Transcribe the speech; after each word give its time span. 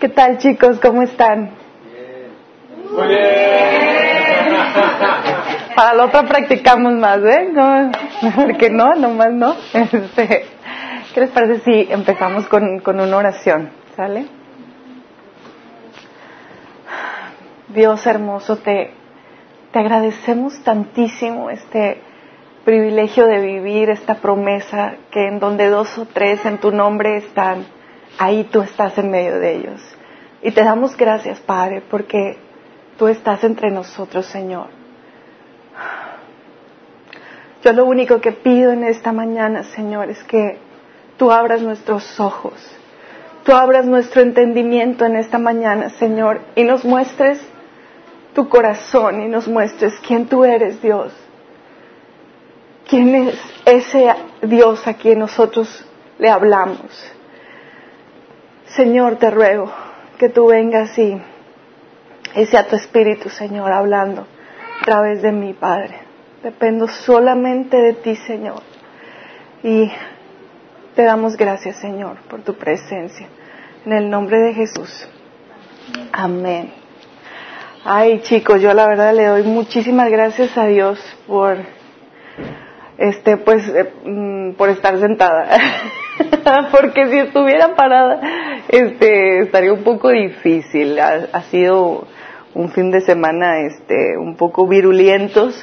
¿Qué 0.00 0.08
tal 0.08 0.38
chicos? 0.38 0.78
¿Cómo 0.80 1.02
están? 1.02 1.50
Muy 2.92 3.08
bien. 3.08 3.88
Para 5.74 5.94
la 5.94 6.04
otra 6.04 6.22
practicamos 6.22 6.92
más, 6.94 7.18
¿eh? 7.24 7.50
No, 7.52 7.90
porque 8.36 8.70
no, 8.70 8.94
nomás 8.94 9.32
no. 9.32 9.56
Este, 9.74 10.46
¿Qué 11.14 11.20
les 11.20 11.30
parece 11.30 11.60
si 11.60 11.92
empezamos 11.92 12.46
con, 12.46 12.80
con 12.80 13.00
una 13.00 13.16
oración? 13.16 13.70
¿Sale? 13.96 14.26
Dios 17.68 18.06
hermoso, 18.06 18.56
te, 18.58 18.92
te 19.72 19.78
agradecemos 19.78 20.62
tantísimo 20.62 21.50
este 21.50 22.00
privilegio 22.64 23.26
de 23.26 23.40
vivir 23.40 23.90
esta 23.90 24.14
promesa 24.16 24.94
que 25.10 25.26
en 25.26 25.38
donde 25.40 25.68
dos 25.68 25.98
o 25.98 26.06
tres 26.06 26.44
en 26.46 26.58
tu 26.58 26.70
nombre 26.70 27.16
están, 27.16 27.66
ahí 28.18 28.44
tú 28.44 28.60
estás 28.60 28.98
en 28.98 29.10
medio 29.10 29.38
de 29.38 29.56
ellos. 29.56 29.80
Y 30.42 30.50
te 30.52 30.62
damos 30.62 30.96
gracias, 30.96 31.40
Padre, 31.40 31.82
porque 31.90 32.38
tú 32.98 33.08
estás 33.08 33.42
entre 33.44 33.70
nosotros, 33.70 34.26
Señor. 34.26 34.68
Yo 37.64 37.72
lo 37.72 37.86
único 37.86 38.20
que 38.20 38.32
pido 38.32 38.72
en 38.72 38.84
esta 38.84 39.12
mañana, 39.12 39.64
Señor, 39.64 40.10
es 40.10 40.22
que 40.24 40.58
tú 41.16 41.32
abras 41.32 41.60
nuestros 41.60 42.20
ojos, 42.20 42.54
tú 43.44 43.52
abras 43.52 43.84
nuestro 43.84 44.22
entendimiento 44.22 45.04
en 45.04 45.16
esta 45.16 45.38
mañana, 45.38 45.90
Señor, 45.90 46.40
y 46.54 46.62
nos 46.62 46.84
muestres 46.84 47.40
tu 48.34 48.48
corazón 48.48 49.22
y 49.22 49.28
nos 49.28 49.48
muestres 49.48 49.98
quién 50.06 50.26
tú 50.26 50.44
eres, 50.44 50.80
Dios 50.80 51.12
¿Quién 52.88 53.14
es 53.14 53.34
ese 53.66 54.14
Dios 54.40 54.86
a 54.86 54.94
quien 54.94 55.18
nosotros 55.18 55.84
le 56.18 56.30
hablamos? 56.30 57.12
Señor, 58.76 59.16
te 59.16 59.30
ruego 59.30 59.70
que 60.18 60.28
tú 60.28 60.48
vengas 60.48 60.96
y, 60.98 61.20
y 62.34 62.46
sea 62.46 62.66
tu 62.66 62.76
Espíritu, 62.76 63.28
Señor, 63.28 63.72
hablando 63.72 64.26
a 64.80 64.84
través 64.84 65.22
de 65.22 65.32
mí, 65.32 65.54
Padre. 65.54 66.00
Dependo 66.42 66.86
solamente 66.88 67.76
de 67.76 67.94
ti, 67.94 68.16
Señor. 68.16 68.62
Y 69.62 69.90
te 70.94 71.02
damos 71.02 71.36
gracias, 71.36 71.80
Señor, 71.80 72.18
por 72.28 72.42
tu 72.42 72.54
presencia. 72.54 73.26
En 73.84 73.92
el 73.92 74.10
nombre 74.10 74.38
de 74.38 74.54
Jesús. 74.54 75.08
Amén. 76.12 76.72
Ay, 77.84 78.20
chicos, 78.20 78.60
yo 78.60 78.74
la 78.74 78.86
verdad 78.86 79.14
le 79.14 79.24
doy 79.24 79.42
muchísimas 79.44 80.10
gracias 80.10 80.56
a 80.58 80.66
Dios 80.66 81.00
por 81.26 81.56
este 82.98 83.36
pues 83.36 83.68
eh, 83.68 83.92
mm, 84.04 84.52
por 84.54 84.68
estar 84.68 84.98
sentada 84.98 85.48
porque 86.70 87.06
si 87.08 87.18
estuviera 87.18 87.74
parada 87.74 88.20
este 88.68 89.40
estaría 89.40 89.72
un 89.72 89.82
poco 89.82 90.10
difícil. 90.10 90.98
Ha, 91.00 91.42
sido 91.50 92.06
un 92.54 92.70
fin 92.70 92.90
de 92.90 93.00
semana 93.00 93.60
este 93.60 94.18
un 94.18 94.36
poco 94.36 94.66
virulientos 94.66 95.54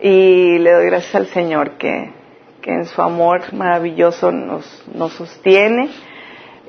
y 0.00 0.58
le 0.58 0.72
doy 0.72 0.86
gracias 0.86 1.14
al 1.14 1.26
Señor 1.26 1.72
que, 1.72 2.10
que 2.60 2.72
en 2.72 2.86
su 2.86 3.02
amor 3.02 3.52
maravilloso 3.52 4.32
nos, 4.32 4.84
nos 4.94 5.12
sostiene. 5.12 5.90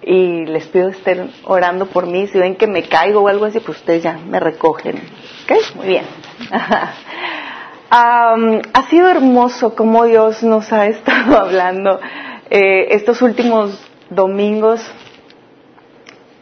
Y 0.05 0.45
les 0.47 0.67
pido 0.67 0.89
estén 0.89 1.31
orando 1.45 1.85
por 1.85 2.07
mí. 2.07 2.27
Si 2.27 2.37
ven 2.37 2.57
que 2.57 2.67
me 2.67 2.83
caigo 2.83 3.21
o 3.21 3.29
algo 3.29 3.45
así 3.45 3.61
pues 3.61 3.77
ustedes 3.77 4.03
ya 4.03 4.17
me 4.17 4.39
recogen. 4.39 4.97
¿ok? 4.97 5.75
muy 5.75 5.87
bien. 5.87 6.05
Ha 7.95 8.89
sido 8.89 9.07
hermoso 9.07 9.75
como 9.75 10.05
Dios 10.05 10.41
nos 10.41 10.73
ha 10.73 10.87
estado 10.87 11.37
hablando 11.39 11.99
eh, 12.55 12.93
estos 12.93 13.23
últimos 13.23 13.83
domingos 14.11 14.79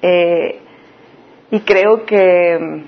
eh, 0.01 0.59
y 1.51 1.61
creo 1.61 2.05
que 2.05 2.83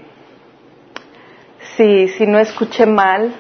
si, 1.78 2.10
si 2.10 2.28
no 2.28 2.38
escuché 2.38 2.86
mal, 2.86 3.34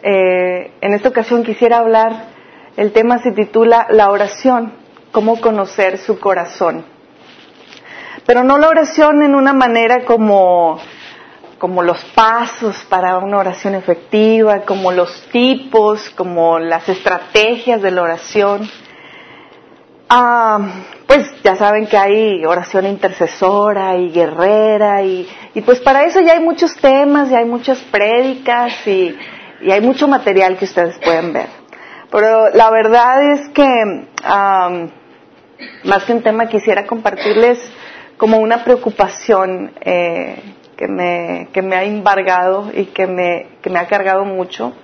eh, 0.00 0.70
en 0.80 0.94
esta 0.94 1.08
ocasión 1.08 1.42
quisiera 1.42 1.78
hablar, 1.78 2.26
el 2.76 2.92
tema 2.92 3.18
se 3.18 3.32
titula 3.32 3.88
La 3.90 4.12
oración, 4.12 4.74
cómo 5.10 5.40
conocer 5.40 5.98
su 5.98 6.20
corazón. 6.20 6.84
Pero 8.24 8.44
no 8.44 8.58
la 8.58 8.68
oración 8.68 9.24
en 9.24 9.34
una 9.34 9.52
manera 9.52 10.04
como 10.04 10.78
como 11.58 11.82
los 11.82 12.04
pasos 12.14 12.76
para 12.90 13.16
una 13.18 13.38
oración 13.38 13.74
efectiva, 13.74 14.60
como 14.66 14.92
los 14.92 15.22
tipos, 15.32 16.10
como 16.10 16.58
las 16.58 16.88
estrategias 16.90 17.80
de 17.80 17.90
la 17.90 18.02
oración. 18.02 18.68
Ah, 20.08 20.58
pues 21.06 21.30
ya 21.42 21.56
saben 21.56 21.86
que 21.86 21.96
hay 21.96 22.44
oración 22.44 22.86
intercesora 22.86 23.96
y 23.96 24.10
guerrera 24.10 25.02
y, 25.02 25.28
pues 25.64 25.80
para 25.80 26.04
eso 26.04 26.20
ya 26.20 26.34
hay 26.34 26.40
muchos 26.40 26.76
temas 26.76 27.30
y 27.30 27.34
hay 27.34 27.44
muchas 27.44 27.78
prédicas 27.90 28.86
y, 28.86 29.16
hay 29.70 29.80
mucho 29.80 30.06
material 30.06 30.58
que 30.58 30.66
ustedes 30.66 30.98
pueden 30.98 31.32
ver. 31.32 31.46
Pero 32.10 32.50
la 32.50 32.70
verdad 32.70 33.32
es 33.32 33.48
que 33.48 34.06
más 35.84 36.04
que 36.04 36.12
un 36.12 36.22
tema 36.22 36.46
quisiera 36.48 36.86
compartirles 36.86 37.58
como 38.16 38.38
una 38.38 38.62
preocupación 38.62 39.72
eh, 39.80 40.36
que 40.76 40.86
me, 40.86 41.48
que 41.52 41.62
me 41.62 41.76
ha 41.76 41.84
embargado 41.84 42.70
y 42.72 42.86
que 42.86 43.06
me, 43.06 43.46
que 43.62 43.70
me 43.70 43.78
ha 43.78 43.86
cargado 43.86 44.24
mucho, 44.24 44.74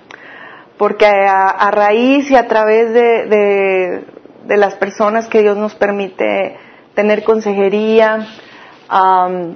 porque 0.77 1.05
a, 1.05 1.69
raíz 1.71 2.29
y 2.31 2.35
a 2.35 2.47
través 2.47 2.93
de, 2.93 4.03
las 4.47 4.75
personas 4.75 5.27
que 5.27 5.41
Dios 5.41 5.57
nos 5.57 5.75
permite 5.75 6.57
tener 6.93 7.23
consejería 7.23 8.27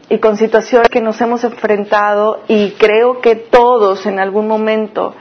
y 0.09 0.17
con 0.19 0.37
situaciones 0.37 0.89
que 0.89 1.01
nos 1.01 1.19
hemos 1.19 1.43
enfrentado 1.43 2.43
y 2.47 2.71
creo 2.71 3.19
que 3.21 3.35
todos 3.35 4.05
en 4.05 4.19
algún 4.19 4.47
momento 4.47 5.13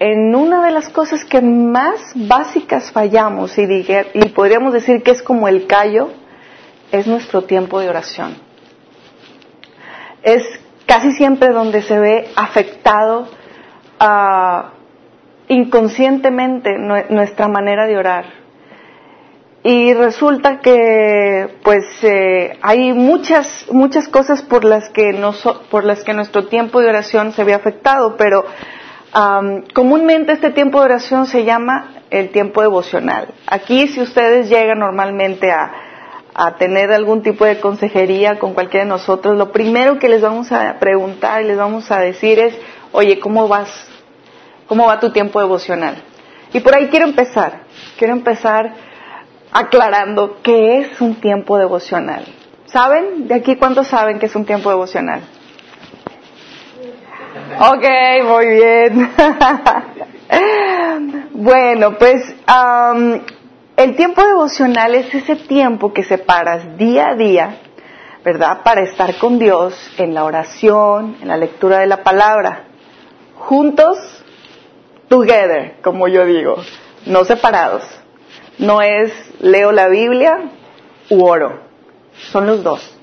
en 0.00 0.34
una 0.34 0.64
de 0.64 0.70
las 0.70 0.90
cosas 0.90 1.24
que 1.24 1.40
más 1.40 2.12
básicas 2.14 2.92
fallamos 2.92 3.58
y, 3.58 3.64
y 4.14 4.28
podríamos 4.28 4.72
decir 4.72 5.02
que 5.02 5.10
es 5.10 5.22
como 5.22 5.48
el 5.48 5.66
callo, 5.66 6.10
es 6.92 7.06
nuestro 7.06 7.42
tiempo 7.42 7.80
de 7.80 7.88
oración 7.88 8.48
es 10.22 10.60
casi 10.86 11.12
siempre 11.12 11.50
donde 11.50 11.82
se 11.82 11.98
ve 11.98 12.28
afectado 12.36 13.28
ah, 14.00 14.72
inconscientemente 15.48 16.76
nuestra 17.08 17.48
manera 17.48 17.86
de 17.86 17.96
orar. 17.96 18.24
Y 19.64 19.92
resulta 19.92 20.60
que 20.60 21.56
pues 21.64 21.84
eh, 22.02 22.58
hay 22.62 22.92
muchas 22.92 23.66
muchas 23.72 24.08
cosas 24.08 24.42
por 24.42 24.64
las 24.64 24.88
que 24.90 25.20
por 25.70 25.84
las 25.84 26.04
que 26.04 26.14
nuestro 26.14 26.46
tiempo 26.46 26.80
de 26.80 26.88
oración 26.88 27.32
se 27.32 27.42
ve 27.42 27.54
afectado, 27.54 28.16
pero 28.16 28.44
comúnmente 29.74 30.32
este 30.32 30.50
tiempo 30.50 30.78
de 30.78 30.84
oración 30.84 31.26
se 31.26 31.44
llama 31.44 32.02
el 32.10 32.30
tiempo 32.30 32.62
devocional. 32.62 33.28
Aquí 33.46 33.88
si 33.88 34.00
ustedes 34.00 34.48
llegan 34.48 34.78
normalmente 34.78 35.50
a, 35.50 35.72
a 36.34 36.54
tener 36.56 36.92
algún 36.92 37.22
tipo 37.22 37.44
de 37.44 37.58
consejería 37.58 38.38
con 38.38 38.54
cualquiera 38.54 38.84
de 38.84 38.90
nosotros, 38.90 39.36
lo 39.36 39.50
primero 39.50 39.98
que 39.98 40.08
les 40.08 40.22
vamos 40.22 40.52
a 40.52 40.78
preguntar 40.78 41.42
y 41.42 41.46
les 41.46 41.56
vamos 41.56 41.90
a 41.90 41.98
decir 41.98 42.38
es, 42.38 42.56
oye, 42.92 43.18
¿cómo 43.18 43.48
vas? 43.48 43.68
¿Cómo 44.68 44.86
va 44.86 45.00
tu 45.00 45.10
tiempo 45.10 45.40
devocional? 45.40 45.96
Y 46.52 46.60
por 46.60 46.74
ahí 46.74 46.88
quiero 46.88 47.06
empezar, 47.06 47.62
quiero 47.98 48.12
empezar 48.12 48.87
aclarando 49.52 50.38
qué 50.42 50.80
es 50.80 51.00
un 51.00 51.16
tiempo 51.16 51.58
devocional. 51.58 52.24
¿Saben? 52.66 53.28
¿De 53.28 53.34
aquí 53.34 53.56
cuántos 53.56 53.88
saben 53.88 54.18
que 54.18 54.26
es 54.26 54.36
un 54.36 54.44
tiempo 54.44 54.68
devocional? 54.70 55.22
Ok, 57.60 57.84
muy 58.24 58.46
bien. 58.46 59.10
bueno, 61.32 61.96
pues 61.98 62.34
el 63.76 63.96
tiempo 63.96 64.22
devocional 64.22 64.94
es 64.94 65.14
ese 65.14 65.36
tiempo 65.36 65.92
que 65.92 66.04
separas 66.04 66.76
día 66.76 67.08
a 67.10 67.14
día, 67.14 67.56
¿verdad? 68.24 68.62
Para 68.62 68.82
estar 68.82 69.16
con 69.16 69.38
Dios 69.38 69.74
en 69.96 70.14
la 70.14 70.24
oración, 70.24 71.16
en 71.22 71.28
la 71.28 71.36
lectura 71.36 71.78
de 71.78 71.86
la 71.86 72.02
palabra. 72.02 72.64
Juntos, 73.36 73.98
together, 75.08 75.76
como 75.80 76.06
yo 76.06 76.26
digo, 76.26 76.56
no 77.06 77.24
separados. 77.24 77.97
No 78.58 78.82
es 78.82 79.12
leo 79.40 79.72
la 79.72 79.88
Biblia 79.88 80.50
u 81.10 81.24
oro. 81.24 81.60
Son 82.30 82.46
los 82.46 82.62
dos. 82.62 82.98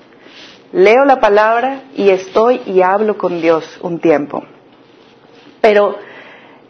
Leo 0.72 1.04
la 1.04 1.20
palabra 1.20 1.82
y 1.94 2.10
estoy 2.10 2.60
y 2.66 2.82
hablo 2.82 3.16
con 3.16 3.40
Dios 3.40 3.78
un 3.80 3.98
tiempo. 4.00 4.42
Pero 5.60 5.96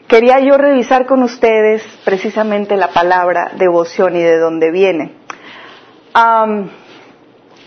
quería 0.07 0.39
yo 0.41 0.57
revisar 0.57 1.07
con 1.07 1.23
ustedes 1.23 1.83
precisamente 2.05 2.77
la 2.77 2.89
palabra 2.89 3.53
devoción 3.57 4.15
y 4.17 4.23
de 4.23 4.39
dónde 4.39 4.71
viene. 4.71 5.15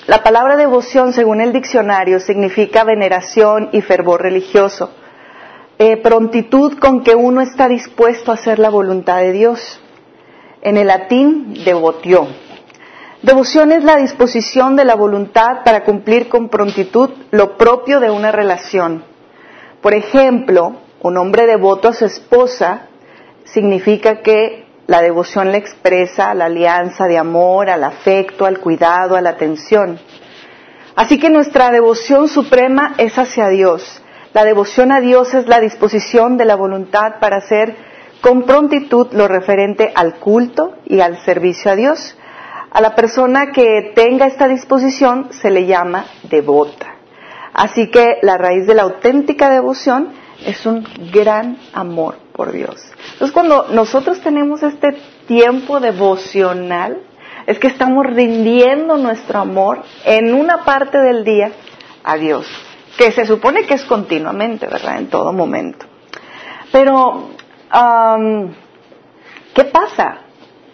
la 0.08 0.24
palabra 0.24 0.56
devoción, 0.56 1.14
según 1.14 1.42
el 1.42 1.52
diccionario, 1.54 2.20
significa 2.20 2.84
veneración 2.84 3.70
y 3.74 3.82
fervor 3.82 4.22
religioso, 4.22 4.92
eh, 5.78 5.98
prontitud 5.98 6.80
con 6.80 7.04
que 7.04 7.16
uno 7.16 7.42
está 7.42 7.68
dispuesto 7.68 8.32
a 8.32 8.36
hacer 8.36 8.58
la 8.60 8.70
voluntad 8.70 9.18
de 9.18 9.34
Dios. 9.34 9.82
En 10.62 10.76
el 10.76 10.88
latín, 10.88 11.54
devotio. 11.64 12.28
Devoción 13.22 13.72
es 13.72 13.84
la 13.84 13.96
disposición 13.96 14.76
de 14.76 14.84
la 14.86 14.96
voluntad 14.96 15.64
para 15.64 15.84
cumplir 15.84 16.28
con 16.28 16.50
prontitud 16.50 17.10
lo 17.32 17.58
propio 17.58 18.00
de 18.00 18.10
una 18.10 18.32
relación. 18.32 19.04
Por 19.82 19.94
ejemplo, 19.94 20.76
un 21.02 21.18
hombre 21.18 21.46
devoto 21.46 21.88
a 21.88 21.94
su 21.94 22.06
esposa 22.06 22.88
significa 23.46 24.22
que 24.22 24.66
la 24.88 25.02
devoción 25.02 25.52
le 25.52 25.58
expresa 25.60 26.34
la 26.34 26.46
alianza 26.46 27.06
de 27.08 27.18
amor, 27.18 27.70
al 27.70 27.84
afecto, 27.84 28.46
al 28.46 28.60
cuidado, 28.60 29.16
a 29.16 29.22
la 29.22 29.30
atención. 29.30 30.00
Así 30.96 31.20
que 31.20 31.30
nuestra 31.30 31.72
devoción 31.72 32.28
suprema 32.28 32.96
es 32.98 33.18
hacia 33.18 33.48
Dios. 33.48 34.02
La 34.34 34.44
devoción 34.44 34.92
a 34.92 35.00
Dios 35.00 35.34
es 35.34 35.48
la 35.48 35.60
disposición 35.62 36.38
de 36.38 36.46
la 36.46 36.56
voluntad 36.56 37.20
para 37.22 37.38
hacer 37.38 37.76
con 38.22 38.44
prontitud 38.44 39.08
lo 39.14 39.28
referente 39.28 39.92
al 39.96 40.16
culto 40.16 40.76
y 40.86 41.00
al 41.00 41.18
servicio 41.24 41.72
a 41.72 41.76
Dios. 41.76 42.16
A 42.72 42.82
la 42.82 42.96
persona 42.96 43.52
que 43.52 43.92
tenga 43.96 44.28
esta 44.28 44.48
disposición 44.48 45.30
se 45.32 45.50
le 45.50 45.66
llama 45.66 46.06
devota. 46.30 46.96
Así 47.54 47.90
que 47.90 48.18
la 48.22 48.38
raíz 48.38 48.68
de 48.68 48.76
la 48.76 48.84
auténtica 48.84 49.50
devoción 49.50 50.10
es 50.46 50.66
un 50.66 50.88
gran 51.12 51.58
amor 51.74 52.16
por 52.34 52.52
Dios. 52.52 52.80
Entonces 53.14 53.34
cuando 53.34 53.68
nosotros 53.72 54.22
tenemos 54.22 54.64
este 54.64 54.96
tiempo 55.28 55.80
devocional, 55.80 57.02
es 57.48 57.58
que 57.58 57.68
estamos 57.68 58.06
rindiendo 58.06 58.98
nuestro 58.98 59.40
amor 59.40 59.82
en 60.06 60.34
una 60.34 60.64
parte 60.66 61.00
del 61.00 61.24
día 61.24 61.52
a 62.04 62.16
Dios, 62.16 62.46
que 62.98 63.12
se 63.12 63.26
supone 63.26 63.66
que 63.66 63.74
es 63.74 63.84
continuamente, 63.86 64.68
¿verdad? 64.68 65.00
En 65.00 65.08
todo 65.08 65.34
momento. 65.34 65.86
Pero, 66.72 67.30
¿qué 69.54 69.64
pasa? 69.66 70.20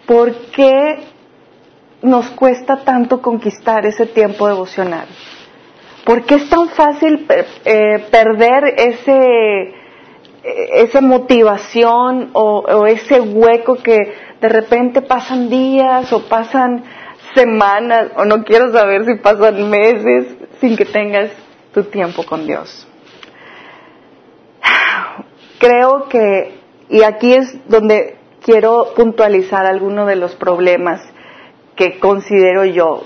¿Por 0.06 0.34
qué 0.50 0.98
nos 2.02 2.28
cuesta 2.30 2.84
tanto 2.84 3.20
conquistar 3.20 3.86
ese 3.86 4.06
tiempo 4.06 4.46
devocional? 4.46 5.06
¿Por 6.06 6.24
qué 6.24 6.36
es 6.36 6.48
tan 6.48 6.68
fácil 6.68 7.26
eh, 7.64 8.06
perder 8.12 8.74
ese, 8.76 9.62
eh, 10.44 10.68
esa 10.74 11.00
motivación 11.00 12.30
o, 12.32 12.60
o, 12.60 12.86
ese 12.86 13.20
hueco 13.20 13.82
que 13.82 13.96
de 14.40 14.48
repente 14.48 15.02
pasan 15.02 15.50
días 15.50 16.12
o 16.12 16.28
pasan 16.28 16.84
semanas 17.34 18.12
o 18.16 18.24
no 18.24 18.44
quiero 18.44 18.70
saber 18.72 19.04
si 19.04 19.16
pasan 19.16 19.68
meses 19.68 20.36
sin 20.60 20.76
que 20.76 20.84
tengas 20.84 21.32
tu 21.74 21.82
tiempo 21.82 22.22
con 22.22 22.46
Dios? 22.46 22.86
Creo 25.58 26.08
que, 26.08 26.60
y 26.88 27.02
aquí 27.02 27.34
es 27.34 27.56
donde 27.68 28.16
quiero 28.44 28.92
puntualizar 28.94 29.66
algunos 29.66 30.06
de 30.06 30.16
los 30.16 30.34
problemas 30.36 31.00
que 31.74 31.98
considero 31.98 32.64
yo. 32.64 33.02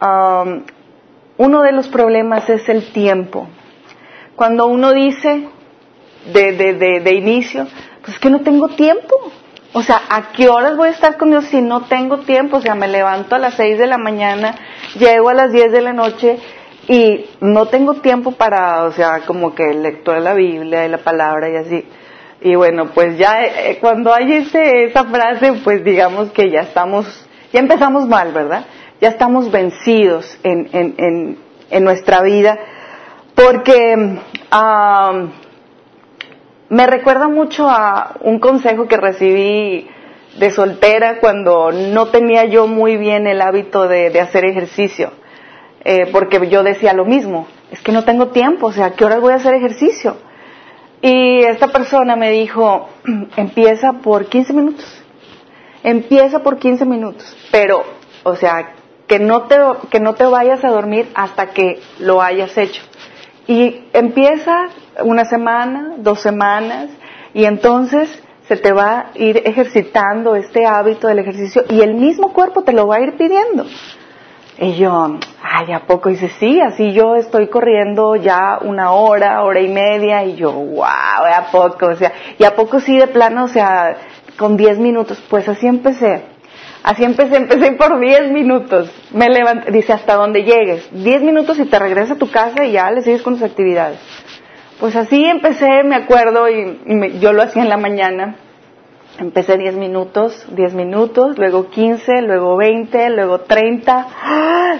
Um, 0.00 0.62
uno 1.38 1.62
de 1.62 1.72
los 1.72 1.88
problemas 1.88 2.48
es 2.48 2.68
el 2.68 2.92
tiempo. 2.92 3.48
Cuando 4.36 4.66
uno 4.66 4.92
dice 4.92 5.48
de, 6.32 6.52
de, 6.52 7.00
de, 7.00 7.14
inicio, 7.14 7.66
pues 8.00 8.14
es 8.14 8.18
que 8.20 8.30
no 8.30 8.40
tengo 8.40 8.68
tiempo. 8.68 9.14
O 9.72 9.82
sea, 9.82 10.02
¿a 10.08 10.32
qué 10.32 10.48
horas 10.48 10.76
voy 10.76 10.88
a 10.88 10.92
estar 10.92 11.16
con 11.18 11.30
Dios 11.30 11.46
si 11.46 11.60
no 11.60 11.82
tengo 11.82 12.18
tiempo? 12.18 12.58
O 12.58 12.60
sea, 12.60 12.74
me 12.74 12.88
levanto 12.88 13.34
a 13.34 13.38
las 13.38 13.54
6 13.54 13.78
de 13.78 13.86
la 13.86 13.98
mañana, 13.98 14.54
llego 14.98 15.28
a 15.28 15.34
las 15.34 15.52
10 15.52 15.72
de 15.72 15.82
la 15.82 15.92
noche 15.92 16.38
y 16.88 17.26
no 17.40 17.66
tengo 17.66 17.94
tiempo 17.94 18.32
para, 18.32 18.84
o 18.84 18.92
sea, 18.92 19.20
como 19.26 19.54
que 19.54 19.74
lectura 19.74 20.18
de 20.18 20.22
la 20.22 20.34
Biblia 20.34 20.86
y 20.86 20.88
la 20.88 20.98
palabra 20.98 21.50
y 21.50 21.56
así. 21.56 21.84
Y 22.40 22.54
bueno, 22.54 22.90
pues 22.94 23.18
ya 23.18 23.44
eh, 23.44 23.78
cuando 23.80 24.12
hay 24.12 24.32
ese, 24.32 24.84
esa 24.84 25.04
frase, 25.04 25.54
pues 25.64 25.82
digamos 25.84 26.30
que 26.32 26.50
ya 26.50 26.60
estamos 26.60 27.26
ya 27.52 27.60
empezamos 27.60 28.06
mal, 28.06 28.32
¿verdad? 28.32 28.66
Ya 29.00 29.08
estamos 29.08 29.50
vencidos 29.50 30.38
en, 30.42 30.68
en, 30.72 31.38
en, 31.70 31.84
nuestra 31.84 32.22
vida 32.22 32.58
porque 33.34 33.96
me 36.68 36.86
recuerda 36.86 37.28
mucho 37.28 37.68
a 37.68 38.16
un 38.20 38.40
consejo 38.40 38.88
que 38.88 38.96
recibí 38.96 39.88
de 40.38 40.50
soltera 40.50 41.18
cuando 41.20 41.72
no 41.72 42.08
tenía 42.08 42.44
yo 42.44 42.66
muy 42.66 42.96
bien 42.96 43.26
el 43.26 43.40
hábito 43.40 43.88
de, 43.88 44.18
hacer 44.20 44.44
ejercicio, 44.44 45.12
eh, 45.84 46.08
porque 46.12 46.46
yo 46.48 46.62
decía 46.62 46.92
lo 46.92 47.04
mismo, 47.04 47.46
es 47.70 47.80
que 47.80 47.92
no 47.92 48.04
tengo 48.04 48.28
tiempo, 48.28 48.66
o 48.66 48.72
sea, 48.72 48.86
¿a 48.86 48.90
qué 48.92 49.04
horas 49.04 49.20
voy 49.20 49.32
a 49.32 49.36
hacer 49.36 49.54
ejercicio? 49.54 50.16
Y 51.08 51.44
esta 51.44 51.68
persona 51.68 52.16
me 52.16 52.32
dijo, 52.32 52.88
empieza 53.36 53.92
por 54.02 54.26
15 54.26 54.52
minutos. 54.52 55.04
Empieza 55.84 56.40
por 56.40 56.58
15 56.58 56.84
minutos, 56.84 57.36
pero, 57.52 57.84
o 58.24 58.34
sea, 58.34 58.72
que 59.06 59.20
no 59.20 59.42
te, 59.42 59.56
que 59.88 60.00
no 60.00 60.14
te 60.14 60.24
vayas 60.24 60.64
a 60.64 60.70
dormir 60.70 61.08
hasta 61.14 61.50
que 61.50 61.80
lo 62.00 62.20
hayas 62.20 62.58
hecho. 62.58 62.82
Y 63.46 63.84
empieza 63.92 64.64
una 65.04 65.24
semana, 65.26 65.94
dos 65.98 66.20
semanas, 66.20 66.90
y 67.32 67.44
entonces 67.44 68.10
se 68.48 68.56
te 68.56 68.72
va 68.72 68.98
a 68.98 69.06
ir 69.14 69.42
ejercitando 69.44 70.34
este 70.34 70.66
hábito 70.66 71.06
del 71.06 71.20
ejercicio 71.20 71.62
y 71.70 71.82
el 71.82 71.94
mismo 71.94 72.32
cuerpo 72.32 72.62
te 72.62 72.72
lo 72.72 72.88
va 72.88 72.96
a 72.96 73.02
ir 73.02 73.16
pidiendo. 73.16 73.64
Y 74.58 74.74
yo, 74.76 75.18
ay, 75.42 75.72
¿a 75.72 75.80
poco? 75.80 76.08
dice, 76.08 76.30
sí, 76.38 76.60
así 76.60 76.92
yo 76.92 77.16
estoy 77.16 77.48
corriendo 77.48 78.16
ya 78.16 78.58
una 78.62 78.92
hora, 78.92 79.42
hora 79.42 79.60
y 79.60 79.68
media, 79.68 80.24
y 80.24 80.36
yo, 80.36 80.50
wow, 80.52 80.84
¿a 80.84 81.48
poco? 81.52 81.88
O 81.88 81.94
sea, 81.94 82.12
y 82.38 82.44
a 82.44 82.54
poco 82.54 82.80
sí 82.80 82.96
de 82.96 83.06
plano, 83.06 83.44
o 83.44 83.48
sea, 83.48 83.96
con 84.38 84.56
10 84.56 84.78
minutos. 84.78 85.22
Pues 85.28 85.48
así 85.48 85.66
empecé. 85.66 86.22
Así 86.82 87.04
empecé, 87.04 87.36
empecé 87.36 87.72
por 87.72 87.98
10 88.00 88.30
minutos. 88.30 88.90
Me 89.12 89.28
levanté, 89.28 89.72
dice, 89.72 89.92
hasta 89.92 90.14
donde 90.14 90.44
llegues. 90.44 90.88
10 90.92 91.22
minutos 91.22 91.58
y 91.58 91.66
te 91.66 91.78
regresas 91.78 92.12
a 92.12 92.18
tu 92.18 92.30
casa 92.30 92.64
y 92.64 92.72
ya 92.72 92.90
le 92.90 93.02
sigues 93.02 93.22
con 93.22 93.34
tus 93.34 93.42
actividades. 93.42 93.98
Pues 94.80 94.94
así 94.94 95.24
empecé, 95.24 95.82
me 95.84 95.96
acuerdo, 95.96 96.48
y, 96.48 97.18
yo 97.18 97.32
lo 97.32 97.42
hacía 97.42 97.62
en 97.62 97.68
la 97.68 97.76
mañana. 97.76 98.36
Empecé 99.18 99.56
10 99.56 99.76
minutos, 99.76 100.46
10 100.50 100.74
minutos, 100.74 101.38
luego 101.38 101.70
15, 101.70 102.22
luego 102.22 102.56
20, 102.56 103.10
luego 103.10 103.40
30, 103.40 104.06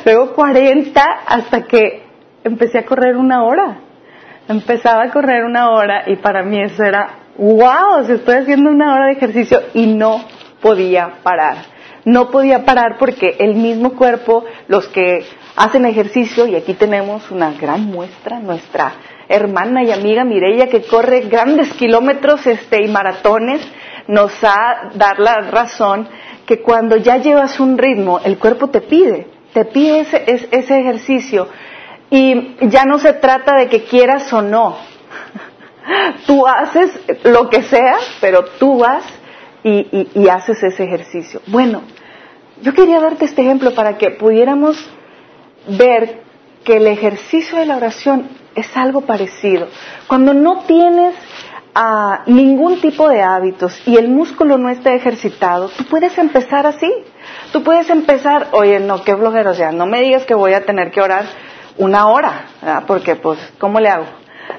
luego 0.05 0.33
40, 0.35 1.03
hasta 1.27 1.63
que 1.63 2.03
empecé 2.45 2.79
a 2.79 2.85
correr 2.85 3.17
una 3.17 3.45
hora. 3.45 3.79
Empezaba 4.49 5.05
a 5.05 5.11
correr 5.11 5.45
una 5.45 5.71
hora 5.71 6.05
y 6.07 6.17
para 6.17 6.43
mí 6.43 6.61
eso 6.61 6.85
era 6.85 7.27
wow, 7.39 8.05
se 8.05 8.15
estoy 8.15 8.37
haciendo 8.37 8.71
una 8.71 8.95
hora 8.95 9.07
de 9.07 9.13
ejercicio 9.13 9.61
y 9.75 9.87
no 9.87 10.25
podía 10.61 11.15
parar. 11.23 11.57
No 12.05 12.31
podía 12.31 12.65
parar 12.65 12.97
porque 12.99 13.37
el 13.39 13.57
mismo 13.57 13.95
cuerpo, 13.95 14.45
los 14.69 14.87
que 14.89 15.25
hacen 15.57 15.87
ejercicio, 15.87 16.47
y 16.47 16.55
aquí 16.55 16.75
tenemos 16.75 17.31
una 17.31 17.53
gran 17.53 17.87
muestra, 17.87 18.39
nuestra 18.39 18.93
hermana 19.29 19.83
y 19.83 19.91
amiga 19.91 20.25
Mireia 20.25 20.69
que 20.69 20.83
corre 20.83 21.23
grandes 21.23 21.73
kilómetros 21.73 22.47
este, 22.47 22.85
y 22.85 22.89
maratones, 22.89 23.61
nos 24.09 24.33
ha 24.45 24.91
dar 24.95 25.19
la 25.19 25.41
razón 25.41 26.09
que 26.47 26.63
cuando 26.63 26.97
ya 26.97 27.17
llevas 27.17 27.59
un 27.59 27.77
ritmo, 27.77 28.21
el 28.25 28.39
cuerpo 28.39 28.69
te 28.69 28.81
pide, 28.81 29.27
te 29.53 29.65
pide 29.65 30.01
ese, 30.01 30.49
ese 30.51 30.81
ejercicio. 30.81 31.49
Y 32.09 32.57
ya 32.69 32.85
no 32.85 32.99
se 32.99 33.15
trata 33.15 33.57
de 33.57 33.69
que 33.69 33.85
quieras 33.85 34.33
o 34.33 34.43
no, 34.43 34.77
tú 36.27 36.47
haces 36.47 36.93
lo 37.25 37.51
que 37.51 37.63
sea, 37.63 37.97
pero 38.21 38.45
tú 38.45 38.79
vas 38.79 39.03
y, 39.65 40.29
haces 40.29 40.63
ese 40.63 40.85
ejercicio. 40.85 41.41
Bueno, 41.49 41.83
yo 42.63 42.73
quería 42.73 43.01
darte 43.01 43.25
este 43.25 43.43
ejemplo 43.43 43.75
para 43.75 43.99
que 43.99 44.11
pudiéramos 44.11 44.77
ver 45.67 46.23
que 46.65 46.77
el 46.77 46.87
ejercicio 46.87 47.59
de 47.59 47.67
la 47.67 47.77
oración 47.77 48.29
es 48.55 48.77
algo 48.77 49.03
parecido. 49.03 49.69
Cuando 50.07 50.35
no 50.35 50.65
tienes 50.67 51.15
ah, 51.77 52.23
ningún 52.27 52.81
tipo 52.81 53.09
de 53.09 53.23
hábitos 53.23 53.81
y 53.87 53.97
el 53.97 54.09
músculo 54.09 54.59
no 54.59 54.71
está 54.71 54.95
ejercitado, 54.95 55.69
tú 55.69 55.85
puedes 55.85 56.17
empezar 56.19 56.67
así. 56.67 56.93
Tú 57.53 57.63
puedes 57.63 57.89
empezar, 57.91 58.49
oye, 58.53 58.81
no, 58.81 59.03
qué 59.03 59.17
flojero, 59.17 59.51
o 59.51 59.55
sea, 59.55 59.73
no 59.73 59.87
me 59.87 60.01
digas 60.01 60.25
que 60.25 60.35
voy 60.35 60.53
a 60.53 60.65
tener 60.65 60.91
que 60.91 61.01
orar 61.01 61.25
una 61.79 62.07
hora, 62.09 62.47
¿verdad? 62.61 62.85
porque 62.87 63.17
pues, 63.17 63.39
¿cómo 63.59 63.81
le 63.81 63.89
hago? 63.89 64.07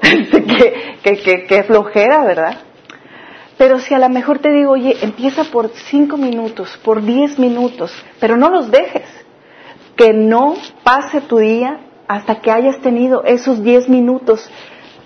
que, 1.02 1.46
que, 1.46 1.62
flojera, 1.64 2.24
¿verdad? 2.24 2.58
Pero 3.56 3.78
si 3.78 3.94
a 3.94 3.98
lo 3.98 4.08
mejor 4.08 4.38
te 4.38 4.50
digo, 4.50 4.72
oye, 4.72 4.96
empieza 5.02 5.44
por 5.44 5.68
cinco 5.90 6.16
minutos, 6.16 6.78
por 6.84 7.02
diez 7.02 7.38
minutos, 7.38 7.92
pero 8.20 8.36
no 8.36 8.50
los 8.50 8.70
dejes. 8.70 9.06
Que 9.96 10.12
no 10.12 10.54
pase 10.84 11.20
tu 11.22 11.38
día 11.38 11.80
hasta 12.06 12.36
que 12.36 12.52
hayas 12.52 12.80
tenido 12.80 13.24
esos 13.24 13.62
diez 13.62 13.88
minutos 13.88 14.48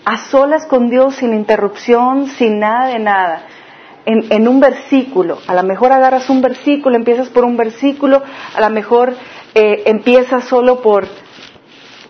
a 0.05 0.17
solas 0.17 0.67
con 0.67 0.89
Dios, 0.89 1.17
sin 1.17 1.33
interrupción, 1.33 2.27
sin 2.27 2.59
nada 2.59 2.89
de 2.89 2.99
nada. 2.99 3.43
En, 4.05 4.33
en, 4.33 4.49
un 4.49 4.59
versículo. 4.59 5.39
A 5.47 5.55
lo 5.55 5.63
mejor 5.63 5.93
agarras 5.93 6.29
un 6.29 6.43
versículo, 6.43 6.97
empiezas 6.97 7.29
por 7.29 7.45
un 7.45 7.57
versículo, 7.57 8.21
a 8.53 8.61
lo 8.61 8.71
mejor 8.71 9.15
eh, 9.55 9.85
empiezas 9.87 10.45
solo 10.45 10.83
por 10.83 11.05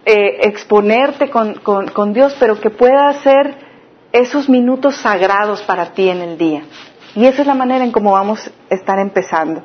eh, 0.04 0.48
exponerte 0.48 1.30
con, 1.30 1.54
con, 1.54 2.12
Dios, 2.12 2.34
pero 2.40 2.60
que 2.60 2.70
pueda 2.70 3.12
ser 3.22 3.56
esos 4.10 4.48
minutos 4.48 4.96
sagrados 4.96 5.62
para 5.62 5.92
ti 5.92 6.08
en 6.08 6.20
el 6.22 6.38
día. 6.38 6.62
Y 7.14 7.26
esa 7.26 7.42
es 7.42 7.46
la 7.46 7.54
manera 7.54 7.84
en 7.84 7.92
cómo 7.92 8.12
vamos 8.12 8.50
a 8.70 8.74
estar 8.74 8.98
empezando. 8.98 9.62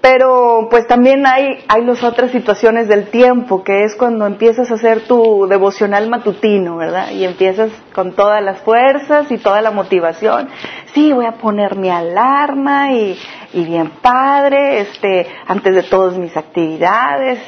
Pero 0.00 0.68
pues 0.70 0.86
también 0.86 1.26
hay, 1.26 1.64
hay 1.66 1.84
las 1.84 2.04
otras 2.04 2.30
situaciones 2.30 2.86
del 2.86 3.08
tiempo, 3.08 3.64
que 3.64 3.82
es 3.82 3.96
cuando 3.96 4.26
empiezas 4.26 4.70
a 4.70 4.74
hacer 4.74 5.00
tu 5.02 5.46
devocional 5.48 6.08
matutino, 6.08 6.76
¿verdad? 6.76 7.10
Y 7.10 7.24
empiezas 7.24 7.70
con 7.92 8.12
todas 8.12 8.42
las 8.42 8.60
fuerzas 8.60 9.30
y 9.32 9.38
toda 9.38 9.60
la 9.60 9.72
motivación. 9.72 10.48
Sí, 10.94 11.12
voy 11.12 11.26
a 11.26 11.32
poner 11.32 11.76
mi 11.76 11.90
alarma 11.90 12.92
y, 12.92 13.18
y 13.52 13.64
bien 13.64 13.90
padre, 14.00 14.82
este, 14.82 15.26
antes 15.46 15.74
de 15.74 15.82
todas 15.82 16.16
mis 16.16 16.36
actividades. 16.36 17.40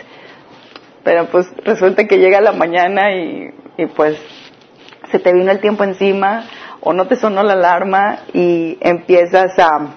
Pero 1.04 1.26
pues 1.26 1.46
resulta 1.64 2.06
que 2.06 2.18
llega 2.18 2.40
la 2.40 2.52
mañana 2.52 3.14
y, 3.14 3.54
y 3.76 3.86
pues 3.86 4.20
se 5.12 5.20
te 5.20 5.32
vino 5.32 5.52
el 5.52 5.60
tiempo 5.60 5.84
encima 5.84 6.44
o 6.80 6.92
no 6.92 7.06
te 7.06 7.14
sonó 7.16 7.42
la 7.42 7.52
alarma 7.52 8.20
y 8.32 8.76
empiezas 8.80 9.56
a 9.58 9.94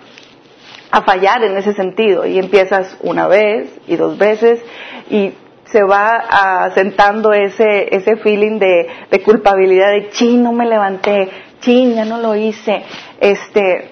a 0.93 1.01
fallar 1.01 1.43
en 1.43 1.57
ese 1.57 1.73
sentido. 1.73 2.23
Y 2.23 2.37
empiezas 2.37 2.95
una 3.01 3.27
vez 3.27 3.67
y 3.87 3.95
dos 3.95 4.15
veces 4.15 4.63
y 5.09 5.33
se 5.65 5.81
va 5.81 6.17
asentando 6.65 7.33
ese, 7.33 7.95
ese 7.95 8.15
feeling 8.17 8.59
de, 8.59 8.87
de 9.09 9.23
culpabilidad 9.23 9.89
de, 9.89 10.11
chin, 10.11 10.43
no 10.43 10.53
me 10.53 10.67
levanté, 10.67 11.31
chin, 11.61 11.95
ya 11.95 12.05
no 12.05 12.19
lo 12.19 12.35
hice, 12.35 12.83
este, 13.19 13.89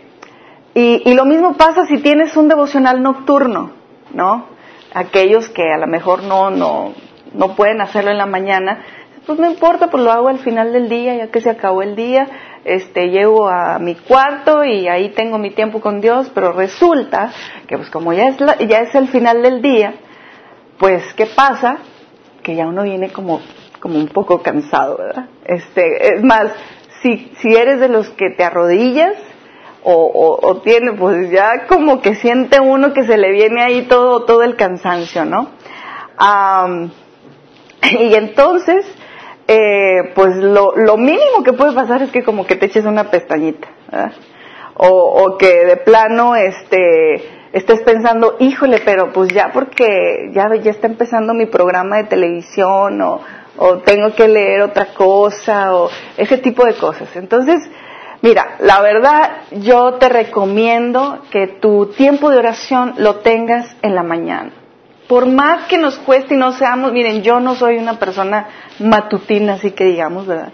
y, 0.75 1.01
y 1.09 1.13
lo 1.15 1.25
mismo 1.25 1.53
pasa 1.53 1.87
si 1.87 1.97
tienes 1.97 2.37
un 2.37 2.47
devocional 2.47 3.01
nocturno, 3.01 3.71
¿no? 4.13 4.45
Aquellos 4.93 5.49
que 5.49 5.73
a 5.73 5.79
lo 5.79 5.87
mejor 5.87 6.21
no, 6.21 6.51
no, 6.51 6.93
no 7.33 7.55
pueden 7.55 7.81
hacerlo 7.81 8.11
en 8.11 8.19
la 8.19 8.27
mañana, 8.27 8.83
pues 9.25 9.39
no 9.39 9.49
importa, 9.49 9.89
pues 9.89 10.03
lo 10.03 10.11
hago 10.11 10.27
al 10.27 10.39
final 10.39 10.73
del 10.73 10.87
día, 10.87 11.15
ya 11.15 11.31
que 11.31 11.41
se 11.41 11.49
acabó 11.49 11.81
el 11.81 11.95
día, 11.95 12.27
este, 12.63 13.09
llego 13.09 13.47
a 13.47 13.79
mi 13.79 13.95
cuarto 13.95 14.63
y 14.63 14.87
ahí 14.87 15.09
tengo 15.09 15.37
mi 15.37 15.51
tiempo 15.51 15.81
con 15.81 16.01
Dios, 16.01 16.31
pero 16.33 16.51
resulta 16.51 17.31
que 17.67 17.77
pues 17.77 17.89
como 17.89 18.13
ya 18.13 18.27
es, 18.27 18.37
ya 18.67 18.79
es 18.79 18.93
el 18.95 19.07
final 19.07 19.41
del 19.41 19.61
día, 19.61 19.95
pues 20.77 21.13
¿qué 21.13 21.27
pasa? 21.27 21.77
Que 22.43 22.55
ya 22.55 22.67
uno 22.67 22.83
viene 22.83 23.11
como, 23.11 23.41
como 23.79 23.97
un 23.97 24.07
poco 24.07 24.41
cansado, 24.41 24.97
¿verdad? 24.97 25.27
Este, 25.45 26.15
es 26.15 26.23
más, 26.23 26.51
si, 27.01 27.31
si 27.39 27.55
eres 27.55 27.79
de 27.79 27.89
los 27.89 28.09
que 28.09 28.29
te 28.31 28.43
arrodillas, 28.43 29.15
o, 29.83 30.39
o, 30.43 30.57
tiene, 30.57 30.93
pues 30.93 31.31
ya 31.31 31.65
como 31.67 32.01
que 32.01 32.13
siente 32.15 32.59
uno 32.59 32.93
que 32.93 33.03
se 33.03 33.17
le 33.17 33.31
viene 33.31 33.63
ahí 33.63 33.83
todo, 33.83 34.25
todo 34.25 34.43
el 34.43 34.55
cansancio, 34.55 35.25
¿no? 35.25 35.49
y 37.81 38.13
entonces, 38.13 38.85
eh, 39.53 40.11
pues 40.15 40.37
lo, 40.37 40.77
lo, 40.77 40.95
mínimo 40.95 41.43
que 41.43 41.51
puede 41.51 41.73
pasar 41.73 42.01
es 42.01 42.09
que 42.09 42.23
como 42.23 42.47
que 42.47 42.55
te 42.55 42.67
eches 42.67 42.85
una 42.85 43.11
pestañita, 43.11 43.67
o, 44.75 45.35
que 45.37 45.65
de 45.65 45.75
plano 45.75 46.37
este, 46.37 47.49
estés 47.51 47.81
pensando, 47.81 48.37
híjole, 48.39 48.79
pero 48.85 49.11
pues 49.11 49.27
ya 49.33 49.49
porque 49.51 50.31
ya, 50.31 50.47
ya 50.55 50.71
está 50.71 50.87
empezando 50.87 51.33
mi 51.33 51.47
programa 51.47 51.97
de 51.97 52.05
televisión, 52.05 53.01
o 53.01 53.77
tengo 53.79 54.15
que 54.15 54.29
leer 54.29 54.61
otra 54.61 54.93
cosa, 54.93 55.75
o 55.75 55.89
ese 56.15 56.37
tipo 56.37 56.65
de 56.65 56.75
cosas. 56.75 57.13
Entonces, 57.17 57.57
mira, 58.21 58.55
la 58.59 58.81
verdad 58.81 59.31
yo 59.51 59.95
te 59.95 60.07
recomiendo 60.07 61.23
que 61.29 61.47
tu 61.47 61.87
tiempo 61.87 62.29
de 62.29 62.37
oración 62.37 62.93
lo 62.99 63.17
tengas 63.17 63.75
en 63.81 63.95
la 63.95 64.03
mañana 64.03 64.60
por 65.11 65.25
más 65.25 65.67
que 65.67 65.77
nos 65.77 65.97
cueste 65.97 66.35
y 66.35 66.37
no 66.37 66.53
seamos, 66.53 66.93
miren, 66.93 67.21
yo 67.21 67.41
no 67.41 67.55
soy 67.55 67.75
una 67.75 67.99
persona 67.99 68.47
matutina, 68.79 69.55
así 69.55 69.71
que 69.71 69.83
digamos, 69.83 70.25
¿verdad? 70.25 70.53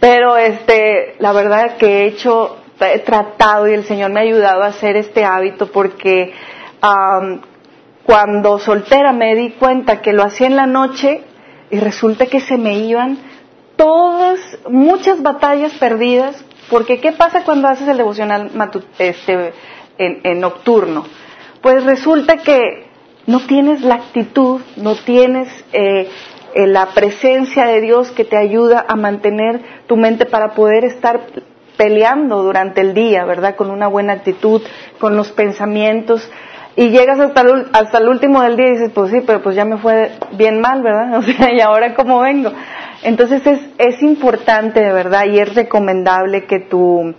Pero 0.00 0.36
este, 0.36 1.14
la 1.20 1.30
verdad 1.30 1.76
que 1.76 1.86
he 1.86 2.06
hecho, 2.06 2.56
he 2.80 2.98
tratado 2.98 3.68
y 3.68 3.72
el 3.72 3.84
Señor 3.84 4.10
me 4.10 4.18
ha 4.18 4.24
ayudado 4.24 4.64
a 4.64 4.66
hacer 4.66 4.96
este 4.96 5.24
hábito 5.24 5.70
porque 5.70 6.32
cuando 8.04 8.58
soltera 8.58 9.12
me 9.12 9.32
di 9.36 9.50
cuenta 9.50 10.02
que 10.02 10.12
lo 10.12 10.24
hacía 10.24 10.48
en 10.48 10.56
la 10.56 10.66
noche 10.66 11.22
y 11.70 11.78
resulta 11.78 12.26
que 12.26 12.40
se 12.40 12.58
me 12.58 12.76
iban 12.78 13.16
todas, 13.76 14.40
muchas 14.68 15.22
batallas 15.22 15.72
perdidas, 15.74 16.44
porque 16.68 16.98
¿qué 16.98 17.12
pasa 17.12 17.44
cuando 17.44 17.68
haces 17.68 17.86
el 17.86 17.96
devocional 17.96 18.50
este, 18.98 19.52
en, 19.98 20.20
en 20.24 20.40
nocturno? 20.40 21.04
Pues 21.62 21.84
resulta 21.84 22.38
que 22.38 22.83
no 23.26 23.40
tienes 23.46 23.82
la 23.82 23.96
actitud, 23.96 24.60
no 24.76 24.94
tienes 24.96 25.48
eh, 25.72 26.08
eh, 26.54 26.66
la 26.66 26.86
presencia 26.94 27.66
de 27.66 27.80
Dios 27.80 28.10
que 28.10 28.24
te 28.24 28.36
ayuda 28.36 28.84
a 28.86 28.96
mantener 28.96 29.60
tu 29.86 29.96
mente 29.96 30.26
para 30.26 30.54
poder 30.54 30.84
estar 30.84 31.20
peleando 31.76 32.42
durante 32.42 32.80
el 32.80 32.94
día, 32.94 33.24
¿verdad? 33.24 33.56
Con 33.56 33.70
una 33.70 33.88
buena 33.88 34.12
actitud, 34.12 34.62
con 34.98 35.16
los 35.16 35.32
pensamientos. 35.32 36.30
Y 36.76 36.90
llegas 36.90 37.20
hasta 37.20 37.40
el, 37.42 37.66
hasta 37.72 37.98
el 37.98 38.08
último 38.08 38.42
del 38.42 38.56
día 38.56 38.66
y 38.66 38.72
dices, 38.72 38.90
pues 38.94 39.10
sí, 39.10 39.20
pero 39.24 39.42
pues 39.42 39.56
ya 39.56 39.64
me 39.64 39.78
fue 39.78 40.12
bien 40.32 40.60
mal, 40.60 40.82
¿verdad? 40.82 41.14
O 41.18 41.22
sea, 41.22 41.52
¿y 41.52 41.60
ahora 41.60 41.94
cómo 41.94 42.20
vengo? 42.20 42.52
Entonces 43.02 43.46
es, 43.46 43.60
es 43.78 44.02
importante, 44.02 44.80
de 44.80 44.92
verdad, 44.92 45.26
y 45.26 45.38
es 45.38 45.54
recomendable 45.54 46.46
que 46.46 46.60
tu, 46.60 47.14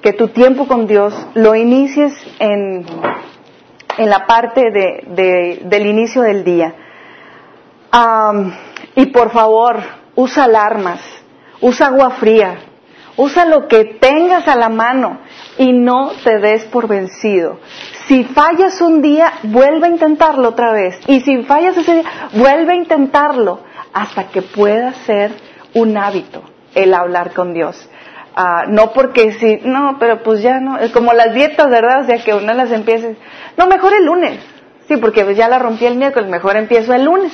que 0.00 0.12
tu 0.12 0.28
tiempo 0.28 0.66
con 0.66 0.86
Dios 0.86 1.14
lo 1.34 1.54
inicies 1.54 2.12
en, 2.38 2.84
en 3.98 4.10
la 4.10 4.26
parte 4.26 4.70
de, 4.70 5.60
del 5.64 5.86
inicio 5.86 6.22
del 6.22 6.44
día. 6.44 6.74
y 8.96 9.06
por 9.06 9.30
favor, 9.30 9.78
usa 10.14 10.44
alarmas, 10.44 11.00
usa 11.60 11.86
agua 11.88 12.10
fría, 12.10 12.56
usa 13.16 13.44
lo 13.44 13.68
que 13.68 13.84
tengas 14.00 14.48
a 14.48 14.56
la 14.56 14.68
mano 14.68 15.18
y 15.58 15.72
no 15.72 16.10
te 16.22 16.38
des 16.38 16.64
por 16.64 16.88
vencido. 16.88 17.60
Si 18.06 18.24
fallas 18.24 18.80
un 18.80 19.00
día, 19.00 19.32
vuelve 19.44 19.86
a 19.86 19.90
intentarlo 19.90 20.48
otra 20.48 20.72
vez. 20.72 20.98
Y 21.06 21.20
si 21.20 21.42
fallas 21.44 21.76
ese 21.76 21.94
día, 21.94 22.04
vuelve 22.32 22.72
a 22.72 22.76
intentarlo 22.76 23.60
hasta 23.92 24.28
que 24.28 24.42
pueda 24.42 24.92
ser 25.06 25.32
un 25.74 25.96
hábito 25.96 26.42
el 26.74 26.92
hablar 26.92 27.32
con 27.32 27.54
Dios. 27.54 27.88
Ah, 28.36 28.64
no 28.66 28.92
porque 28.92 29.32
si, 29.34 29.60
no, 29.64 29.96
pero 30.00 30.24
pues 30.24 30.42
ya 30.42 30.58
no, 30.58 30.78
es 30.78 30.90
como 30.90 31.12
las 31.12 31.32
dietas, 31.34 31.70
¿verdad? 31.70 32.00
O 32.00 32.04
sea, 32.04 32.18
que 32.18 32.34
uno 32.34 32.52
las 32.52 32.72
empiece, 32.72 33.16
no, 33.56 33.68
mejor 33.68 33.94
el 33.94 34.04
lunes, 34.04 34.40
sí, 34.88 34.96
porque 34.96 35.34
ya 35.36 35.48
la 35.48 35.60
rompí 35.60 35.86
el 35.86 35.94
miércoles, 35.94 36.28
mejor 36.28 36.56
empiezo 36.56 36.92
el 36.94 37.04
lunes. 37.04 37.32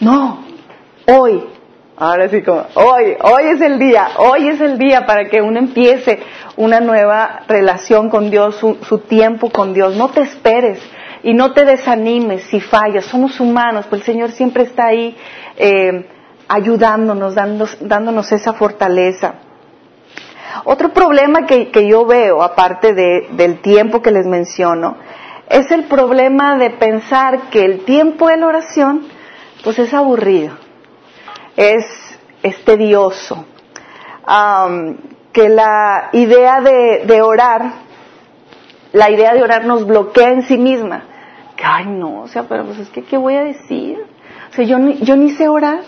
No, 0.00 0.42
hoy, 1.06 1.44
ahora 1.98 2.30
sí 2.30 2.42
como, 2.42 2.64
hoy, 2.72 3.16
hoy 3.20 3.44
es 3.50 3.60
el 3.60 3.78
día, 3.78 4.12
hoy 4.16 4.48
es 4.48 4.62
el 4.62 4.78
día 4.78 5.04
para 5.04 5.28
que 5.28 5.42
uno 5.42 5.58
empiece 5.58 6.20
una 6.56 6.80
nueva 6.80 7.42
relación 7.46 8.08
con 8.08 8.30
Dios, 8.30 8.56
su, 8.56 8.78
su 8.88 9.00
tiempo 9.00 9.50
con 9.50 9.74
Dios, 9.74 9.94
no 9.94 10.08
te 10.08 10.22
esperes 10.22 10.80
y 11.22 11.34
no 11.34 11.52
te 11.52 11.66
desanimes 11.66 12.44
si 12.44 12.60
fallas, 12.60 13.04
somos 13.04 13.38
humanos, 13.40 13.84
pues 13.90 14.00
el 14.00 14.06
Señor 14.06 14.30
siempre 14.30 14.62
está 14.62 14.86
ahí 14.86 15.14
eh, 15.58 16.08
ayudándonos, 16.48 17.34
dándonos, 17.34 17.76
dándonos 17.80 18.32
esa 18.32 18.54
fortaleza. 18.54 19.43
Otro 20.64 20.90
problema 20.90 21.46
que, 21.46 21.88
yo 21.88 22.06
veo, 22.06 22.42
aparte 22.42 22.94
del 22.94 23.60
tiempo 23.60 24.00
que 24.00 24.12
les 24.12 24.26
menciono, 24.26 24.96
es 25.48 25.70
el 25.70 25.84
problema 25.84 26.56
de 26.56 26.70
pensar 26.70 27.50
que 27.50 27.64
el 27.64 27.84
tiempo 27.84 28.28
de 28.28 28.36
la 28.36 28.46
oración, 28.46 29.06
pues 29.62 29.78
es 29.78 29.92
aburrido, 29.92 30.54
es, 31.56 31.84
tedioso, 32.64 33.44
que 35.32 35.48
la 35.48 36.10
idea 36.12 36.60
de, 36.60 37.22
orar, 37.22 37.72
la 38.92 39.10
idea 39.10 39.34
de 39.34 39.42
orar 39.42 39.64
nos 39.66 39.86
bloquea 39.86 40.30
en 40.30 40.42
sí 40.42 40.56
misma. 40.56 41.04
Que, 41.56 41.64
ay, 41.64 41.86
no, 41.86 42.22
o 42.22 42.28
sea, 42.28 42.44
pero 42.44 42.64
pues 42.64 42.78
es 42.78 42.88
que, 42.90 43.04
¿qué 43.04 43.16
voy 43.16 43.36
a 43.36 43.44
decir? 43.44 43.98
O 44.50 44.54
sea, 44.54 44.64
yo 44.64 44.78
yo 44.78 45.16
ni 45.16 45.30
sé 45.30 45.48
orar. 45.48 45.80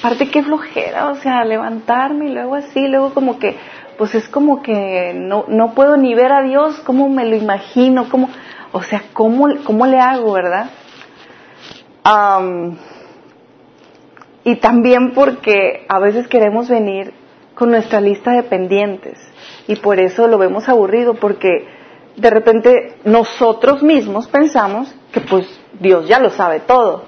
Aparte, 0.00 0.30
qué 0.30 0.42
flojera, 0.42 1.08
o 1.08 1.16
sea, 1.16 1.44
levantarme 1.44 2.26
y 2.26 2.28
luego 2.30 2.56
así, 2.56 2.88
luego 2.88 3.14
como 3.14 3.38
que 3.38 3.56
pues 3.96 4.14
es 4.14 4.28
como 4.28 4.62
que 4.62 5.12
no, 5.14 5.44
no 5.48 5.74
puedo 5.74 5.96
ni 5.96 6.14
ver 6.14 6.32
a 6.32 6.42
Dios, 6.42 6.80
¿cómo 6.84 7.08
me 7.08 7.24
lo 7.24 7.36
imagino? 7.36 8.08
¿Cómo, 8.08 8.28
o 8.72 8.82
sea, 8.82 9.02
¿cómo, 9.12 9.48
cómo 9.64 9.86
le 9.86 10.00
hago, 10.00 10.32
verdad? 10.32 10.70
y 14.44 14.56
también 14.56 15.12
porque 15.14 15.86
a 15.88 15.98
veces 15.98 16.28
queremos 16.28 16.68
venir 16.68 17.14
con 17.54 17.70
nuestra 17.70 18.00
lista 18.02 18.32
de 18.32 18.42
pendientes 18.42 19.18
y 19.66 19.76
por 19.76 19.98
eso 19.98 20.26
lo 20.26 20.36
vemos 20.36 20.68
aburrido 20.68 21.14
porque 21.14 21.66
de 22.16 22.28
repente 22.28 22.96
nosotros 23.04 23.82
mismos 23.82 24.28
pensamos 24.28 24.94
que 25.12 25.20
pues 25.20 25.46
Dios 25.80 26.06
ya 26.06 26.20
lo 26.20 26.28
sabe 26.28 26.60
todo, 26.60 27.04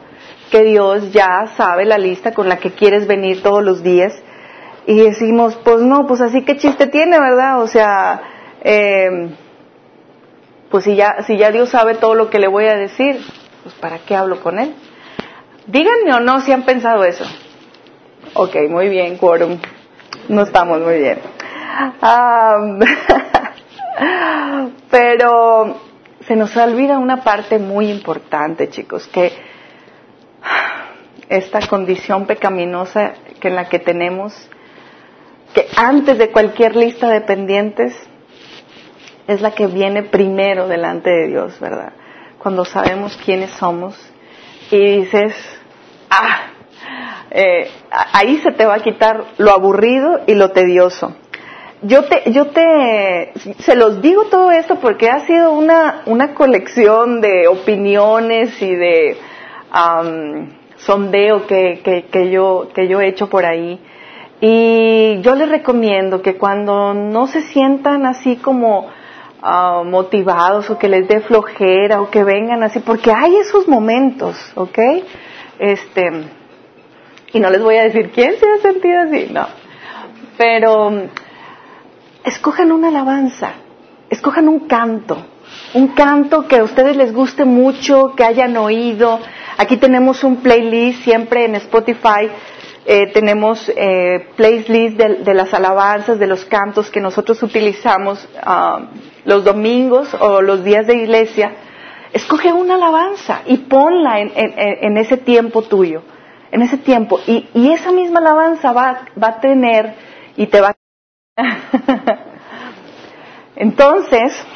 que 0.51 0.63
Dios 0.63 1.13
ya 1.13 1.47
sabe 1.57 1.85
la 1.85 1.99
lista 1.99 2.33
con 2.33 2.49
la 2.49 2.57
que 2.57 2.71
quieres 2.71 3.07
venir 3.07 3.43
todos 3.43 3.63
los 3.63 3.83
días 3.83 4.15
y 4.87 5.01
decimos, 5.01 5.59
pues 5.65 5.81
no, 5.81 6.07
pues 6.07 6.21
así 6.21 6.45
que 6.45 6.57
chiste 6.57 6.87
tiene, 6.87 7.19
¿verdad? 7.19 7.61
O 7.61 7.67
sea, 7.67 8.23
eh, 8.63 9.31
pues 10.71 10.85
si 10.85 10.95
ya, 10.95 11.23
si 11.27 11.37
ya 11.37 11.51
Dios 11.51 11.71
sabe 11.71 11.95
todo 11.95 12.15
lo 12.15 12.31
que 12.31 12.39
le 12.39 12.47
voy 12.47 12.67
a 12.67 12.77
decir, 12.77 13.21
pues 13.63 13.75
¿para 13.77 13.99
qué 13.99 14.15
hablo 14.15 14.41
con 14.41 14.59
Él? 14.59 14.75
Díganme 15.67 16.15
o 16.15 16.21
no 16.21 16.41
si 16.41 16.53
han 16.53 16.63
pensado 16.63 17.05
eso. 17.05 17.25
Ok, 18.35 18.57
muy 18.69 18.89
bien, 18.89 19.19
quórum. 19.19 19.59
No 20.29 20.43
estamos 20.43 20.81
muy 20.81 20.99
bien. 20.99 21.19
pero 24.91 25.77
se 26.27 26.37
nos 26.37 26.57
olvida 26.57 26.99
una 26.99 27.23
parte 27.23 27.59
muy 27.59 27.91
importante, 27.91 28.69
chicos, 28.69 29.07
que 29.09 29.33
esta 31.29 31.67
condición 31.67 32.27
pecaminosa 32.27 33.15
que 33.41 33.49
en 33.49 33.57
la 33.57 33.69
que 33.69 33.79
tenemos, 33.79 34.49
que 35.55 35.67
antes 35.77 36.19
de 36.19 36.31
cualquier 36.31 36.77
lista 36.77 37.09
de 37.09 37.21
pendientes, 37.23 37.95
es 39.27 39.41
la 39.41 39.53
que 39.53 39.67
viene 39.67 40.05
primero 40.05 40.69
delante 40.69 41.11
de 41.11 41.29
Dios, 41.29 41.59
¿verdad? 41.61 41.93
Cuando 42.39 42.65
sabemos 42.65 43.19
quiénes 43.25 43.51
somos 43.53 43.97
y 44.71 45.01
dices, 45.01 45.35
ah, 46.11 46.51
eh, 47.31 47.69
ahí 47.91 48.39
se 48.39 48.53
te 48.53 48.65
va 48.65 48.75
a 48.75 48.81
quitar 48.81 49.25
lo 49.39 49.51
aburrido 49.51 50.21
y 50.27 50.35
lo 50.35 50.53
tedioso. 50.53 51.17
Yo 51.83 52.05
te, 52.05 52.31
yo 52.33 52.47
te, 52.47 53.33
se 53.59 53.77
los 53.77 54.01
digo 54.01 54.25
todo 54.25 54.51
esto 54.51 54.77
porque 54.77 55.11
ha 55.11 55.21
sido 55.27 55.53
una, 55.53 56.03
una 56.07 56.35
colección 56.35 57.21
de 57.21 57.49
opiniones 57.49 58.61
y 58.63 58.75
de 58.75 59.17
sondeo 60.77 61.47
que, 61.47 61.81
que, 61.85 62.05
que, 62.05 62.31
yo, 62.31 62.69
que 62.75 62.89
yo 62.89 63.01
he 63.01 63.09
hecho 63.09 63.29
por 63.29 63.45
ahí. 63.45 63.79
Y 64.41 65.21
yo 65.23 65.35
les 65.35 65.49
recomiendo 65.49 66.21
que 66.21 66.37
cuando 66.37 66.93
no 66.93 67.27
se 67.27 67.41
sientan 67.43 68.05
así 68.05 68.37
como 68.37 68.91
uh, 69.43 69.85
motivados 69.85 70.69
o 70.69 70.79
que 70.79 70.89
les 70.89 71.09
dé 71.09 71.21
flojera 71.21 72.03
o 72.03 72.11
que 72.11 72.23
vengan 72.23 72.63
así, 72.63 72.81
porque 72.81 73.13
hay 73.13 73.37
esos 73.37 73.67
momentos, 73.67 74.37
¿ok? 74.55 74.79
Este, 75.59 76.11
y 77.33 77.41
no 77.41 77.51
les 77.51 77.63
voy 77.63 77.77
a 77.77 77.85
decir 77.85 78.11
quién 78.11 78.39
se 78.39 78.47
ha 78.47 78.63
sentido 78.63 79.01
así, 79.01 79.29
no. 79.33 79.47
Pero 80.37 80.93
escojan 82.25 82.73
una 82.73 82.89
alabanza, 82.89 83.53
escojan 84.11 84.49
un 84.49 84.61
canto, 84.61 85.17
un 85.75 85.89
canto 85.89 86.47
que 86.47 86.57
a 86.57 86.65
ustedes 86.65 86.97
les 86.97 87.15
guste 87.15 87.45
mucho, 87.45 88.15
que 88.15 88.25
hayan 88.25 88.57
oído. 88.57 89.19
Aquí 89.57 89.77
tenemos 89.79 90.25
un 90.25 90.37
playlist 90.37 91.05
siempre 91.05 91.47
en 91.47 91.55
Spotify. 91.55 92.29
Eh, 92.89 93.11
tenemos 93.13 93.69
eh, 93.75 94.29
playlist 94.37 94.97
de, 94.97 95.35
las 95.35 95.53
alabanzas, 95.53 96.21
de 96.21 96.29
los 96.29 96.45
cantos 96.45 96.89
que 96.89 97.01
nosotros 97.01 97.43
utilizamos 97.43 98.29
uh, 98.47 98.85
los 99.25 99.43
domingos 99.43 100.15
o 100.15 100.41
los 100.41 100.63
días 100.63 100.87
de 100.87 100.95
iglesia, 100.95 101.51
escoge 102.13 102.53
una 102.53 102.77
alabanza 102.77 103.43
y 103.45 103.57
ponla 103.57 104.21
en, 104.21 104.97
ese 104.99 105.17
tiempo 105.17 105.63
tuyo, 105.63 106.03
en 106.53 106.63
ese 106.63 106.79
tiempo. 106.79 107.19
Y, 107.27 107.49
esa 107.73 107.91
misma 107.91 108.21
alabanza 108.21 108.73
va, 108.73 109.01
a 109.21 109.41
tener 109.41 109.95
y 110.37 110.47
te 110.47 110.61
va 110.61 110.77
a... 111.37 111.43
Entonces, 113.57 114.47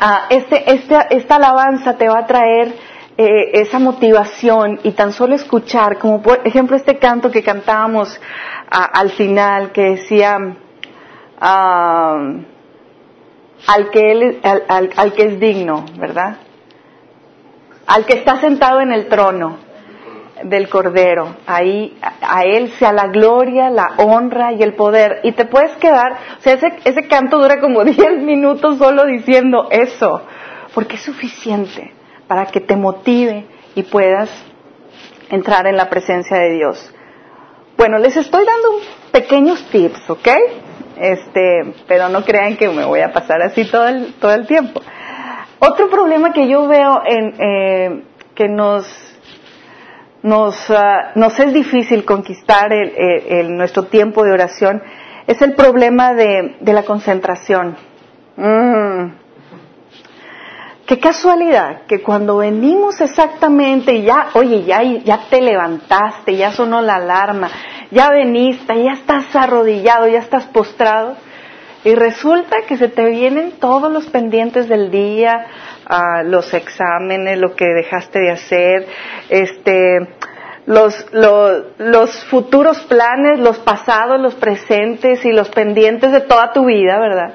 ah, 0.00 0.22
este, 0.30 0.72
este, 0.72 0.96
esta 1.10 1.36
alabanza 1.36 1.98
te 1.98 2.08
va 2.08 2.20
a 2.20 2.26
traer 2.26 2.95
eh, 3.18 3.62
esa 3.62 3.78
motivación 3.78 4.78
y 4.82 4.90
tan 4.90 5.10
solo 5.10 5.34
escuchar, 5.34 5.98
como 5.98 6.20
por 6.20 6.46
ejemplo 6.46 6.76
este 6.76 6.98
canto 6.98 7.30
que 7.30 7.42
cantábamos 7.42 8.20
al 8.68 9.08
final, 9.12 9.72
que 9.72 9.82
decía, 9.92 10.36
ah, 11.40 12.34
al 13.66 13.90
que, 13.90 14.12
él, 14.12 14.40
al, 14.42 14.90
al, 14.94 15.12
que 15.14 15.22
es 15.22 15.40
digno, 15.40 15.86
¿verdad? 15.96 16.36
Al 17.86 18.04
que 18.04 18.18
está 18.18 18.38
sentado 18.38 18.82
en 18.82 18.92
el 18.92 19.08
trono 19.08 19.60
del 20.44 20.68
Cordero. 20.68 21.36
Ahí 21.46 21.96
a, 22.20 22.42
Él 22.44 22.70
sea 22.72 22.92
la 22.92 23.06
gloria, 23.06 23.70
la 23.70 23.94
honra 23.96 24.52
y 24.52 24.62
el 24.62 24.74
poder. 24.74 25.20
Y 25.22 25.32
te 25.32 25.46
puedes 25.46 25.72
quedar, 25.78 26.18
o 26.38 26.42
sea, 26.42 26.52
ese, 26.52 26.70
ese 26.84 27.08
canto 27.08 27.38
dura 27.38 27.60
como 27.60 27.82
10 27.84 28.20
minutos 28.20 28.76
solo 28.76 29.06
diciendo 29.06 29.68
eso, 29.70 30.20
porque 30.74 30.96
es 30.96 31.02
suficiente 31.02 31.95
para 32.26 32.46
que 32.46 32.60
te 32.60 32.76
motive 32.76 33.46
y 33.74 33.82
puedas 33.82 34.30
entrar 35.30 35.66
en 35.66 35.76
la 35.76 35.88
presencia 35.88 36.38
de 36.38 36.50
Dios. 36.52 36.92
Bueno, 37.76 37.98
les 37.98 38.16
estoy 38.16 38.44
dando 38.46 38.80
pequeños 39.12 39.62
tips, 39.70 40.10
¿ok? 40.10 40.28
este, 40.96 41.74
pero 41.86 42.08
no 42.08 42.24
crean 42.24 42.56
que 42.56 42.68
me 42.68 42.84
voy 42.84 43.00
a 43.00 43.12
pasar 43.12 43.42
así 43.42 43.64
todo 43.70 43.86
el, 43.86 44.14
todo 44.14 44.32
el 44.32 44.46
tiempo. 44.46 44.80
Otro 45.58 45.88
problema 45.88 46.32
que 46.32 46.48
yo 46.48 46.66
veo 46.66 47.02
en, 47.06 47.34
eh, 47.38 48.02
que 48.34 48.48
nos, 48.48 48.86
nos, 50.22 50.70
ah, 50.70 51.12
nos 51.14 51.38
es 51.38 51.52
difícil 51.52 52.04
conquistar 52.04 52.72
el, 52.72 53.56
nuestro 53.56 53.84
tiempo 53.84 54.24
de 54.24 54.32
oración 54.32 54.82
es 55.26 55.40
el 55.42 55.54
problema 55.54 56.14
de, 56.14 56.56
de 56.60 56.72
la 56.72 56.84
concentración. 56.84 57.76
Mm. 58.36 59.25
Qué 60.86 61.00
casualidad 61.00 61.82
que 61.88 62.00
cuando 62.00 62.36
venimos 62.36 63.00
exactamente 63.00 64.02
ya, 64.02 64.28
oye, 64.34 64.62
ya, 64.62 64.82
ya 64.82 65.26
te 65.28 65.40
levantaste, 65.40 66.36
ya 66.36 66.52
sonó 66.52 66.80
la 66.80 66.94
alarma, 66.94 67.50
ya 67.90 68.10
veniste, 68.10 68.84
ya 68.84 68.92
estás 68.92 69.34
arrodillado, 69.34 70.06
ya 70.06 70.20
estás 70.20 70.44
postrado, 70.44 71.16
y 71.82 71.94
resulta 71.96 72.62
que 72.68 72.76
se 72.76 72.88
te 72.88 73.04
vienen 73.06 73.58
todos 73.58 73.90
los 73.90 74.06
pendientes 74.06 74.68
del 74.68 74.92
día, 74.92 75.46
ah, 75.86 76.22
los 76.24 76.54
exámenes, 76.54 77.38
lo 77.38 77.56
que 77.56 77.66
dejaste 77.66 78.20
de 78.20 78.30
hacer, 78.30 78.86
este, 79.28 80.08
los, 80.66 81.06
los, 81.12 81.64
los 81.78 82.24
futuros 82.26 82.78
planes, 82.82 83.40
los 83.40 83.58
pasados, 83.58 84.20
los 84.20 84.34
presentes 84.34 85.24
y 85.24 85.32
los 85.32 85.48
pendientes 85.48 86.12
de 86.12 86.20
toda 86.20 86.52
tu 86.52 86.64
vida, 86.64 86.98
¿verdad? 87.00 87.34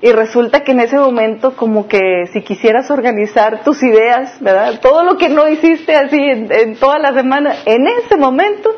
Y 0.00 0.12
resulta 0.12 0.60
que 0.60 0.72
en 0.72 0.80
ese 0.80 0.96
momento 0.96 1.56
como 1.56 1.88
que 1.88 2.26
si 2.32 2.42
quisieras 2.42 2.88
organizar 2.90 3.64
tus 3.64 3.82
ideas, 3.82 4.40
¿verdad? 4.40 4.78
Todo 4.80 5.02
lo 5.02 5.16
que 5.16 5.28
no 5.28 5.48
hiciste 5.48 5.94
así 5.96 6.16
en, 6.16 6.52
en 6.52 6.76
toda 6.76 7.00
la 7.00 7.12
semana, 7.12 7.56
en 7.66 7.84
ese 7.88 8.16
momento 8.16 8.70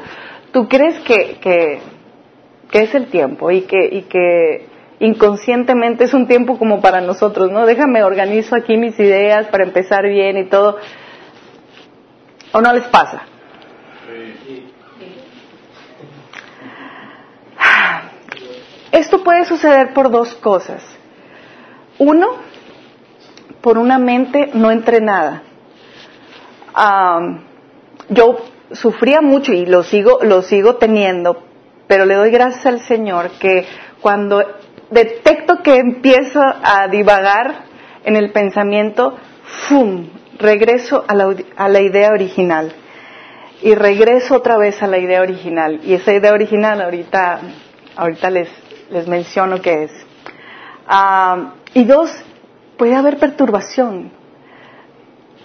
tú 0.50 0.66
crees 0.66 0.98
que, 1.00 1.36
que, 1.40 1.80
es 2.72 2.94
el 2.94 3.08
tiempo 3.08 3.50
y 3.50 3.62
que, 3.62 3.86
y 3.90 4.02
que 4.02 4.66
inconscientemente 5.00 6.04
es 6.04 6.14
un 6.14 6.26
tiempo 6.26 6.58
como 6.58 6.80
para 6.80 7.02
nosotros, 7.02 7.50
¿no? 7.50 7.66
Déjame 7.66 8.02
organizo 8.02 8.56
aquí 8.56 8.78
mis 8.78 8.98
ideas 8.98 9.46
para 9.48 9.64
empezar 9.64 10.08
bien 10.08 10.38
y 10.38 10.44
todo. 10.44 10.78
¿O 12.52 12.60
no 12.62 12.72
les 12.72 12.84
pasa? 12.84 13.22
Esto 18.90 19.22
puede 19.22 19.44
suceder 19.44 19.92
por 19.92 20.10
dos 20.10 20.34
cosas. 20.34 20.99
Uno, 22.00 22.28
por 23.60 23.76
una 23.76 23.98
mente 23.98 24.50
no 24.54 24.70
entrenada. 24.70 25.42
yo 28.08 28.38
sufría 28.72 29.20
mucho 29.20 29.52
y 29.52 29.66
lo 29.66 29.82
sigo, 29.82 30.20
lo 30.22 30.40
sigo 30.40 30.76
teniendo, 30.76 31.42
pero 31.86 32.06
le 32.06 32.14
doy 32.14 32.30
gracias 32.30 32.64
al 32.64 32.80
Señor 32.80 33.32
que 33.32 33.66
cuando 34.00 34.42
detecto 34.90 35.62
que 35.62 35.76
empiezo 35.76 36.40
a 36.40 36.88
divagar 36.88 37.64
en 38.04 38.16
el 38.16 38.32
pensamiento, 38.32 39.18
¡fum! 39.68 40.08
regreso 40.38 41.04
a 41.06 41.14
la, 41.68 41.80
idea 41.82 42.12
original. 42.12 42.72
Y 43.60 43.74
regreso 43.74 44.36
otra 44.36 44.56
vez 44.56 44.82
a 44.82 44.86
la 44.86 44.96
idea 44.96 45.20
original. 45.20 45.80
Y 45.84 45.92
esa 45.92 46.14
idea 46.14 46.32
original 46.32 46.80
ahorita, 46.80 47.40
ahorita 47.94 48.30
les, 48.30 48.48
les 48.88 49.06
menciono 49.06 49.60
qué 49.60 49.82
es. 49.84 49.92
Y 51.74 51.84
dos, 51.84 52.10
puede 52.76 52.94
haber 52.94 53.18
perturbación 53.18 54.12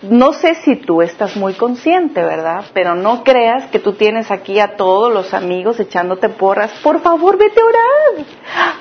no 0.09 0.33
sé 0.33 0.55
si 0.55 0.75
tú 0.75 1.01
estás 1.01 1.35
muy 1.35 1.53
consciente, 1.53 2.21
¿verdad? 2.21 2.65
Pero 2.73 2.95
no 2.95 3.23
creas 3.23 3.69
que 3.71 3.79
tú 3.79 3.93
tienes 3.93 4.29
aquí 4.29 4.59
a 4.59 4.75
todos 4.75 5.11
los 5.11 5.33
amigos 5.33 5.79
echándote 5.79 6.29
porras. 6.29 6.71
Por 6.83 7.01
favor, 7.01 7.37
vete 7.37 7.59
a 7.59 7.65
orar. 7.65 8.25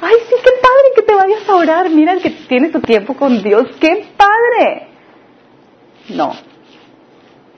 Ay, 0.03 0.15
sí, 0.29 0.35
qué 0.43 0.51
padre 0.61 0.93
que 0.95 1.03
te 1.03 1.15
vayas 1.15 1.49
a 1.49 1.57
orar. 1.57 1.91
Mira 1.91 2.17
que 2.17 2.31
tienes 2.31 2.73
tu 2.73 2.81
tiempo 2.81 3.15
con 3.15 3.43
Dios. 3.43 3.65
¡Qué 3.81 4.09
padre! 4.17 4.89
No. 6.11 6.33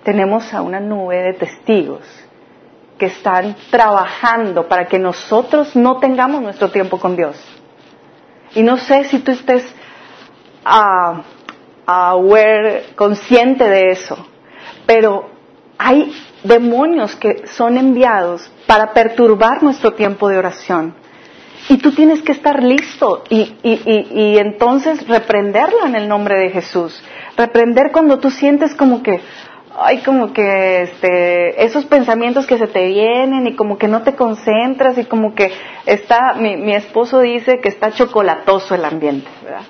Tenemos 0.05 0.53
a 0.55 0.63
una 0.63 0.79
nube 0.79 1.17
de 1.17 1.33
testigos 1.33 2.03
que 2.99 3.07
están 3.07 3.57
trabajando 3.71 4.69
para 4.69 4.87
que 4.87 4.99
nosotros 4.99 5.75
no 5.75 5.99
tengamos 5.99 6.41
nuestro 6.41 6.71
tiempo 6.71 6.99
con 6.99 7.17
Dios. 7.17 7.37
Y 8.55 8.63
no 8.63 8.77
sé 8.77 9.05
si 9.05 9.19
tú 9.19 9.33
estés... 9.33 9.75
Uh, 10.67 11.23
aware, 11.87 12.87
consciente 12.97 13.69
de 13.69 13.91
eso. 13.91 14.17
Pero 14.85 15.31
hay 15.79 16.13
demonios 16.43 17.15
que 17.17 17.47
son 17.47 17.79
enviados 17.79 18.51
para 18.67 18.93
perturbar 18.93 19.63
nuestro 19.63 19.93
tiempo 19.93 20.29
de 20.29 20.39
oración. 20.39 20.95
Y 21.69 21.79
tú 21.79 21.93
tienes 21.93 22.23
que 22.23 22.33
estar 22.33 22.63
listo 22.63 23.25
y, 23.29 23.55
y, 23.63 23.81
y, 23.85 24.09
y, 24.11 24.39
entonces 24.39 25.07
reprenderlo 25.09 25.85
en 25.87 25.97
el 25.97 26.09
nombre 26.09 26.39
de 26.39 26.51
Jesús. 26.51 27.03
Reprender 27.37 27.91
cuando 27.93 28.19
tú 28.19 28.31
sientes 28.31 28.75
como 28.75 29.03
que, 29.03 29.21
hay 29.81 29.99
como 29.99 30.33
que 30.33 30.83
este, 30.83 31.65
esos 31.65 31.85
pensamientos 31.85 32.47
que 32.47 32.59
se 32.59 32.69
te 32.69 32.87
vienen 32.87 33.49
y 33.49 33.57
como 33.57 33.79
que 33.79 33.89
no 33.89 34.03
te 34.03 34.15
concentras 34.15 34.97
y 34.99 35.05
como 35.05 35.35
que 35.35 35.51
está, 35.87 36.35
mi, 36.35 36.57
mi 36.57 36.75
esposo 36.75 37.21
dice 37.21 37.59
que 37.61 37.69
está 37.69 37.91
chocolatoso 37.91 38.77
el 38.77 38.85
ambiente, 38.85 39.29
¿verdad? 39.43 39.63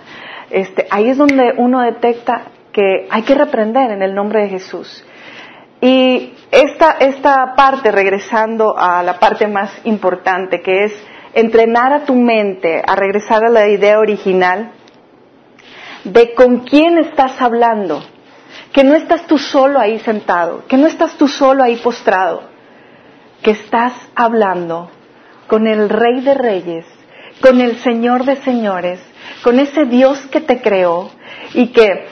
Este, 0.51 0.87
ahí 0.91 1.09
es 1.09 1.19
donde 1.19 1.55
uno 1.57 1.81
detecta 1.81 2.53
que 2.73 3.07
hay 3.11 3.23
que 3.23 3.35
reprender 3.35 3.91
en 3.91 4.03
el 4.03 4.15
nombre 4.15 4.43
de 4.43 4.49
Jesús. 4.49 5.05
Y 5.81 6.35
esta, 6.51 6.97
esta 7.01 7.55
parte, 7.55 7.91
regresando 7.91 8.77
a 8.77 9.03
la 9.03 9.19
parte 9.19 9.47
más 9.47 9.71
importante, 9.85 10.61
que 10.61 10.85
es 10.85 11.07
entrenar 11.35 11.93
a 11.93 12.05
tu 12.05 12.15
mente 12.15 12.83
a 12.87 12.97
regresar 12.97 13.45
a 13.45 13.51
la 13.51 13.69
idea 13.69 13.99
original 13.99 14.73
de 16.05 16.35
con 16.35 16.61
quién 16.61 16.99
estás 16.99 17.41
hablando, 17.43 18.03
que 18.73 18.85
no 18.85 18.95
estás 18.95 19.27
tú 19.27 19.39
solo 19.39 19.79
ahí 19.79 19.99
sentado, 19.99 20.67
que 20.67 20.77
no 20.77 20.87
estás 20.87 21.17
tú 21.19 21.29
solo 21.29 21.63
ahí 21.63 21.77
postrado, 21.77 22.43
que 23.43 23.51
estás 23.51 23.93
hablando 24.15 24.91
con 25.47 25.67
el 25.67 25.89
Rey 25.89 26.21
de 26.21 26.35
Reyes, 26.35 26.87
con 27.41 27.61
el 27.61 27.77
Señor 27.79 28.25
de 28.25 28.37
Señores, 28.37 29.01
con 29.43 29.61
ese 29.61 29.85
Dios 29.85 30.19
que 30.31 30.41
te 30.41 30.61
creó 30.61 31.11
y 31.55 31.69
que 31.69 32.07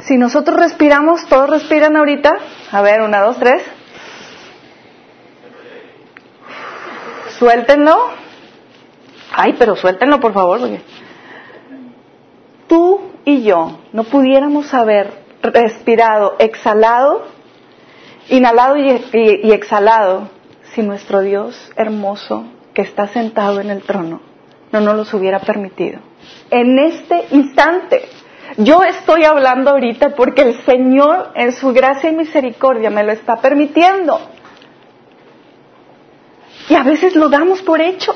si 0.00 0.16
nosotros 0.16 0.56
respiramos, 0.58 1.26
todos 1.26 1.48
respiran 1.48 1.96
ahorita, 1.96 2.34
a 2.70 2.82
ver, 2.82 3.02
una, 3.02 3.20
dos, 3.20 3.38
tres, 3.38 3.62
suéltenlo, 7.38 7.96
ay, 9.32 9.54
pero 9.58 9.76
suéltenlo 9.76 10.20
por 10.20 10.32
favor, 10.32 10.60
tú 12.68 13.00
y 13.24 13.42
yo 13.42 13.78
no 13.92 14.04
pudiéramos 14.04 14.72
haber 14.74 15.22
respirado, 15.42 16.36
exhalado, 16.38 17.26
inhalado 18.28 18.76
y, 18.76 19.52
exhalado 19.52 20.28
si 20.72 20.82
nuestro 20.82 21.20
Dios 21.20 21.70
hermoso 21.76 22.44
que 22.74 22.82
está 22.82 23.08
sentado 23.08 23.60
en 23.60 23.70
el 23.70 23.82
trono. 23.82 24.20
No 24.72 24.80
nos 24.80 24.96
los 24.96 25.14
hubiera 25.14 25.40
permitido. 25.40 26.00
En 26.50 26.78
este 26.78 27.26
instante, 27.30 28.08
yo 28.58 28.82
estoy 28.82 29.24
hablando 29.24 29.70
ahorita 29.70 30.14
porque 30.14 30.42
el 30.42 30.64
Señor 30.64 31.32
en 31.34 31.52
su 31.52 31.72
gracia 31.72 32.10
y 32.10 32.14
misericordia 32.14 32.90
me 32.90 33.04
lo 33.04 33.12
está 33.12 33.36
permitiendo. 33.36 34.20
Y 36.68 36.74
a 36.74 36.82
veces 36.82 37.16
lo 37.16 37.28
damos 37.28 37.62
por 37.62 37.80
hecho. 37.80 38.14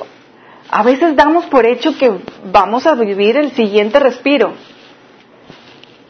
A 0.70 0.82
veces 0.82 1.16
damos 1.16 1.46
por 1.46 1.64
hecho 1.66 1.96
que 1.96 2.20
vamos 2.44 2.86
a 2.86 2.94
vivir 2.94 3.36
el 3.36 3.52
siguiente 3.52 3.98
respiro. 4.00 4.52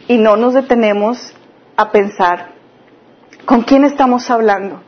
Y 0.08 0.18
no 0.18 0.36
nos 0.36 0.54
detenemos 0.54 1.32
a 1.76 1.90
pensar 1.90 2.52
con 3.44 3.62
quién 3.62 3.84
estamos 3.84 4.30
hablando. 4.30 4.82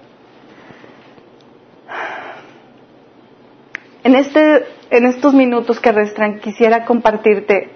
En, 4.05 4.15
este, 4.15 4.67
en 4.91 5.07
estos 5.07 5.35
minutos 5.35 5.81
que 5.81 5.93
restan 5.93 6.41
quisiera 6.41 6.85
compartirte 6.85 7.71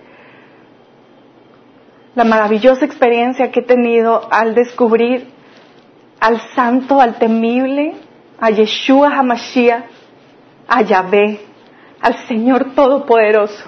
la 2.15 2.25
maravillosa 2.25 2.85
experiencia 2.85 3.51
que 3.51 3.61
he 3.61 3.65
tenido 3.65 4.29
al 4.31 4.55
descubrir 4.55 5.29
al 6.21 6.41
santo, 6.55 7.01
al 7.01 7.19
temible, 7.19 7.95
a 8.39 8.51
Yeshua 8.51 9.09
Hamashiach, 9.19 9.85
a 10.69 10.83
Yahvé, 10.83 11.41
al 12.01 12.15
Señor 12.29 12.75
Todopoderoso, 12.75 13.65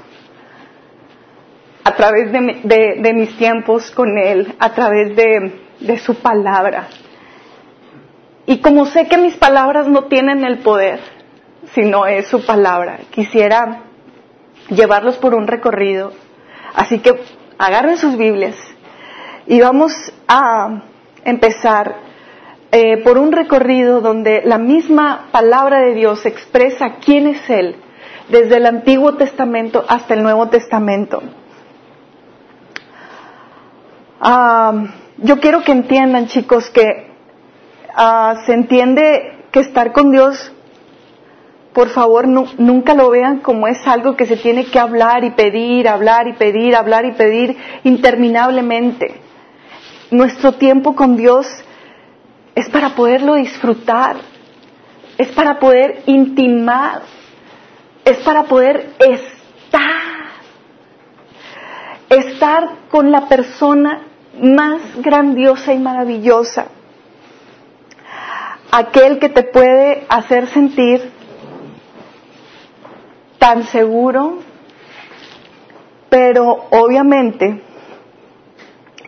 a 1.82 1.90
través 1.96 2.30
de, 2.30 3.12
mis 3.12 3.36
tiempos 3.36 3.90
con 3.90 4.16
Él, 4.18 4.54
a 4.58 4.70
través 4.72 5.16
de, 5.16 5.52
de 5.80 5.98
su 5.98 6.14
palabra. 6.14 6.86
Y 8.46 8.58
como 8.58 8.86
sé 8.86 9.08
que 9.08 9.18
mis 9.18 9.34
palabras 9.36 9.88
no 9.88 10.04
tienen 10.04 10.44
el 10.44 10.58
poder, 10.58 11.00
sino 11.72 12.06
es 12.06 12.26
su 12.28 12.44
palabra, 12.44 13.00
quisiera 13.10 13.82
llevarlos 14.68 15.16
por 15.16 15.34
un 15.34 15.46
recorrido. 15.46 16.12
Así 16.74 16.98
que 16.98 17.20
agarren 17.58 17.96
sus 17.96 18.16
Biblias 18.16 18.56
y 19.46 19.60
vamos 19.60 19.92
a 20.26 20.82
empezar 21.24 21.96
eh, 22.72 23.02
por 23.04 23.18
un 23.18 23.32
recorrido 23.32 24.00
donde 24.00 24.42
la 24.44 24.58
misma 24.58 25.28
palabra 25.30 25.80
de 25.80 25.94
Dios 25.94 26.26
expresa 26.26 26.96
quién 27.04 27.28
es 27.28 27.48
Él, 27.48 27.76
desde 28.28 28.56
el 28.56 28.66
Antiguo 28.66 29.14
Testamento 29.14 29.84
hasta 29.86 30.14
el 30.14 30.22
Nuevo 30.22 30.48
Testamento. 30.48 31.22
Ah, 34.20 34.72
yo 35.18 35.38
quiero 35.38 35.62
que 35.62 35.72
entiendan, 35.72 36.26
chicos, 36.26 36.70
que 36.70 37.12
ah, 37.94 38.42
se 38.46 38.54
entiende 38.54 39.46
que 39.52 39.60
estar 39.60 39.92
con 39.92 40.10
Dios 40.10 40.53
por 41.74 41.88
favor 41.88 42.28
nunca 42.28 42.94
lo 42.94 43.10
vean 43.10 43.40
como 43.40 43.66
es 43.66 43.84
algo 43.86 44.16
que 44.16 44.26
se 44.26 44.36
tiene 44.36 44.64
que 44.66 44.78
hablar 44.78 45.24
y 45.24 45.32
pedir, 45.32 45.88
hablar 45.88 46.28
y 46.28 46.34
pedir, 46.34 46.76
hablar 46.76 47.04
y 47.04 47.12
pedir 47.12 47.56
interminablemente. 47.82 49.20
Nuestro 50.12 50.52
tiempo 50.52 50.94
con 50.94 51.16
Dios 51.16 51.48
es 52.54 52.68
para 52.70 52.90
poderlo 52.90 53.34
disfrutar, 53.34 54.16
es 55.18 55.28
para 55.32 55.58
poder 55.58 56.04
intimar, 56.06 57.02
es 58.04 58.18
para 58.18 58.44
poder 58.44 58.90
estar, 59.00 60.30
estar 62.08 62.68
con 62.88 63.10
la 63.10 63.26
persona 63.26 64.02
más 64.40 64.80
grandiosa 65.02 65.72
y 65.72 65.80
maravillosa, 65.80 66.66
aquel 68.70 69.18
que 69.18 69.28
te 69.28 69.42
puede 69.42 70.06
hacer 70.08 70.46
sentir 70.46 71.23
tan 73.44 73.66
seguro, 73.66 74.38
pero 76.08 76.64
obviamente 76.70 77.60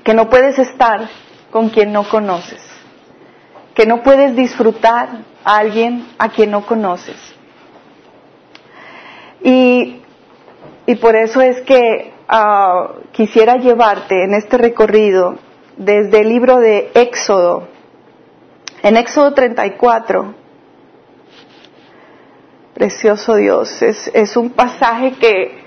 que 0.04 0.12
no 0.12 0.28
puedes 0.28 0.58
estar 0.58 1.08
con 1.50 1.70
quien 1.70 1.90
no 1.90 2.06
conoces, 2.06 2.60
que 3.74 3.86
no 3.86 4.02
puedes 4.02 4.36
disfrutar 4.36 5.08
a 5.42 5.56
alguien 5.56 6.06
a 6.18 6.28
quien 6.28 6.50
no 6.50 6.66
conoces. 6.66 7.16
Y, 9.42 10.02
y 10.84 10.94
por 10.96 11.16
eso 11.16 11.40
es 11.40 11.62
que 11.62 12.12
ah, 12.28 12.90
quisiera 13.12 13.56
llevarte 13.56 14.22
en 14.22 14.34
este 14.34 14.58
recorrido 14.58 15.36
desde 15.78 16.20
el 16.20 16.28
libro 16.28 16.58
de 16.58 16.90
Éxodo, 16.92 17.68
en 18.82 18.98
Éxodo 18.98 19.32
34, 19.32 20.34
Precioso 22.76 23.36
Dios, 23.36 23.80
es, 23.80 24.10
es 24.12 24.36
un 24.36 24.50
pasaje 24.50 25.12
que, 25.12 25.64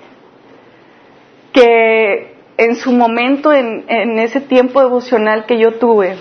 que 1.51 2.35
en 2.55 2.75
su 2.75 2.91
momento, 2.91 3.51
en, 3.51 3.83
en 3.87 4.19
ese 4.19 4.41
tiempo 4.41 4.79
devocional 4.79 5.47
que 5.47 5.57
yo 5.57 5.79
tuve, 5.79 6.17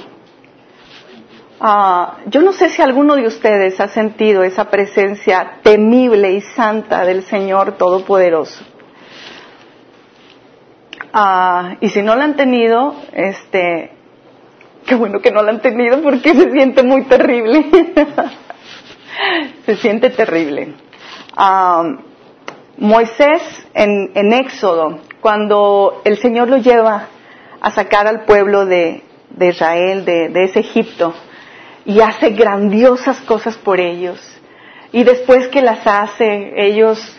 uh, 1.60 2.30
yo 2.30 2.40
no 2.40 2.54
sé 2.54 2.70
si 2.70 2.80
alguno 2.80 3.16
de 3.16 3.26
ustedes 3.26 3.78
ha 3.80 3.88
sentido 3.88 4.42
esa 4.42 4.70
presencia 4.70 5.58
temible 5.62 6.32
y 6.32 6.40
santa 6.40 7.04
del 7.04 7.22
Señor 7.22 7.72
Todopoderoso. 7.72 8.64
Uh, 11.12 11.76
y 11.82 11.90
si 11.90 12.00
no 12.00 12.16
la 12.16 12.24
han 12.24 12.36
tenido, 12.36 12.94
este, 13.12 13.92
qué 14.86 14.94
bueno 14.94 15.20
que 15.20 15.32
no 15.32 15.42
la 15.42 15.50
han 15.50 15.60
tenido 15.60 16.00
porque 16.00 16.30
se 16.34 16.50
siente 16.50 16.82
muy 16.82 17.02
terrible. 17.04 17.66
se 19.66 19.76
siente 19.76 20.10
terrible. 20.10 20.74
Moisés 22.76 23.66
en, 23.74 24.32
Éxodo, 24.32 25.00
cuando 25.20 26.00
el 26.04 26.18
Señor 26.18 26.48
lo 26.48 26.58
lleva 26.58 27.08
a 27.60 27.70
sacar 27.70 28.06
al 28.06 28.24
pueblo 28.24 28.66
de, 28.66 29.02
Israel, 29.40 30.04
de, 30.04 30.28
de, 30.28 30.44
ese 30.44 30.60
Egipto, 30.60 31.12
y 31.84 32.00
hace 32.00 32.30
grandiosas 32.30 33.20
cosas 33.22 33.56
por 33.56 33.80
ellos. 33.80 34.20
Y 34.92 35.04
después 35.04 35.48
que 35.48 35.60
las 35.60 35.86
hace, 35.86 36.52
ellos 36.56 37.18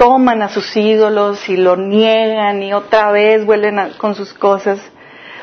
toman 0.00 0.40
a 0.40 0.48
sus 0.48 0.74
ídolos 0.76 1.46
y 1.50 1.58
lo 1.58 1.76
niegan 1.76 2.62
y 2.62 2.72
otra 2.72 3.12
vez 3.12 3.44
vuelven 3.44 3.76
con 3.98 4.14
sus 4.14 4.32
cosas. 4.32 4.80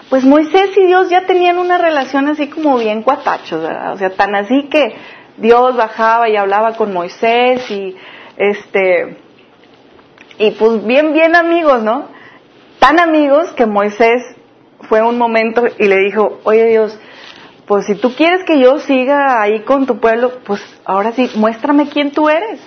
Pues 0.09 0.23
Moisés 0.23 0.75
y 0.75 0.87
Dios 0.87 1.09
ya 1.09 1.27
tenían 1.27 1.59
una 1.59 1.77
relación 1.77 2.27
así 2.27 2.47
como 2.47 2.77
bien 2.77 3.03
cuatachos. 3.03 3.63
O 3.93 3.97
sea, 3.97 4.09
tan 4.09 4.33
así 4.33 4.63
que 4.63 4.95
Dios 5.37 5.75
bajaba 5.75 6.29
y 6.29 6.35
hablaba 6.35 6.73
con 6.73 6.93
Moisés 6.93 7.69
y 7.71 7.95
este 8.37 9.17
y 10.39 10.51
pues 10.51 10.85
bien 10.85 11.13
bien 11.13 11.35
amigos, 11.35 11.81
¿no? 11.83 12.07
Tan 12.79 12.99
amigos 12.99 13.51
que 13.53 13.65
Moisés 13.65 14.21
fue 14.81 15.01
un 15.01 15.17
momento 15.17 15.63
y 15.79 15.87
le 15.87 15.97
dijo, 15.97 16.39
"Oye 16.43 16.65
Dios, 16.67 16.99
pues 17.67 17.85
si 17.85 17.95
tú 17.95 18.13
quieres 18.15 18.43
que 18.45 18.59
yo 18.59 18.79
siga 18.79 19.41
ahí 19.41 19.61
con 19.61 19.85
tu 19.85 19.99
pueblo, 19.99 20.39
pues 20.45 20.61
ahora 20.85 21.11
sí, 21.11 21.29
muéstrame 21.35 21.89
quién 21.89 22.11
tú 22.11 22.29
eres. 22.29 22.61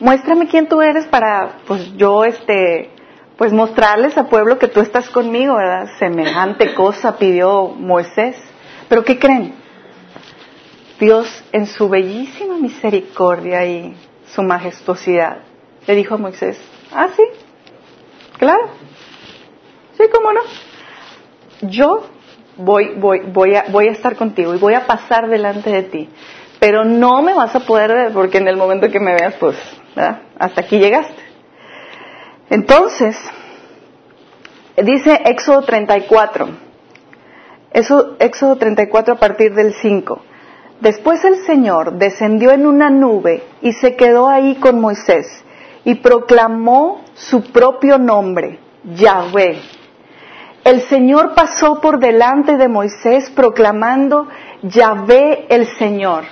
Muéstrame 0.00 0.48
quién 0.48 0.68
tú 0.68 0.82
eres 0.82 1.06
para 1.06 1.58
pues 1.66 1.96
yo 1.96 2.24
este 2.24 2.90
pues 3.36 3.52
mostrarles 3.52 4.16
al 4.16 4.28
pueblo 4.28 4.58
que 4.58 4.68
tú 4.68 4.80
estás 4.80 5.08
conmigo, 5.10 5.56
¿verdad? 5.56 5.88
Semejante 5.98 6.74
cosa 6.74 7.16
pidió 7.16 7.68
Moisés. 7.68 8.36
Pero 8.88 9.04
¿qué 9.04 9.18
creen? 9.18 9.63
Dios 10.98 11.44
en 11.52 11.66
su 11.66 11.88
bellísima 11.88 12.56
misericordia 12.58 13.64
y 13.66 13.96
su 14.34 14.42
majestuosidad 14.42 15.38
le 15.86 15.94
dijo 15.94 16.14
a 16.14 16.18
Moisés, 16.18 16.58
ah, 16.92 17.08
sí, 17.14 17.22
claro, 18.38 18.70
cómo 20.08 20.32
no. 20.32 20.40
Yo 21.62 22.06
voy, 22.56 22.94
voy, 22.96 23.20
voy, 23.20 23.54
a, 23.54 23.64
voy 23.68 23.88
a 23.88 23.92
estar 23.92 24.16
contigo 24.16 24.54
y 24.54 24.58
voy 24.58 24.74
a 24.74 24.86
pasar 24.86 25.28
delante 25.28 25.70
de 25.70 25.82
ti. 25.84 26.08
Pero 26.60 26.84
no 26.84 27.22
me 27.22 27.34
vas 27.34 27.54
a 27.54 27.60
poder 27.60 27.92
ver 27.92 28.12
porque 28.12 28.38
en 28.38 28.48
el 28.48 28.56
momento 28.56 28.88
que 28.90 29.00
me 29.00 29.14
veas, 29.14 29.34
pues, 29.34 29.56
hasta 30.38 30.60
aquí 30.60 30.78
llegaste. 30.78 31.22
Entonces, 32.50 33.16
dice 34.76 35.20
Éxodo 35.24 35.62
34, 35.62 36.48
eso, 37.72 38.16
Éxodo 38.18 38.56
34 38.56 39.14
a 39.14 39.18
partir 39.18 39.54
del 39.54 39.74
5. 39.74 40.22
Después 40.80 41.24
el 41.24 41.44
Señor 41.46 41.94
descendió 41.94 42.50
en 42.50 42.66
una 42.66 42.90
nube 42.90 43.42
y 43.62 43.72
se 43.72 43.96
quedó 43.96 44.28
ahí 44.28 44.56
con 44.56 44.80
Moisés 44.80 45.26
y 45.84 45.96
proclamó 45.96 47.02
su 47.14 47.42
propio 47.52 47.98
nombre, 47.98 48.58
Yahvé. 48.84 49.58
El 50.64 50.80
Señor 50.82 51.34
pasó 51.34 51.80
por 51.80 51.98
delante 51.98 52.56
de 52.56 52.68
Moisés 52.68 53.30
proclamando 53.30 54.28
Yahvé 54.62 55.46
el 55.50 55.66
Señor. 55.78 56.24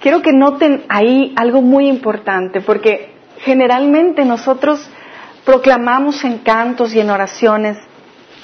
Quiero 0.00 0.22
que 0.22 0.32
noten 0.32 0.84
ahí 0.88 1.32
algo 1.36 1.62
muy 1.62 1.86
importante 1.86 2.60
porque 2.60 3.14
generalmente 3.38 4.24
nosotros 4.24 4.90
proclamamos 5.44 6.24
en 6.24 6.38
cantos 6.38 6.94
y 6.94 7.00
en 7.00 7.10
oraciones, 7.10 7.78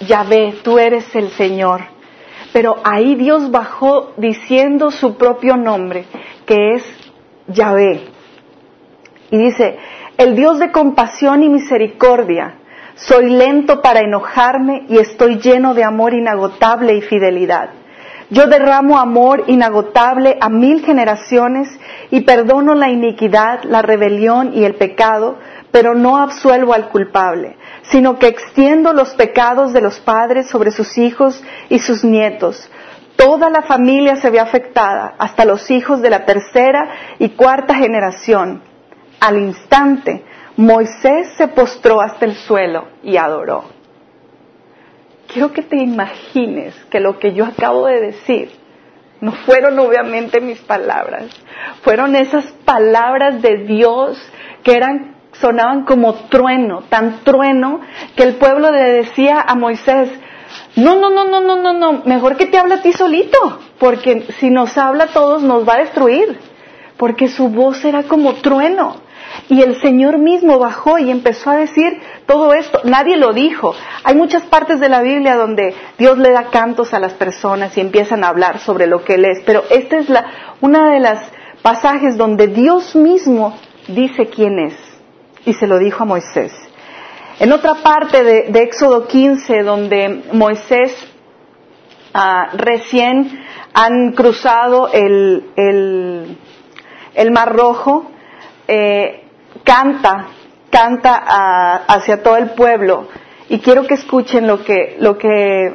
Yahvé, 0.06 0.58
tú 0.62 0.78
eres 0.78 1.14
el 1.16 1.30
Señor. 1.30 1.97
Pero 2.52 2.76
ahí 2.84 3.14
Dios 3.14 3.50
bajó 3.50 4.12
diciendo 4.16 4.90
su 4.90 5.16
propio 5.16 5.56
nombre, 5.56 6.06
que 6.46 6.74
es 6.74 6.84
Yahvé. 7.46 8.06
Y 9.30 9.36
dice, 9.36 9.78
el 10.16 10.34
Dios 10.34 10.58
de 10.58 10.72
compasión 10.72 11.42
y 11.42 11.48
misericordia, 11.48 12.54
soy 12.94 13.30
lento 13.30 13.80
para 13.80 14.00
enojarme 14.00 14.86
y 14.88 14.98
estoy 14.98 15.38
lleno 15.38 15.74
de 15.74 15.84
amor 15.84 16.14
inagotable 16.14 16.96
y 16.96 17.02
fidelidad. 17.02 17.70
Yo 18.30 18.46
derramo 18.46 18.98
amor 18.98 19.44
inagotable 19.46 20.36
a 20.40 20.50
mil 20.50 20.84
generaciones 20.84 21.68
y 22.10 22.22
perdono 22.22 22.74
la 22.74 22.90
iniquidad, 22.90 23.62
la 23.62 23.80
rebelión 23.80 24.52
y 24.54 24.64
el 24.64 24.74
pecado, 24.74 25.38
pero 25.70 25.94
no 25.94 26.16
absuelvo 26.16 26.74
al 26.74 26.88
culpable 26.88 27.56
sino 27.90 28.18
que 28.18 28.28
extiendo 28.28 28.92
los 28.92 29.14
pecados 29.14 29.72
de 29.72 29.80
los 29.80 29.98
padres 30.00 30.48
sobre 30.48 30.70
sus 30.70 30.98
hijos 30.98 31.42
y 31.68 31.78
sus 31.78 32.04
nietos. 32.04 32.70
Toda 33.16 33.50
la 33.50 33.62
familia 33.62 34.16
se 34.16 34.30
ve 34.30 34.38
afectada, 34.38 35.14
hasta 35.18 35.44
los 35.44 35.70
hijos 35.70 36.00
de 36.02 36.10
la 36.10 36.24
tercera 36.24 36.88
y 37.18 37.30
cuarta 37.30 37.74
generación. 37.74 38.62
Al 39.20 39.38
instante, 39.38 40.24
Moisés 40.56 41.30
se 41.36 41.48
postró 41.48 42.00
hasta 42.00 42.26
el 42.26 42.36
suelo 42.36 42.88
y 43.02 43.16
adoró. 43.16 43.64
Quiero 45.32 45.52
que 45.52 45.62
te 45.62 45.76
imagines 45.76 46.74
que 46.90 47.00
lo 47.00 47.18
que 47.18 47.32
yo 47.32 47.44
acabo 47.44 47.86
de 47.86 48.00
decir 48.00 48.50
no 49.20 49.32
fueron 49.32 49.78
obviamente 49.80 50.40
mis 50.40 50.60
palabras, 50.60 51.26
fueron 51.82 52.14
esas 52.14 52.44
palabras 52.64 53.42
de 53.42 53.64
Dios 53.64 54.16
que 54.62 54.76
eran 54.76 55.17
sonaban 55.40 55.84
como 55.84 56.14
trueno, 56.14 56.82
tan 56.88 57.20
trueno 57.24 57.80
que 58.16 58.24
el 58.24 58.34
pueblo 58.36 58.70
le 58.70 58.82
decía 58.82 59.40
a 59.40 59.54
Moisés, 59.54 60.10
no, 60.76 60.96
no, 60.96 61.10
no, 61.10 61.24
no, 61.24 61.56
no, 61.56 61.72
no, 61.72 62.02
mejor 62.04 62.36
que 62.36 62.46
te 62.46 62.58
hable 62.58 62.74
a 62.74 62.82
ti 62.82 62.92
solito, 62.92 63.58
porque 63.78 64.26
si 64.38 64.50
nos 64.50 64.76
habla 64.78 65.04
a 65.04 65.08
todos 65.08 65.42
nos 65.42 65.68
va 65.68 65.74
a 65.74 65.78
destruir, 65.78 66.38
porque 66.96 67.28
su 67.28 67.48
voz 67.48 67.84
era 67.84 68.04
como 68.04 68.34
trueno. 68.34 69.08
Y 69.48 69.62
el 69.62 69.80
Señor 69.80 70.18
mismo 70.18 70.58
bajó 70.58 70.98
y 70.98 71.10
empezó 71.10 71.50
a 71.50 71.56
decir 71.56 72.00
todo 72.26 72.54
esto. 72.54 72.80
Nadie 72.84 73.16
lo 73.16 73.32
dijo. 73.32 73.74
Hay 74.02 74.14
muchas 74.14 74.42
partes 74.44 74.80
de 74.80 74.88
la 74.88 75.02
Biblia 75.02 75.36
donde 75.36 75.74
Dios 75.98 76.18
le 76.18 76.32
da 76.32 76.44
cantos 76.50 76.92
a 76.92 76.98
las 76.98 77.12
personas 77.12 77.76
y 77.76 77.80
empiezan 77.80 78.24
a 78.24 78.28
hablar 78.28 78.58
sobre 78.58 78.86
lo 78.86 79.04
que 79.04 79.14
Él 79.14 79.26
es. 79.26 79.42
Pero 79.44 79.64
esta 79.70 79.98
es 79.98 80.08
la, 80.08 80.24
una 80.60 80.90
de 80.90 81.00
las 81.00 81.30
pasajes 81.62 82.16
donde 82.16 82.48
Dios 82.48 82.96
mismo 82.96 83.54
dice 83.86 84.26
quién 84.26 84.58
es 84.58 84.87
y 85.44 85.54
se 85.54 85.66
lo 85.66 85.78
dijo 85.78 86.02
a 86.02 86.06
Moisés. 86.06 86.52
En 87.40 87.52
otra 87.52 87.74
parte 87.74 88.24
de, 88.24 88.62
Éxodo 88.62 89.06
15, 89.06 89.62
donde 89.62 90.24
Moisés 90.32 90.92
ah, 92.12 92.48
recién 92.54 93.44
han 93.72 94.12
cruzado 94.12 94.88
el, 94.92 95.44
el, 97.14 97.30
Mar 97.30 97.54
Rojo, 97.54 98.10
eh, 98.66 99.22
canta, 99.62 100.26
canta 100.70 101.22
ah, 101.24 101.84
hacia 101.86 102.22
todo 102.24 102.36
el 102.36 102.50
pueblo. 102.50 103.06
Y 103.48 103.60
quiero 103.60 103.86
que 103.86 103.94
escuchen 103.94 104.48
lo 104.48 104.64
que, 104.64 104.96
lo 104.98 105.16
que, 105.16 105.74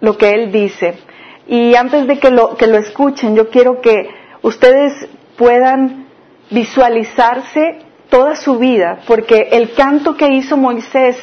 lo 0.00 0.18
que 0.18 0.34
él 0.34 0.50
dice. 0.50 0.98
Y 1.46 1.76
antes 1.76 2.08
de 2.08 2.18
que 2.18 2.30
lo, 2.30 2.56
que 2.56 2.66
lo 2.66 2.78
escuchen, 2.78 3.36
yo 3.36 3.50
quiero 3.50 3.80
que 3.80 4.10
ustedes 4.42 5.08
puedan 5.36 6.08
visualizarse 6.50 7.78
toda 8.12 8.36
su 8.36 8.58
vida, 8.58 8.98
porque 9.06 9.48
el 9.52 9.72
canto 9.72 10.18
que 10.18 10.28
hizo 10.28 10.58
Moisés, 10.58 11.16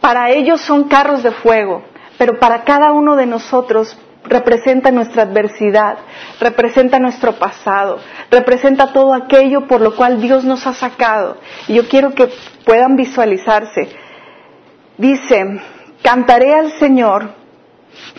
para 0.00 0.30
ellos 0.30 0.62
son 0.62 0.84
carros 0.84 1.22
de 1.22 1.30
fuego, 1.30 1.84
pero 2.16 2.38
para 2.40 2.64
cada 2.64 2.92
uno 2.92 3.16
de 3.16 3.26
nosotros 3.26 3.98
representa 4.24 4.90
nuestra 4.90 5.24
adversidad, 5.24 5.98
representa 6.40 6.98
nuestro 6.98 7.32
pasado, 7.32 7.98
representa 8.30 8.94
todo 8.94 9.12
aquello 9.12 9.66
por 9.66 9.82
lo 9.82 9.94
cual 9.94 10.18
Dios 10.18 10.42
nos 10.42 10.66
ha 10.66 10.72
sacado. 10.72 11.36
Y 11.68 11.74
yo 11.74 11.86
quiero 11.86 12.14
que 12.14 12.30
puedan 12.64 12.96
visualizarse. 12.96 13.90
Dice, 14.96 15.44
cantaré 16.02 16.54
al 16.54 16.72
Señor 16.78 17.34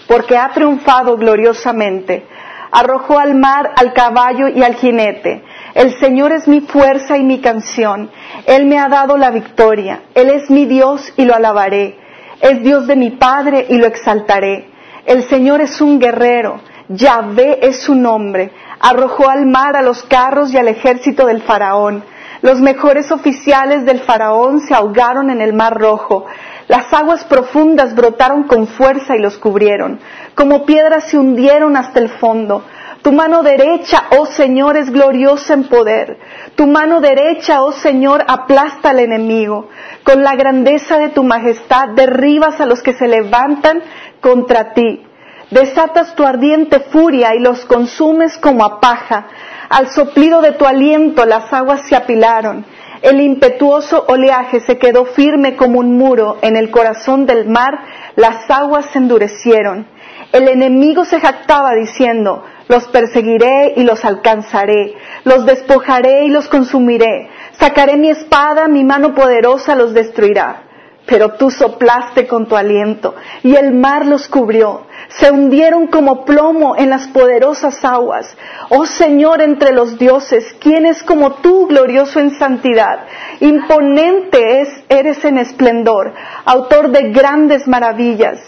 porque 0.07 0.37
ha 0.37 0.49
triunfado 0.49 1.17
gloriosamente, 1.17 2.27
arrojó 2.71 3.17
al 3.17 3.33
mar 3.33 3.71
al 3.75 3.91
caballo 3.93 4.49
y 4.49 4.61
al 4.61 4.75
jinete, 4.75 5.43
el 5.77 5.99
Señor 5.99 6.31
es 6.31 6.47
mi 6.47 6.61
fuerza 6.61 7.17
y 7.17 7.23
mi 7.23 7.39
canción. 7.39 8.09
Él 8.47 8.65
me 8.65 8.79
ha 8.79 8.89
dado 8.89 9.15
la 9.15 9.29
victoria. 9.29 10.01
Él 10.15 10.31
es 10.31 10.49
mi 10.49 10.65
Dios 10.65 11.13
y 11.17 11.23
lo 11.23 11.35
alabaré. 11.35 11.99
Es 12.41 12.63
Dios 12.63 12.87
de 12.87 12.95
mi 12.95 13.11
Padre 13.11 13.67
y 13.69 13.77
lo 13.77 13.85
exaltaré. 13.85 14.71
El 15.05 15.29
Señor 15.29 15.61
es 15.61 15.79
un 15.79 15.99
guerrero. 15.99 16.61
Yahvé 16.89 17.59
es 17.61 17.83
su 17.83 17.93
nombre. 17.93 18.49
Arrojó 18.79 19.29
al 19.29 19.45
mar 19.45 19.75
a 19.75 19.83
los 19.83 20.01
carros 20.01 20.51
y 20.51 20.57
al 20.57 20.67
ejército 20.67 21.27
del 21.27 21.43
faraón. 21.43 22.03
Los 22.41 22.59
mejores 22.59 23.11
oficiales 23.11 23.85
del 23.85 23.99
faraón 23.99 24.61
se 24.61 24.73
ahogaron 24.73 25.29
en 25.29 25.41
el 25.41 25.53
mar 25.53 25.79
rojo. 25.79 26.25
Las 26.67 26.91
aguas 26.91 27.23
profundas 27.25 27.93
brotaron 27.93 28.45
con 28.45 28.65
fuerza 28.65 29.15
y 29.15 29.21
los 29.21 29.37
cubrieron. 29.37 29.99
Como 30.33 30.65
piedras 30.65 31.03
se 31.11 31.19
hundieron 31.19 31.77
hasta 31.77 31.99
el 31.99 32.09
fondo. 32.09 32.63
Tu 33.07 33.13
mano 33.13 33.41
derecha, 33.41 34.07
oh 34.19 34.25
Señor, 34.25 34.75
es 34.75 34.91
gloriosa 34.91 35.53
en 35.53 35.69
poder. 35.69 36.17
Tu 36.55 36.67
mano 36.67 36.99
derecha, 36.99 37.63
oh 37.63 37.71
Señor, 37.71 38.25
aplasta 38.27 38.89
al 38.89 38.99
enemigo. 38.99 39.69
Con 40.03 40.23
la 40.23 40.35
grandeza 40.35 40.97
de 40.97 41.07
tu 41.07 41.23
majestad 41.23 41.87
derribas 41.95 42.59
a 42.59 42.65
los 42.65 42.83
que 42.83 42.91
se 42.91 43.07
levantan 43.07 43.81
contra 44.19 44.73
ti. 44.73 45.07
Desatas 45.51 46.15
tu 46.15 46.25
ardiente 46.25 46.81
furia 46.81 47.33
y 47.33 47.39
los 47.39 47.63
consumes 47.63 48.37
como 48.37 48.65
a 48.65 48.81
paja. 48.81 49.27
Al 49.69 49.89
soplido 49.91 50.41
de 50.41 50.51
tu 50.51 50.65
aliento 50.65 51.25
las 51.25 51.53
aguas 51.53 51.87
se 51.87 51.95
apilaron. 51.95 52.65
El 53.01 53.21
impetuoso 53.21 54.03
oleaje 54.09 54.59
se 54.59 54.77
quedó 54.77 55.05
firme 55.05 55.55
como 55.55 55.79
un 55.79 55.97
muro. 55.97 56.39
En 56.41 56.57
el 56.57 56.71
corazón 56.71 57.25
del 57.25 57.47
mar 57.47 57.79
las 58.17 58.51
aguas 58.51 58.87
se 58.91 58.97
endurecieron. 58.97 59.87
El 60.33 60.49
enemigo 60.49 61.05
se 61.05 61.21
jactaba 61.21 61.71
diciendo, 61.73 62.43
los 62.67 62.87
perseguiré 62.89 63.73
y 63.75 63.83
los 63.83 64.03
alcanzaré, 64.03 64.95
los 65.23 65.45
despojaré 65.45 66.25
y 66.25 66.29
los 66.29 66.47
consumiré, 66.47 67.29
sacaré 67.59 67.97
mi 67.97 68.09
espada, 68.09 68.67
mi 68.67 68.83
mano 68.83 69.13
poderosa 69.13 69.75
los 69.75 69.93
destruirá. 69.93 70.63
Pero 71.05 71.35
tú 71.35 71.49
soplaste 71.49 72.27
con 72.27 72.47
tu 72.47 72.57
aliento 72.57 73.15
y 73.41 73.55
el 73.55 73.73
mar 73.73 74.05
los 74.05 74.27
cubrió. 74.27 74.87
Se 75.07 75.31
hundieron 75.31 75.87
como 75.87 76.25
plomo 76.25 76.75
en 76.75 76.89
las 76.89 77.07
poderosas 77.07 77.83
aguas. 77.85 78.35
Oh 78.67 78.85
Señor 78.85 79.41
entre 79.41 79.71
los 79.71 79.97
dioses, 79.97 80.53
¿quién 80.59 80.85
es 80.85 81.01
como 81.03 81.35
tú, 81.35 81.67
glorioso 81.67 82.19
en 82.19 82.31
santidad? 82.37 83.05
Imponente 83.39 84.59
es, 84.59 84.69
eres 84.89 85.23
en 85.23 85.37
esplendor, 85.37 86.13
autor 86.43 86.91
de 86.91 87.11
grandes 87.11 87.69
maravillas. 87.69 88.41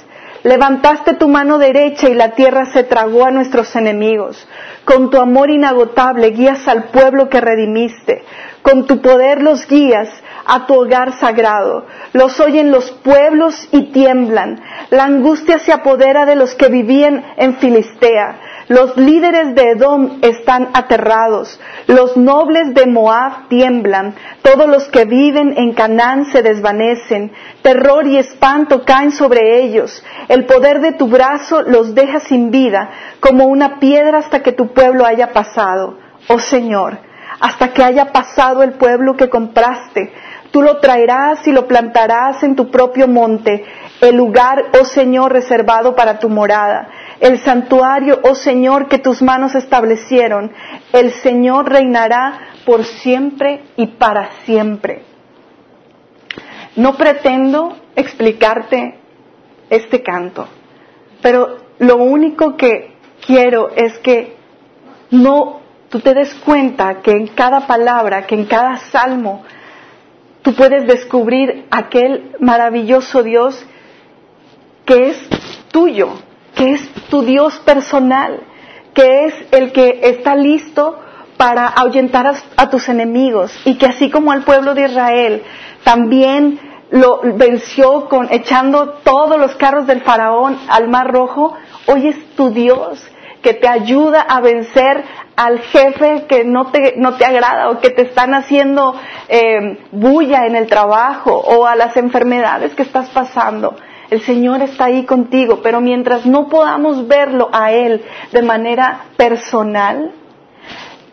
Levantaste 0.43 1.15
tu 1.15 1.27
mano 1.27 1.57
derecha 1.57 2.09
y 2.09 2.13
la 2.13 2.31
tierra 2.31 2.65
se 2.65 2.83
tragó 2.83 3.25
a 3.25 3.31
nuestros 3.31 3.75
enemigos. 3.75 4.47
Con 4.85 5.09
tu 5.09 5.17
amor 5.17 5.49
inagotable 5.49 6.31
guías 6.31 6.67
al 6.67 6.85
pueblo 6.85 7.29
que 7.29 7.41
redimiste. 7.41 8.23
Con 8.61 8.85
tu 8.85 9.01
poder 9.01 9.41
los 9.41 9.67
guías 9.67 10.09
a 10.45 10.65
tu 10.65 10.73
hogar 10.73 11.13
sagrado. 11.19 11.85
Los 12.13 12.39
oyen 12.39 12.71
los 12.71 12.91
pueblos 12.91 13.67
y 13.71 13.91
tiemblan. 13.91 14.61
La 14.89 15.05
angustia 15.05 15.59
se 15.59 15.71
apodera 15.71 16.25
de 16.25 16.35
los 16.35 16.55
que 16.55 16.67
vivían 16.67 17.23
en 17.37 17.55
Filistea. 17.57 18.39
Los 18.67 18.97
líderes 18.97 19.55
de 19.55 19.71
Edom 19.71 20.19
están 20.21 20.69
aterrados. 20.73 21.59
Los 21.87 22.17
nobles 22.17 22.73
de 22.73 22.85
Moab 22.85 23.47
tiemblan. 23.47 24.13
Todos 24.43 24.67
los 24.67 24.87
que 24.89 25.05
viven 25.05 25.53
en 25.57 25.73
Canaán 25.73 26.25
se 26.25 26.43
desvanecen. 26.43 27.31
Terror 27.61 28.05
y 28.05 28.17
espanto 28.17 28.83
caen 28.85 29.11
sobre 29.11 29.63
ellos. 29.63 30.03
El 30.27 30.45
poder 30.45 30.81
de 30.81 30.93
tu 30.93 31.07
brazo 31.07 31.63
los 31.63 31.95
deja 31.95 32.19
sin 32.19 32.51
vida, 32.51 32.89
como 33.19 33.45
una 33.45 33.79
piedra 33.79 34.19
hasta 34.19 34.43
que 34.43 34.51
tu 34.51 34.73
pueblo 34.73 35.05
haya 35.05 35.33
pasado. 35.33 35.97
Oh 36.27 36.39
Señor, 36.39 36.99
hasta 37.39 37.73
que 37.73 37.83
haya 37.83 38.11
pasado 38.11 38.63
el 38.63 38.73
pueblo 38.73 39.15
que 39.15 39.29
compraste. 39.29 40.11
Tú 40.51 40.61
lo 40.61 40.79
traerás 40.79 41.45
y 41.47 41.51
lo 41.51 41.67
plantarás 41.67 42.41
en 42.43 42.55
tu 42.55 42.71
propio 42.71 43.07
monte, 43.07 43.63
el 44.01 44.15
lugar, 44.15 44.65
oh 44.79 44.85
Señor, 44.85 45.31
reservado 45.31 45.95
para 45.95 46.19
tu 46.19 46.29
morada 46.29 46.89
el 47.19 47.39
santuario, 47.39 48.19
oh 48.23 48.35
Señor, 48.35 48.87
que 48.87 48.97
tus 48.97 49.21
manos 49.21 49.55
establecieron. 49.55 50.51
El 50.93 51.11
Señor 51.11 51.69
reinará 51.69 52.51
por 52.65 52.85
siempre 52.85 53.63
y 53.75 53.87
para 53.87 54.29
siempre. 54.45 55.03
No 56.75 56.95
pretendo 56.95 57.75
explicarte 57.95 58.99
este 59.69 60.01
canto, 60.01 60.47
pero 61.21 61.57
lo 61.79 61.97
único 61.97 62.55
que 62.55 62.95
quiero 63.25 63.69
es 63.75 63.97
que 63.99 64.37
no 65.11 65.58
tú 65.89 65.99
te 65.99 66.13
des 66.13 66.33
cuenta 66.35 67.01
que 67.01 67.11
en 67.11 67.27
cada 67.27 67.67
palabra, 67.67 68.25
que 68.25 68.35
en 68.35 68.45
cada 68.45 68.77
salmo, 68.77 69.43
tú 70.41 70.53
puedes 70.53 70.87
descubrir 70.87 71.65
aquel 71.71 72.35
maravilloso 72.39 73.23
Dios 73.23 73.65
que 74.85 75.09
es 75.09 75.29
tuyo, 75.71 76.09
que 76.55 76.73
es 76.73 76.89
tu 77.09 77.23
Dios 77.23 77.57
personal, 77.59 78.39
que 78.93 79.25
es 79.25 79.33
el 79.51 79.71
que 79.71 79.99
está 80.03 80.35
listo 80.35 80.99
para 81.37 81.67
ahuyentar 81.67 82.35
a, 82.57 82.69
tus 82.69 82.89
enemigos 82.89 83.57
y 83.65 83.75
que 83.75 83.85
así 83.85 84.09
como 84.09 84.31
al 84.31 84.43
pueblo 84.43 84.73
de 84.73 84.85
Israel 84.85 85.43
también 85.83 86.59
lo 86.91 87.21
venció 87.35 88.09
con 88.09 88.27
echando 88.31 88.99
todos 89.03 89.39
los 89.39 89.55
carros 89.55 89.87
del 89.87 90.01
faraón 90.01 90.57
al 90.67 90.89
mar 90.89 91.11
rojo, 91.11 91.53
hoy 91.85 92.07
es 92.07 92.35
tu 92.35 92.49
Dios 92.49 92.99
que 93.41 93.53
te 93.53 93.67
ayuda 93.67 94.21
a 94.21 94.41
vencer 94.41 95.03
al 95.39 95.59
jefe 95.59 96.25
que 96.27 96.43
no 96.43 96.69
te, 96.69 96.95
no 96.97 97.15
te 97.15 97.23
agrada 97.23 97.69
o 97.69 97.79
que 97.79 97.91
te 97.91 98.01
están 98.01 98.33
haciendo 98.33 98.93
eh, 99.29 99.79
bulla 99.89 100.45
en 100.45 100.57
el 100.57 100.67
trabajo 100.67 101.31
o 101.31 101.65
a 101.65 101.77
las 101.77 101.95
enfermedades 101.95 102.75
que 102.75 102.81
estás 102.81 103.09
pasando. 103.11 103.77
El 104.09 104.19
Señor 104.19 104.61
está 104.61 104.85
ahí 104.85 105.05
contigo, 105.05 105.61
pero 105.63 105.79
mientras 105.79 106.25
no 106.25 106.49
podamos 106.49 107.07
verlo 107.07 107.47
a 107.53 107.71
Él 107.71 108.03
de 108.33 108.41
manera 108.41 109.05
personal, 109.15 110.11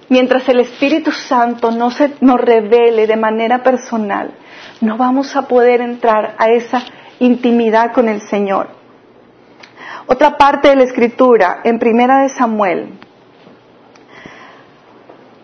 mientras 0.08 0.48
el 0.48 0.58
Espíritu 0.58 1.12
Santo 1.12 1.70
no 1.70 1.92
se 1.92 2.14
nos 2.20 2.40
revele 2.40 3.06
de 3.06 3.16
manera 3.16 3.62
personal, 3.62 4.32
no 4.80 4.96
vamos 4.96 5.36
a 5.36 5.46
poder 5.46 5.80
entrar 5.80 6.34
a 6.38 6.48
esa 6.48 6.82
intimidad 7.20 7.92
con 7.92 8.08
el 8.08 8.22
Señor. 8.22 8.70
Otra 10.08 10.36
parte 10.36 10.70
de 10.70 10.76
la 10.76 10.82
escritura, 10.82 11.60
en 11.62 11.78
Primera 11.78 12.22
de 12.22 12.28
Samuel, 12.30 13.05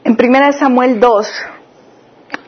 en 0.04 0.16
Primera 0.16 0.46
de 0.46 0.52
Samuel 0.54 0.98
2, 0.98 1.44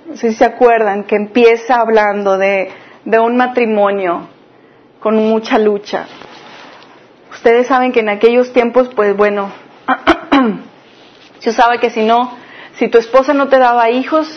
no 0.06 0.16
sé 0.16 0.30
si 0.30 0.36
se 0.36 0.44
acuerdan, 0.44 1.04
que 1.04 1.16
empieza 1.16 1.76
hablando 1.76 2.36
de, 2.36 2.70
de 3.04 3.18
un 3.18 3.36
matrimonio 3.36 4.28
con 5.00 5.16
mucha 5.16 5.58
lucha. 5.58 6.06
Ustedes 7.30 7.66
saben 7.66 7.92
que 7.92 8.00
en 8.00 8.08
aquellos 8.08 8.52
tiempos, 8.52 8.90
pues 8.94 9.16
bueno, 9.16 9.52
se 11.38 11.52
sabe 11.52 11.78
que 11.78 11.90
si 11.90 12.04
no, 12.04 12.36
si 12.74 12.88
tu 12.88 12.98
esposa 12.98 13.34
no 13.34 13.48
te 13.48 13.58
daba 13.58 13.90
hijos, 13.90 14.28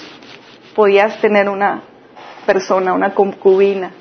podías 0.75 1.19
tener 1.19 1.49
una 1.49 1.81
persona, 2.45 2.93
una 2.93 3.13
concubina. 3.13 3.91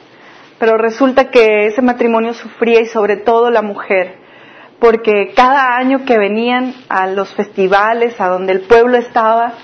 Pero 0.59 0.77
resulta 0.77 1.31
que 1.31 1.67
ese 1.67 1.83
matrimonio 1.83 2.35
sufría 2.35 2.81
y 2.81 2.87
sobre 2.87 3.17
todo 3.17 3.51
la 3.51 3.63
mujer, 3.63 4.19
porque 4.79 5.33
cada 5.35 5.77
año 5.77 6.05
que 6.05 6.19
venían 6.19 6.75
a 6.89 7.07
los 7.07 7.33
festivales, 7.35 8.21
a 8.21 8.29
donde 8.29 8.53
el 8.53 8.61
pueblo 8.63 8.97
estaba, 8.97 9.55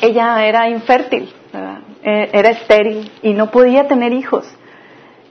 ella 0.00 0.44
era 0.44 0.68
infértil, 0.68 1.32
eh, 2.02 2.30
era 2.32 2.50
estéril 2.50 3.10
y 3.22 3.32
no 3.34 3.50
podía 3.50 3.86
tener 3.88 4.12
hijos. 4.12 4.46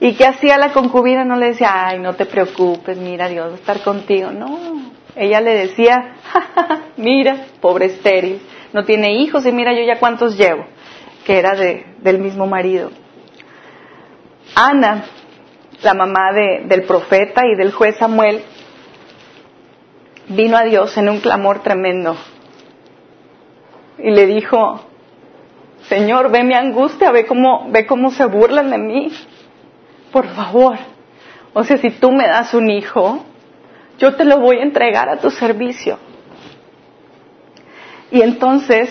¿Y 0.00 0.14
qué 0.14 0.26
hacía 0.26 0.58
la 0.58 0.72
concubina? 0.72 1.24
No 1.24 1.36
le 1.36 1.48
decía, 1.48 1.86
ay, 1.86 2.00
no 2.00 2.14
te 2.14 2.26
preocupes, 2.26 2.98
mira, 2.98 3.28
Dios 3.28 3.54
estar 3.54 3.82
contigo. 3.82 4.32
No, 4.32 4.58
ella 5.14 5.40
le 5.40 5.54
decía, 5.54 6.14
mira, 6.96 7.46
pobre 7.60 7.86
estéril, 7.86 8.40
no 8.72 8.84
tiene 8.84 9.14
hijos 9.14 9.46
y 9.46 9.52
mira 9.52 9.72
yo 9.72 9.84
ya 9.84 10.00
cuántos 10.00 10.36
llevo, 10.36 10.66
que 11.24 11.38
era 11.38 11.54
de, 11.54 11.86
del 11.98 12.18
mismo 12.18 12.46
marido. 12.46 12.90
Ana, 14.56 15.04
la 15.82 15.94
mamá 15.94 16.32
de, 16.32 16.64
del 16.66 16.84
profeta 16.84 17.42
y 17.46 17.56
del 17.56 17.72
juez 17.72 17.96
Samuel, 17.96 18.42
vino 20.28 20.56
a 20.56 20.62
Dios 20.62 20.96
en 20.96 21.08
un 21.08 21.20
clamor 21.20 21.62
tremendo 21.62 22.16
y 23.98 24.10
le 24.10 24.26
dijo, 24.26 24.80
Señor, 25.88 26.30
ve 26.30 26.44
mi 26.44 26.54
angustia, 26.54 27.10
ve 27.10 27.26
cómo, 27.26 27.68
ve 27.70 27.86
cómo 27.86 28.10
se 28.10 28.24
burlan 28.26 28.70
de 28.70 28.78
mí 28.78 29.12
por 30.12 30.28
favor. 30.28 30.76
O 31.54 31.64
sea, 31.64 31.78
si 31.78 31.90
tú 31.90 32.12
me 32.12 32.28
das 32.28 32.54
un 32.54 32.70
hijo, 32.70 33.24
yo 33.98 34.14
te 34.14 34.24
lo 34.24 34.38
voy 34.38 34.58
a 34.58 34.62
entregar 34.62 35.08
a 35.08 35.16
tu 35.16 35.30
servicio. 35.30 35.98
Y 38.10 38.20
entonces, 38.20 38.90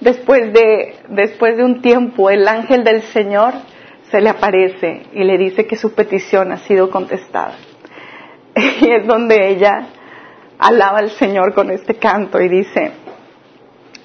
después 0.00 0.52
de, 0.52 0.96
después 1.08 1.56
de 1.56 1.64
un 1.64 1.80
tiempo, 1.80 2.30
el 2.30 2.46
ángel 2.46 2.84
del 2.84 3.02
Señor 3.02 3.54
se 4.10 4.20
le 4.20 4.30
aparece 4.30 5.06
y 5.12 5.24
le 5.24 5.38
dice 5.38 5.66
que 5.66 5.76
su 5.76 5.94
petición 5.94 6.52
ha 6.52 6.58
sido 6.58 6.90
contestada. 6.90 7.56
Y 8.80 8.90
es 8.90 9.06
donde 9.06 9.48
ella 9.48 9.88
alaba 10.58 10.98
al 10.98 11.10
Señor 11.10 11.54
con 11.54 11.70
este 11.70 11.94
canto 11.94 12.40
y 12.40 12.48
dice, 12.48 12.92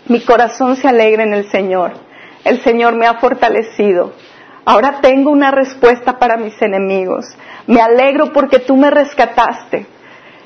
mi 0.08 0.22
corazón 0.22 0.76
se 0.76 0.88
alegra 0.88 1.24
en 1.24 1.34
el 1.34 1.46
Señor, 1.50 1.94
el 2.44 2.60
Señor 2.62 2.96
me 2.96 3.08
ha 3.08 3.16
fortalecido 3.16 4.14
Ahora 4.64 5.00
tengo 5.02 5.32
una 5.32 5.50
respuesta 5.52 6.20
para 6.20 6.38
mis 6.38 6.62
enemigos. 6.62 7.26
Me 7.66 7.82
alegro 7.82 8.32
porque 8.32 8.60
tú 8.60 8.78
me 8.78 8.92
rescataste. 8.92 9.88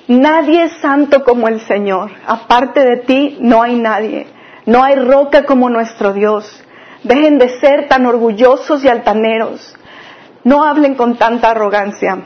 Nadie 0.07 0.63
es 0.63 0.73
santo 0.77 1.23
como 1.23 1.47
el 1.47 1.59
Señor. 1.61 2.11
Aparte 2.25 2.85
de 2.85 2.97
ti 2.97 3.37
no 3.41 3.61
hay 3.61 3.75
nadie. 3.75 4.27
No 4.65 4.83
hay 4.83 4.95
roca 4.95 5.43
como 5.43 5.69
nuestro 5.69 6.13
Dios. 6.13 6.63
Dejen 7.05 7.37
de 7.37 7.59
ser 7.59 7.87
tan 7.87 8.07
orgullosos 8.07 8.83
y 8.83 8.87
altaneros. 8.89 9.75
No 10.43 10.63
hablen 10.63 10.95
con 10.95 11.17
tanta 11.17 11.51
arrogancia. 11.51 12.17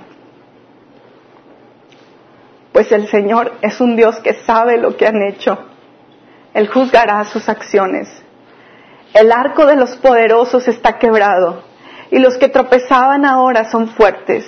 Pues 2.71 2.89
el 2.93 3.09
Señor 3.09 3.55
es 3.61 3.81
un 3.81 3.97
Dios 3.97 4.21
que 4.21 4.35
sabe 4.45 4.77
lo 4.77 4.95
que 4.95 5.05
han 5.05 5.21
hecho. 5.21 5.57
Él 6.53 6.69
juzgará 6.69 7.25
sus 7.25 7.49
acciones. 7.49 8.07
El 9.13 9.33
arco 9.33 9.65
de 9.65 9.75
los 9.75 9.97
poderosos 9.97 10.65
está 10.69 10.97
quebrado 10.97 11.63
y 12.09 12.19
los 12.19 12.37
que 12.37 12.47
tropezaban 12.47 13.25
ahora 13.25 13.69
son 13.69 13.89
fuertes. 13.89 14.45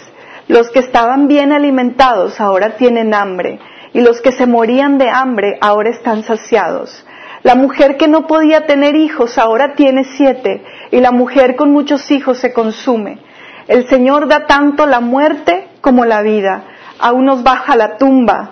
Los 0.48 0.72
que 0.72 0.80
estaban 0.80 1.28
bien 1.28 1.52
alimentados 1.52 2.40
ahora 2.40 2.78
tienen 2.78 3.14
hambre, 3.14 3.60
y 3.94 4.00
los 4.00 4.22
que 4.22 4.32
se 4.32 4.46
morían 4.46 4.98
de 4.98 5.10
hambre 5.10 5.58
ahora 5.60 5.90
están 5.90 6.24
saciados. 6.24 7.06
La 7.44 7.56
mujer 7.56 7.98
que 7.98 8.08
no 8.08 8.28
podía 8.28 8.66
tener 8.66 8.96
hijos 8.96 9.38
ahora 9.38 9.74
tiene 9.76 10.04
siete, 10.04 10.64
y 10.92 11.00
la 11.00 11.12
mujer 11.12 11.56
con 11.56 11.72
muchos 11.72 12.12
hijos 12.12 12.38
se 12.38 12.54
consume. 12.54 13.20
El 13.68 13.88
Señor 13.88 14.28
da 14.28 14.46
tanto 14.48 14.86
la 14.86 15.00
muerte 15.00 15.68
como 15.82 16.06
la 16.06 16.22
vida. 16.22 16.64
A 17.00 17.14
unos 17.14 17.44
baja 17.44 17.76
la 17.76 17.98
tumba 17.98 18.52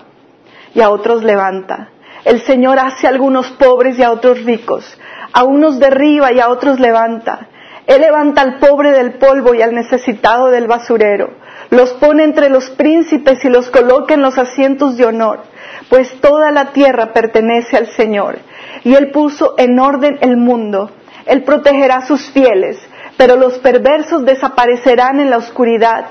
y 0.73 0.81
a 0.81 0.89
otros 0.89 1.23
levanta. 1.23 1.89
El 2.25 2.41
Señor 2.41 2.79
hace 2.79 3.07
a 3.07 3.11
algunos 3.11 3.51
pobres 3.51 3.97
y 3.99 4.03
a 4.03 4.11
otros 4.11 4.43
ricos. 4.43 4.97
A 5.33 5.43
unos 5.43 5.79
derriba 5.79 6.31
y 6.31 6.39
a 6.39 6.49
otros 6.49 6.79
levanta. 6.79 7.47
Él 7.85 8.01
levanta 8.01 8.41
al 8.41 8.59
pobre 8.59 8.91
del 8.91 9.13
polvo 9.13 9.53
y 9.55 9.61
al 9.61 9.73
necesitado 9.73 10.49
del 10.49 10.67
basurero. 10.67 11.31
Los 11.71 11.93
pone 11.93 12.23
entre 12.23 12.49
los 12.49 12.69
príncipes 12.71 13.43
y 13.45 13.49
los 13.49 13.69
coloca 13.69 14.13
en 14.13 14.21
los 14.21 14.37
asientos 14.37 14.95
de 14.97 15.05
honor, 15.05 15.41
pues 15.89 16.19
toda 16.21 16.51
la 16.51 16.71
tierra 16.71 17.13
pertenece 17.13 17.77
al 17.77 17.87
Señor. 17.87 18.39
Y 18.83 18.95
Él 18.95 19.11
puso 19.11 19.55
en 19.57 19.79
orden 19.79 20.17
el 20.21 20.37
mundo. 20.37 20.91
Él 21.25 21.43
protegerá 21.43 21.97
a 21.97 22.05
sus 22.07 22.29
fieles, 22.31 22.77
pero 23.17 23.35
los 23.35 23.59
perversos 23.59 24.25
desaparecerán 24.25 25.19
en 25.19 25.29
la 25.29 25.37
oscuridad. 25.37 26.05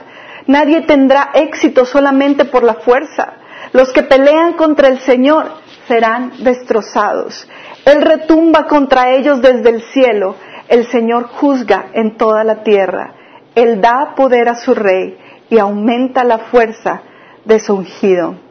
Nadie 0.46 0.82
tendrá 0.82 1.30
éxito 1.34 1.84
solamente 1.84 2.44
por 2.44 2.62
la 2.62 2.74
fuerza. 2.74 3.34
Los 3.72 3.92
que 3.92 4.02
pelean 4.02 4.54
contra 4.54 4.88
el 4.88 5.00
Señor 5.00 5.46
serán 5.86 6.32
destrozados. 6.38 7.48
Él 7.84 8.02
retumba 8.02 8.66
contra 8.66 9.10
ellos 9.10 9.42
desde 9.42 9.70
el 9.70 9.82
cielo. 9.82 10.36
El 10.68 10.86
Señor 10.86 11.28
juzga 11.28 11.86
en 11.94 12.16
toda 12.16 12.44
la 12.44 12.62
tierra. 12.62 13.14
Él 13.54 13.80
da 13.80 14.14
poder 14.14 14.48
a 14.48 14.54
su 14.54 14.74
rey 14.74 15.18
y 15.50 15.58
aumenta 15.58 16.24
la 16.24 16.38
fuerza 16.38 17.02
de 17.44 17.58
su 17.58 17.74
ungido. 17.74 18.47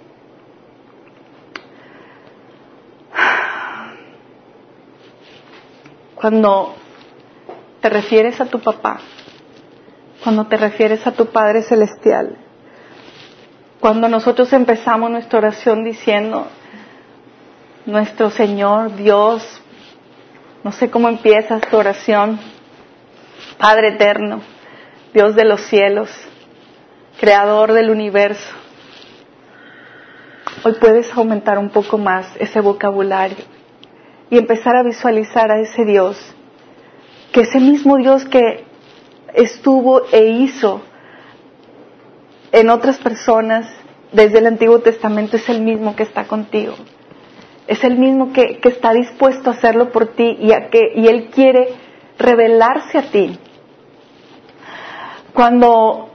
Cuando 6.20 6.74
te 7.80 7.90
refieres 7.90 8.42
a 8.42 8.46
tu 8.48 8.60
papá, 8.60 8.98
cuando 10.24 10.48
te 10.48 10.58
refieres 10.58 11.06
a 11.06 11.12
tu 11.12 11.28
Padre 11.28 11.62
Celestial, 11.62 12.36
cuando 13.80 14.10
nosotros 14.10 14.52
empezamos 14.52 15.12
nuestra 15.12 15.38
oración 15.38 15.84
diciendo, 15.84 16.48
nuestro 17.86 18.32
Señor, 18.32 18.96
Dios, 18.96 19.62
no 20.64 20.72
sé 20.72 20.90
cómo 20.90 21.08
empiezas 21.08 21.62
tu 21.62 21.78
oración, 21.78 22.40
Padre 23.60 23.90
eterno, 23.90 24.42
Dios 25.14 25.36
de 25.36 25.46
los 25.46 25.62
cielos, 25.62 26.10
Creador 27.20 27.74
del 27.74 27.92
universo. 27.92 28.56
Hoy 30.64 30.74
puedes 30.74 31.14
aumentar 31.14 31.60
un 31.60 31.70
poco 31.70 32.00
más 32.00 32.28
ese 32.40 32.60
vocabulario 32.60 33.57
y 34.30 34.38
empezar 34.38 34.76
a 34.76 34.84
visualizar 34.84 35.52
a 35.52 35.60
ese 35.60 35.86
Dios, 35.86 36.18
que 37.32 37.42
ese 37.42 37.60
mismo 37.60 37.98
Dios 37.98 38.26
que 38.26 38.66
estuvo 39.34 40.02
e 40.12 40.28
hizo 40.30 40.82
en 42.52 42.70
otras 42.70 42.98
personas 42.98 43.68
desde 44.12 44.40
el 44.40 44.48
Antiguo 44.48 44.80
Testamento 44.80 45.38
es 45.38 45.48
el 45.50 45.62
mismo 45.62 45.96
que 45.96 46.04
está 46.04 46.26
contigo. 46.26 46.76
Es 47.68 47.84
el 47.84 47.98
mismo 47.98 48.32
que, 48.32 48.60
está 48.64 48.94
dispuesto 48.94 49.50
a 49.50 49.54
hacerlo 49.54 49.92
por 49.92 50.08
ti 50.08 50.38
y, 50.40 50.54
a 50.54 50.70
que, 50.70 50.94
y 50.96 51.08
Él 51.08 51.30
quiere 51.34 51.68
revelarse 52.18 52.98
a 52.98 53.12
ti. 53.12 53.38
Cuando 55.34 56.10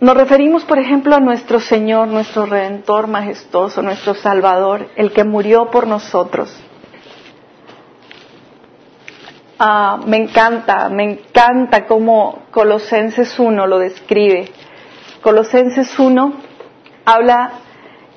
nos 0.00 0.16
referimos, 0.16 0.64
por 0.64 0.78
ejemplo, 0.78 1.14
a 1.14 1.20
nuestro 1.20 1.60
Señor, 1.60 2.08
nuestro 2.08 2.46
Redentor 2.46 3.06
majestuoso, 3.06 3.82
nuestro 3.82 4.14
Salvador, 4.14 4.88
el 4.96 5.12
que 5.12 5.22
murió 5.22 5.70
por 5.70 5.86
nosotros. 5.86 6.52
Ah, 9.64 9.96
me 10.04 10.16
encanta, 10.16 10.88
me 10.88 11.04
encanta 11.04 11.86
cómo 11.86 12.46
Colosenses 12.50 13.38
1 13.38 13.68
lo 13.68 13.78
describe. 13.78 14.50
Colosenses 15.20 15.96
1 15.96 16.32
habla 17.04 17.52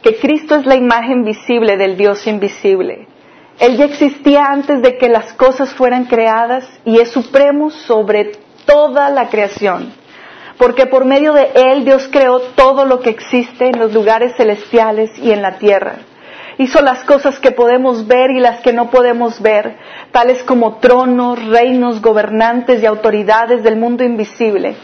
que 0.01 0.17
Cristo 0.17 0.55
es 0.55 0.65
la 0.65 0.73
imagen 0.73 1.23
visible 1.23 1.77
del 1.77 1.97
Dios 1.97 2.25
invisible. 2.25 3.07
Él 3.59 3.77
ya 3.77 3.85
existía 3.85 4.47
antes 4.47 4.81
de 4.81 4.97
que 4.97 5.07
las 5.07 5.33
cosas 5.33 5.71
fueran 5.75 6.05
creadas 6.05 6.67
y 6.83 6.97
es 6.97 7.11
supremo 7.11 7.69
sobre 7.69 8.31
toda 8.65 9.11
la 9.11 9.29
creación. 9.29 9.93
Porque 10.57 10.87
por 10.87 11.05
medio 11.05 11.31
de 11.33 11.51
Él 11.53 11.85
Dios 11.85 12.09
creó 12.11 12.39
todo 12.55 12.85
lo 12.85 13.01
que 13.01 13.11
existe 13.11 13.67
en 13.67 13.77
los 13.77 13.93
lugares 13.93 14.33
celestiales 14.35 15.11
y 15.19 15.31
en 15.31 15.43
la 15.43 15.59
tierra. 15.59 15.97
Hizo 16.57 16.81
las 16.81 17.03
cosas 17.03 17.39
que 17.39 17.51
podemos 17.51 18.07
ver 18.07 18.31
y 18.31 18.39
las 18.39 18.61
que 18.61 18.71
no 18.71 18.89
podemos 18.89 19.41
ver, 19.41 19.75
tales 20.11 20.41
como 20.43 20.77
tronos, 20.77 21.43
reinos, 21.47 22.01
gobernantes 22.01 22.81
y 22.81 22.85
autoridades 22.85 23.61
del 23.63 23.75
mundo 23.75 24.03
invisible. 24.03 24.75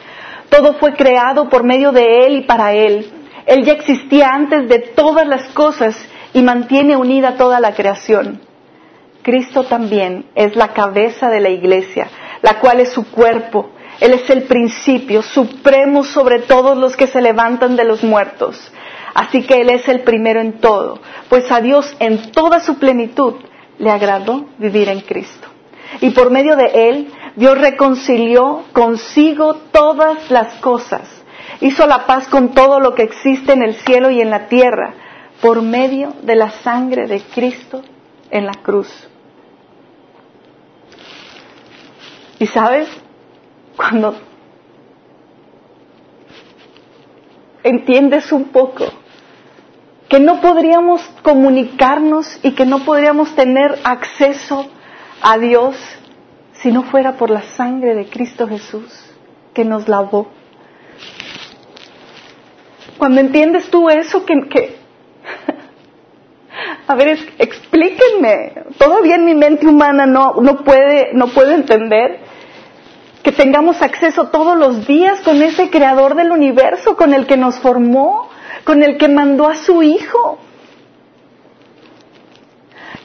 Todo 0.49 0.73
fue 0.73 0.93
creado 0.93 1.47
por 1.47 1.63
medio 1.63 1.93
de 1.93 2.25
Él 2.25 2.37
y 2.37 2.41
para 2.41 2.73
Él. 2.73 3.09
Él 3.45 3.63
ya 3.63 3.73
existía 3.73 4.33
antes 4.33 4.67
de 4.67 4.79
todas 4.79 5.25
las 5.25 5.43
cosas 5.53 5.95
y 6.33 6.41
mantiene 6.41 6.97
unida 6.97 7.37
toda 7.37 7.59
la 7.59 7.73
creación. 7.73 8.41
Cristo 9.21 9.63
también 9.63 10.25
es 10.35 10.55
la 10.55 10.69
cabeza 10.69 11.29
de 11.29 11.39
la 11.39 11.49
iglesia, 11.49 12.07
la 12.41 12.59
cual 12.59 12.79
es 12.81 12.89
su 12.89 13.09
cuerpo. 13.11 13.69
Él 13.99 14.13
es 14.13 14.29
el 14.29 14.43
principio 14.43 15.21
supremo 15.21 16.03
sobre 16.03 16.39
todos 16.39 16.77
los 16.77 16.97
que 16.97 17.07
se 17.07 17.21
levantan 17.21 17.75
de 17.75 17.83
los 17.83 18.03
muertos. 18.03 18.71
Así 19.13 19.43
que 19.43 19.61
Él 19.61 19.69
es 19.69 19.87
el 19.87 20.01
primero 20.01 20.39
en 20.39 20.59
todo, 20.59 20.99
pues 21.29 21.51
a 21.51 21.61
Dios 21.61 21.95
en 21.99 22.31
toda 22.31 22.59
su 22.59 22.79
plenitud 22.79 23.35
le 23.77 23.89
agradó 23.89 24.45
vivir 24.57 24.89
en 24.89 25.01
Cristo. 25.01 25.47
Y 25.99 26.11
por 26.11 26.31
medio 26.31 26.55
de 26.55 26.89
Él 26.89 27.11
Dios 27.35 27.57
reconcilió 27.57 28.63
consigo 28.73 29.55
todas 29.71 30.29
las 30.29 30.53
cosas. 30.55 31.01
Hizo 31.59 31.85
la 31.87 32.05
paz 32.05 32.27
con 32.27 32.53
todo 32.53 32.79
lo 32.79 32.95
que 32.95 33.03
existe 33.03 33.53
en 33.53 33.63
el 33.63 33.75
cielo 33.75 34.09
y 34.09 34.21
en 34.21 34.29
la 34.29 34.47
tierra 34.47 34.93
por 35.41 35.61
medio 35.61 36.13
de 36.21 36.35
la 36.35 36.51
sangre 36.51 37.07
de 37.07 37.21
Cristo 37.21 37.81
en 38.29 38.45
la 38.45 38.53
cruz. 38.53 38.89
Y 42.39 42.47
sabes, 42.47 42.87
cuando 43.75 44.15
entiendes 47.63 48.31
un 48.31 48.45
poco 48.45 48.85
que 50.11 50.19
no 50.19 50.41
podríamos 50.41 51.01
comunicarnos 51.23 52.37
y 52.43 52.51
que 52.51 52.65
no 52.65 52.79
podríamos 52.79 53.33
tener 53.33 53.79
acceso 53.85 54.67
a 55.21 55.37
Dios 55.37 55.77
si 56.51 56.69
no 56.69 56.83
fuera 56.83 57.13
por 57.13 57.29
la 57.29 57.43
sangre 57.43 57.95
de 57.95 58.07
Cristo 58.07 58.45
Jesús 58.45 58.91
que 59.53 59.63
nos 59.63 59.87
lavó. 59.87 60.27
Cuando 62.97 63.21
entiendes 63.21 63.69
tú 63.69 63.89
eso, 63.89 64.25
que, 64.25 64.35
a 66.87 66.95
ver, 66.95 67.17
explíquenme, 67.37 68.65
todavía 68.77 69.15
en 69.15 69.23
mi 69.23 69.33
mente 69.33 69.65
humana 69.65 70.05
no, 70.05 70.33
no, 70.41 70.65
puede, 70.65 71.13
no 71.13 71.27
puedo 71.27 71.51
entender 71.51 72.19
que 73.23 73.31
tengamos 73.31 73.81
acceso 73.81 74.27
todos 74.27 74.57
los 74.57 74.85
días 74.85 75.21
con 75.21 75.41
ese 75.41 75.69
creador 75.69 76.15
del 76.15 76.31
universo, 76.31 76.97
con 76.97 77.13
el 77.13 77.27
que 77.27 77.37
nos 77.37 77.59
formó, 77.59 78.30
con 78.63 78.83
el 78.83 78.97
que 78.97 79.07
mandó 79.07 79.47
a 79.47 79.55
su 79.55 79.83
Hijo, 79.83 80.39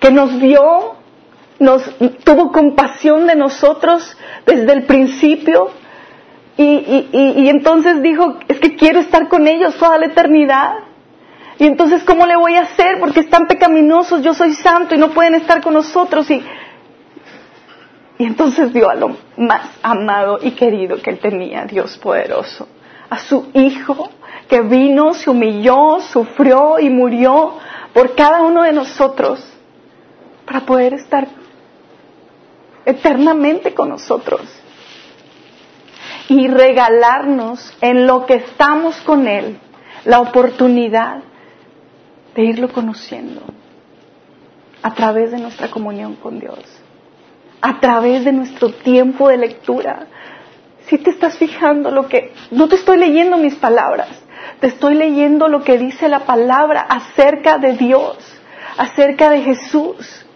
que 0.01 0.11
nos 0.11 0.39
vio 0.39 0.97
nos 1.59 1.83
tuvo 2.25 2.53
compasión 2.53 3.27
de 3.27 3.35
nosotros 3.35 4.17
desde 4.45 4.73
el 4.73 4.85
principio 4.85 5.71
y, 6.59 7.09
y, 7.13 7.49
entonces 7.51 8.03
dijo, 8.03 8.39
es 8.49 8.59
que 8.59 8.77
quiero 8.77 9.01
estar 9.01 9.29
con 9.29 9.47
ellos 9.47 9.77
toda 9.77 9.99
la 9.99 10.07
eternidad. 10.07 10.73
Y 11.59 11.67
entonces, 11.67 12.03
¿cómo 12.03 12.25
le 12.25 12.35
voy 12.35 12.55
a 12.55 12.63
hacer? 12.63 12.99
Porque 12.99 13.21
están 13.21 13.47
pecaminosos, 13.47 14.23
yo 14.23 14.33
soy 14.33 14.55
santo 14.55 14.95
y 14.95 14.99
no 14.99 15.11
pueden 15.11 15.35
estar 15.35 15.63
con 15.63 15.75
nosotros. 15.75 16.31
Y, 16.31 16.43
y 18.17 18.25
entonces 18.25 18.73
dio 18.73 18.89
a 18.89 18.95
lo 18.95 19.17
más 19.37 19.69
amado 19.83 20.39
y 20.41 20.53
querido 20.53 20.97
que 21.03 21.11
él 21.11 21.19
tenía, 21.19 21.67
Dios 21.67 21.99
poderoso, 21.99 22.67
a 23.11 23.19
su 23.19 23.51
Hijo 23.53 24.11
que 24.49 24.61
vino, 24.63 25.15
se 25.15 25.31
humilló, 25.31 26.01
sufrió 26.01 26.79
y 26.79 26.91
murió 26.91 27.55
por 27.93 28.15
cada 28.15 28.43
uno 28.43 28.63
de 28.63 28.73
nosotros 28.73 29.45
para 30.45 30.61
poder 30.61 30.95
estar 30.95 31.27
eternamente 32.85 33.75
con 33.75 33.89
nosotros 33.89 34.43
y 36.29 36.47
regalarnos 36.49 37.77
en 37.81 38.07
lo 38.07 38.27
que 38.27 38.35
estamos 38.35 38.97
con 38.99 39.27
Él 39.27 39.59
la 40.05 40.21
oportunidad 40.21 41.23
de 42.35 42.45
irlo 42.45 42.69
conociendo 42.73 43.43
a 44.83 44.95
través 44.95 45.33
de 45.33 45.39
nuestra 45.39 45.69
comunión 45.69 46.15
con 46.15 46.39
Dios, 46.39 46.61
a 47.61 47.81
través 47.81 48.25
de 48.25 48.33
nuestro 48.33 48.71
tiempo 48.71 49.29
de 49.29 49.39
lectura. 49.39 50.07
Si 50.87 50.99
te 50.99 51.11
estás 51.11 51.39
fijando 51.39 51.91
lo 51.91 52.07
que, 52.07 52.33
no 52.53 52.69
te 52.69 52.77
estoy 52.77 52.99
leyendo 52.99 53.37
mis 53.37 53.57
palabras, 53.57 54.09
te 54.61 54.69
estoy 54.69 54.95
leyendo 54.95 55.49
lo 55.49 55.63
que 55.63 55.79
dice 55.79 56.09
la 56.09 56.21
palabra 56.21 56.81
acerca 56.81 57.59
de 57.59 57.73
Dios, 57.75 58.17
acerca 58.77 59.31
de 59.31 59.43
Jesús. 59.43 60.27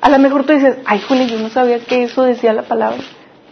A 0.00 0.08
lo 0.08 0.18
mejor 0.18 0.44
tú 0.44 0.52
dices, 0.52 0.78
ay, 0.84 1.00
Julio, 1.00 1.26
yo 1.26 1.38
no 1.38 1.48
sabía 1.48 1.78
que 1.80 2.04
eso 2.04 2.24
decía 2.24 2.52
la 2.52 2.62
palabra. 2.62 3.02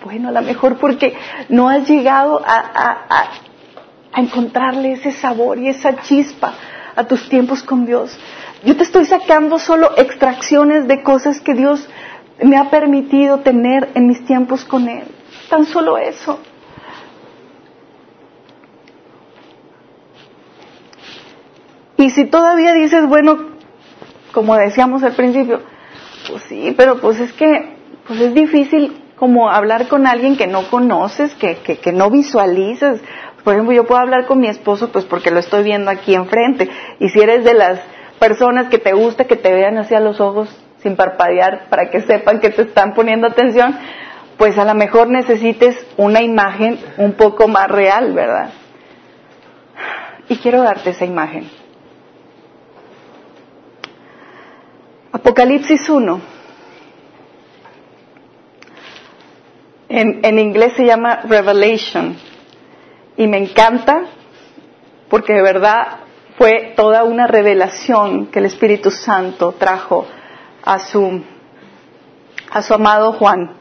Bueno, 0.04 0.30
a 0.30 0.32
lo 0.32 0.42
mejor 0.42 0.78
porque 0.78 1.14
no 1.48 1.68
has 1.68 1.88
llegado 1.88 2.42
a, 2.44 3.28
encontrarle 4.16 4.92
ese 4.92 5.12
sabor 5.12 5.58
y 5.58 5.68
esa 5.68 6.00
chispa 6.02 6.52
a 6.96 7.04
tus 7.04 7.28
tiempos 7.28 7.62
con 7.62 7.86
Dios. 7.86 8.18
Yo 8.64 8.76
te 8.76 8.82
estoy 8.82 9.04
sacando 9.06 9.58
solo 9.60 9.92
extracciones 9.96 10.88
de 10.88 11.02
cosas 11.04 11.40
que 11.40 11.54
Dios 11.54 11.88
me 12.42 12.56
ha 12.56 12.70
permitido 12.70 13.38
tener 13.38 13.88
en 13.94 14.08
mis 14.08 14.24
tiempos 14.26 14.64
con 14.64 14.88
Él. 14.88 15.04
Tan 15.48 15.64
solo 15.64 15.96
eso. 15.96 16.40
Y 22.00 22.08
si 22.08 22.24
todavía 22.24 22.72
dices, 22.72 23.06
bueno, 23.06 23.50
como 24.32 24.56
decíamos 24.56 25.02
al 25.02 25.12
principio, 25.12 25.60
pues 26.30 26.42
sí, 26.44 26.74
pero 26.74 26.98
pues 26.98 27.20
es 27.20 27.30
que 27.34 27.76
pues 28.06 28.18
es 28.22 28.32
difícil 28.32 29.02
como 29.16 29.50
hablar 29.50 29.86
con 29.86 30.06
alguien 30.06 30.38
que 30.38 30.46
no 30.46 30.70
conoces, 30.70 31.34
que, 31.34 31.56
que, 31.56 31.76
que 31.76 31.92
no 31.92 32.08
visualizas. 32.10 33.02
Por 33.44 33.52
ejemplo, 33.52 33.74
yo 33.74 33.84
puedo 33.84 34.00
hablar 34.00 34.24
con 34.24 34.40
mi 34.40 34.48
esposo 34.48 34.90
pues 34.90 35.04
porque 35.04 35.30
lo 35.30 35.40
estoy 35.40 35.62
viendo 35.62 35.90
aquí 35.90 36.14
enfrente. 36.14 36.70
Y 37.00 37.10
si 37.10 37.20
eres 37.20 37.44
de 37.44 37.52
las 37.52 37.80
personas 38.18 38.68
que 38.68 38.78
te 38.78 38.94
gusta 38.94 39.24
que 39.24 39.36
te 39.36 39.52
vean 39.52 39.76
hacia 39.76 40.00
los 40.00 40.22
ojos 40.22 40.48
sin 40.82 40.96
parpadear 40.96 41.68
para 41.68 41.90
que 41.90 42.00
sepan 42.00 42.40
que 42.40 42.48
te 42.48 42.62
están 42.62 42.94
poniendo 42.94 43.26
atención, 43.26 43.76
pues 44.38 44.56
a 44.56 44.64
lo 44.64 44.74
mejor 44.74 45.10
necesites 45.10 45.76
una 45.98 46.22
imagen 46.22 46.78
un 46.96 47.12
poco 47.12 47.46
más 47.46 47.68
real, 47.68 48.14
¿verdad? 48.14 48.52
Y 50.30 50.38
quiero 50.38 50.62
darte 50.62 50.90
esa 50.90 51.04
imagen. 51.04 51.59
Apocalipsis 55.12 55.88
1. 55.88 56.20
En, 59.88 60.24
en, 60.24 60.38
inglés 60.38 60.74
se 60.74 60.84
llama 60.84 61.22
Revelation. 61.24 62.16
Y 63.16 63.26
me 63.26 63.38
encanta 63.38 64.04
porque 65.08 65.32
de 65.32 65.42
verdad 65.42 65.98
fue 66.38 66.74
toda 66.76 67.02
una 67.02 67.26
revelación 67.26 68.28
que 68.28 68.38
el 68.38 68.46
Espíritu 68.46 68.90
Santo 68.90 69.52
trajo 69.58 70.06
a 70.64 70.78
su, 70.78 71.22
a 72.50 72.62
su 72.62 72.72
amado 72.72 73.12
Juan. 73.14 73.56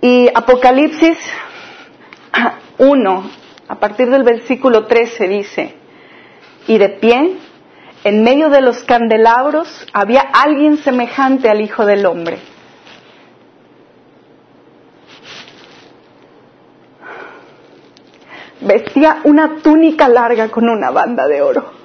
Y 0.00 0.28
Apocalipsis 0.32 1.18
1, 2.78 3.30
a 3.68 3.74
partir 3.80 4.08
del 4.08 4.22
versículo 4.22 4.86
13 4.86 5.28
dice, 5.28 5.74
y 6.68 6.78
de 6.78 6.88
pie, 6.90 7.36
en 8.04 8.22
medio 8.22 8.48
de 8.48 8.62
los 8.62 8.82
candelabros, 8.84 9.86
había 9.92 10.20
alguien 10.20 10.78
semejante 10.78 11.48
al 11.50 11.60
Hijo 11.60 11.84
del 11.84 12.06
Hombre. 12.06 12.38
Vestía 18.62 19.20
una 19.24 19.56
túnica 19.62 20.08
larga 20.08 20.48
con 20.48 20.68
una 20.68 20.90
banda 20.90 21.26
de 21.26 21.42
oro. 21.42 21.80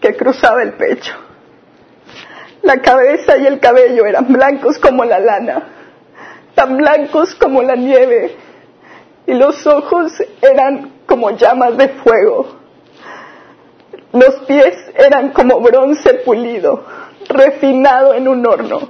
que 0.00 0.16
cruzaba 0.16 0.62
el 0.62 0.74
pecho. 0.74 1.12
La 2.62 2.80
cabeza 2.80 3.36
y 3.36 3.46
el 3.46 3.58
cabello 3.60 4.06
eran 4.06 4.32
blancos 4.32 4.78
como 4.78 5.04
la 5.04 5.18
lana, 5.18 5.62
tan 6.54 6.76
blancos 6.76 7.34
como 7.34 7.62
la 7.62 7.74
nieve, 7.74 8.36
y 9.26 9.34
los 9.34 9.66
ojos 9.66 10.12
eran 10.40 10.97
como 11.08 11.30
llamas 11.30 11.76
de 11.76 11.88
fuego. 11.88 12.46
Los 14.12 14.34
pies 14.46 14.74
eran 14.94 15.30
como 15.30 15.60
bronce 15.60 16.14
pulido, 16.24 16.84
refinado 17.28 18.14
en 18.14 18.28
un 18.28 18.46
horno, 18.46 18.80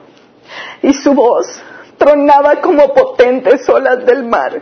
y 0.83 0.93
su 0.93 1.15
voz 1.15 1.47
tronaba 1.97 2.61
como 2.61 2.93
potentes 2.93 3.69
olas 3.69 4.05
del 4.05 4.25
mar. 4.25 4.61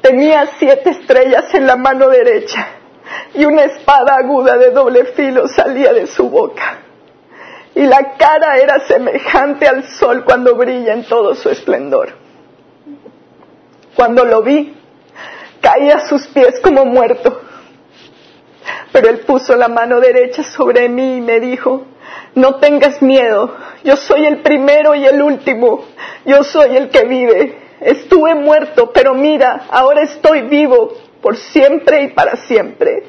Tenía 0.00 0.46
siete 0.58 0.90
estrellas 0.90 1.52
en 1.54 1.66
la 1.66 1.76
mano 1.76 2.08
derecha 2.08 2.68
y 3.34 3.44
una 3.44 3.64
espada 3.64 4.16
aguda 4.16 4.56
de 4.56 4.70
doble 4.70 5.04
filo 5.12 5.46
salía 5.46 5.92
de 5.92 6.06
su 6.06 6.30
boca. 6.30 6.78
Y 7.74 7.82
la 7.82 8.16
cara 8.16 8.56
era 8.56 8.80
semejante 8.80 9.68
al 9.68 9.84
sol 9.84 10.24
cuando 10.24 10.56
brilla 10.56 10.94
en 10.94 11.04
todo 11.04 11.34
su 11.34 11.50
esplendor. 11.50 12.14
Cuando 13.94 14.24
lo 14.24 14.42
vi, 14.42 14.79
caí 15.60 15.90
a 15.90 16.06
sus 16.06 16.26
pies 16.28 16.60
como 16.60 16.84
muerto. 16.84 17.40
Pero 18.92 19.08
él 19.08 19.20
puso 19.20 19.56
la 19.56 19.68
mano 19.68 20.00
derecha 20.00 20.42
sobre 20.42 20.88
mí 20.88 21.18
y 21.18 21.20
me 21.20 21.40
dijo, 21.40 21.86
no 22.34 22.56
tengas 22.56 23.00
miedo, 23.02 23.56
yo 23.84 23.96
soy 23.96 24.26
el 24.26 24.38
primero 24.38 24.94
y 24.94 25.04
el 25.06 25.22
último, 25.22 25.84
yo 26.24 26.42
soy 26.44 26.76
el 26.76 26.90
que 26.90 27.04
vive. 27.04 27.58
Estuve 27.80 28.34
muerto, 28.34 28.90
pero 28.92 29.14
mira, 29.14 29.66
ahora 29.70 30.02
estoy 30.02 30.42
vivo 30.42 30.92
por 31.22 31.36
siempre 31.36 32.02
y 32.02 32.08
para 32.08 32.36
siempre. 32.36 33.04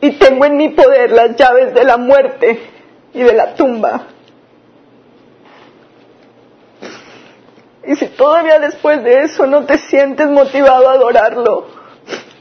Y 0.00 0.12
tengo 0.12 0.44
en 0.44 0.56
mi 0.56 0.68
poder 0.70 1.10
las 1.10 1.34
llaves 1.36 1.74
de 1.74 1.84
la 1.84 1.96
muerte 1.96 2.60
y 3.12 3.22
de 3.22 3.32
la 3.32 3.54
tumba. 3.54 4.08
Y 7.86 7.96
si 7.96 8.06
todavía 8.06 8.58
después 8.58 9.02
de 9.02 9.22
eso 9.22 9.46
no 9.46 9.64
te 9.64 9.78
sientes 9.78 10.28
motivado 10.28 10.88
a 10.88 10.92
adorarlo, 10.94 11.66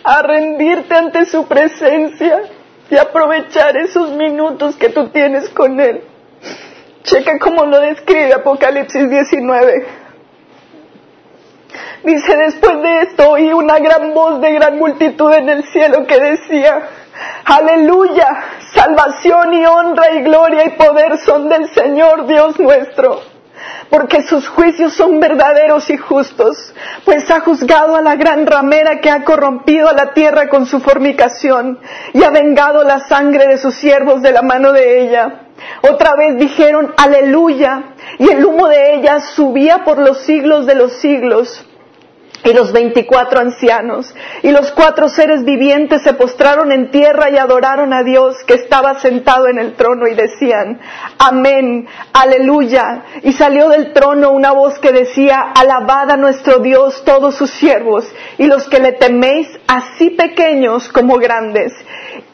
a 0.03 0.21
rendirte 0.21 0.95
ante 0.95 1.25
su 1.25 1.47
presencia 1.47 2.43
y 2.89 2.97
aprovechar 2.97 3.75
esos 3.77 4.11
minutos 4.11 4.75
que 4.75 4.89
tú 4.89 5.09
tienes 5.09 5.49
con 5.49 5.79
Él, 5.79 6.03
checa 7.03 7.39
cómo 7.39 7.65
lo 7.65 7.79
describe 7.81 8.33
Apocalipsis 8.33 9.09
19. 9.09 10.03
Dice, 12.03 12.37
después 12.37 12.81
de 12.81 13.01
esto 13.01 13.31
oí 13.31 13.51
una 13.53 13.79
gran 13.79 14.13
voz 14.13 14.39
de 14.41 14.51
gran 14.53 14.77
multitud 14.77 15.33
en 15.33 15.49
el 15.49 15.63
cielo 15.63 16.05
que 16.05 16.19
decía, 16.19 16.83
aleluya, 17.45 18.27
salvación 18.73 19.53
y 19.53 19.65
honra 19.65 20.11
y 20.11 20.21
gloria 20.21 20.65
y 20.65 20.69
poder 20.71 21.17
son 21.17 21.49
del 21.49 21.67
Señor 21.69 22.27
Dios 22.27 22.59
nuestro 22.59 23.32
porque 23.89 24.23
sus 24.23 24.47
juicios 24.47 24.93
son 24.93 25.19
verdaderos 25.19 25.89
y 25.89 25.97
justos, 25.97 26.73
pues 27.05 27.29
ha 27.31 27.41
juzgado 27.41 27.95
a 27.95 28.01
la 28.01 28.15
gran 28.15 28.45
ramera 28.45 28.99
que 29.01 29.09
ha 29.09 29.23
corrompido 29.23 29.89
a 29.89 29.93
la 29.93 30.13
tierra 30.13 30.49
con 30.49 30.65
su 30.65 30.79
fornicación 30.79 31.79
y 32.13 32.23
ha 32.23 32.29
vengado 32.31 32.83
la 32.83 32.99
sangre 33.07 33.47
de 33.47 33.57
sus 33.57 33.75
siervos 33.75 34.21
de 34.21 34.31
la 34.31 34.41
mano 34.41 34.71
de 34.71 35.01
ella. 35.01 35.41
Otra 35.81 36.15
vez 36.15 36.37
dijeron, 36.37 36.93
aleluya, 36.97 37.95
y 38.19 38.29
el 38.29 38.43
humo 38.45 38.67
de 38.67 38.95
ella 38.95 39.19
subía 39.35 39.83
por 39.83 39.97
los 39.97 40.25
siglos 40.25 40.65
de 40.65 40.75
los 40.75 40.99
siglos 40.99 41.65
y 42.43 42.53
los 42.53 42.71
veinticuatro 42.71 43.39
ancianos 43.39 44.13
y 44.41 44.51
los 44.51 44.71
cuatro 44.71 45.07
seres 45.07 45.43
vivientes 45.43 46.01
se 46.03 46.13
postraron 46.13 46.71
en 46.71 46.91
tierra 46.91 47.29
y 47.29 47.37
adoraron 47.37 47.93
a 47.93 48.03
Dios 48.03 48.35
que 48.45 48.55
estaba 48.55 48.99
sentado 48.99 49.47
en 49.47 49.59
el 49.59 49.73
trono 49.73 50.07
y 50.07 50.15
decían, 50.15 50.79
amén, 51.17 51.87
aleluya. 52.11 53.03
Y 53.23 53.33
salió 53.33 53.69
del 53.69 53.93
trono 53.93 54.31
una 54.31 54.51
voz 54.51 54.77
que 54.79 54.91
decía, 54.91 55.39
alabad 55.55 56.11
a 56.11 56.17
nuestro 56.17 56.59
Dios 56.59 57.03
todos 57.05 57.35
sus 57.35 57.51
siervos 57.51 58.05
y 58.37 58.45
los 58.45 58.67
que 58.67 58.79
le 58.79 58.93
teméis, 58.93 59.47
así 59.67 60.09
pequeños 60.11 60.89
como 60.89 61.17
grandes. 61.17 61.71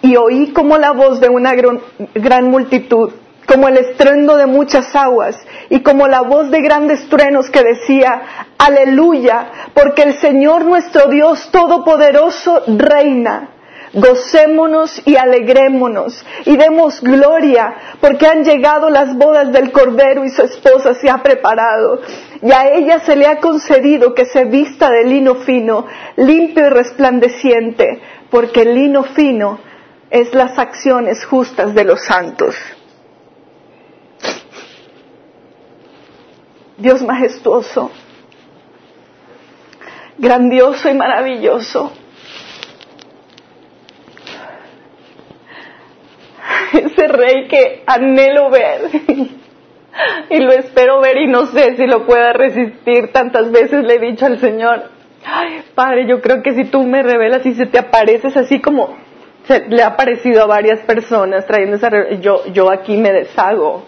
Y 0.02 0.16
oí 0.16 0.52
como 0.54 0.78
la 0.78 0.92
voz 0.92 1.20
de 1.20 1.30
una 1.30 1.54
gran 1.54 2.46
multitud 2.50 3.12
como 3.50 3.68
el 3.68 3.78
estruendo 3.78 4.38
de 4.38 4.46
muchas 4.46 4.96
aguas 4.96 5.36
y 5.70 5.82
como 5.82 6.08
la 6.08 6.22
voz 6.22 6.52
de 6.52 6.62
grandes 6.62 7.10
truenos 7.10 7.50
que 7.50 7.64
decía, 7.64 8.22
aleluya, 8.60 9.50
porque 9.74 10.04
el 10.04 10.14
Señor 10.20 10.66
nuestro 10.66 11.10
Dios 11.10 11.50
Todopoderoso 11.52 12.62
reina. 12.68 13.56
Gocémonos 13.92 15.02
y 15.04 15.16
alegrémonos 15.16 16.24
y 16.46 16.58
demos 16.58 17.02
gloria 17.02 17.74
porque 18.00 18.28
han 18.28 18.44
llegado 18.44 18.92
las 18.92 19.18
bodas 19.18 19.52
del 19.52 19.72
Cordero 19.72 20.24
y 20.24 20.30
su 20.30 20.44
esposa 20.44 20.94
se 20.94 21.10
ha 21.10 21.24
preparado. 21.24 22.00
Y 22.44 22.52
a 22.52 22.72
ella 22.72 23.00
se 23.00 23.16
le 23.16 23.26
ha 23.26 23.40
concedido 23.40 24.14
que 24.14 24.26
se 24.26 24.46
vista 24.46 24.92
de 24.92 25.06
lino 25.06 25.36
fino, 25.38 25.88
limpio 26.18 26.68
y 26.68 26.70
resplandeciente, 26.70 28.00
porque 28.30 28.62
el 28.62 28.76
lino 28.76 29.02
fino 29.06 29.58
es 30.12 30.36
las 30.36 30.60
acciones 30.60 31.26
justas 31.26 31.74
de 31.74 31.84
los 31.84 32.06
santos. 32.06 32.56
Dios 36.80 37.02
majestuoso, 37.02 37.92
grandioso 40.18 40.90
y 40.90 40.94
maravilloso. 40.94 41.92
Ese 46.74 47.08
rey 47.08 47.48
que 47.48 47.84
anhelo 47.86 48.50
ver 48.50 48.82
y 50.30 50.40
lo 50.40 50.52
espero 50.52 51.02
ver 51.02 51.18
y 51.18 51.28
no 51.28 51.46
sé 51.48 51.76
si 51.76 51.86
lo 51.86 52.06
pueda 52.06 52.34
resistir. 52.34 53.12
Tantas 53.12 53.52
veces 53.52 53.84
le 53.84 53.96
he 53.96 54.00
dicho 54.00 54.26
al 54.26 54.40
Señor, 54.40 54.90
Padre, 55.76 56.08
yo 56.08 56.22
creo 56.22 56.42
que 56.42 56.54
si 56.54 56.66
tú 56.66 56.84
me 56.84 57.04
revelas 57.04 57.46
y 57.46 57.54
se 57.54 57.66
te 57.66 57.78
apareces 57.78 58.36
así 58.38 58.62
como 58.62 58.98
se 59.48 59.68
le 59.68 59.82
ha 59.84 59.96
parecido 59.96 60.44
a 60.44 60.46
varias 60.46 60.80
personas 60.82 61.46
trayendo 61.46 61.78
esa 61.78 61.90
yo 62.22 62.46
yo 62.54 62.72
aquí 62.72 62.98
me 62.98 63.12
deshago 63.12 63.86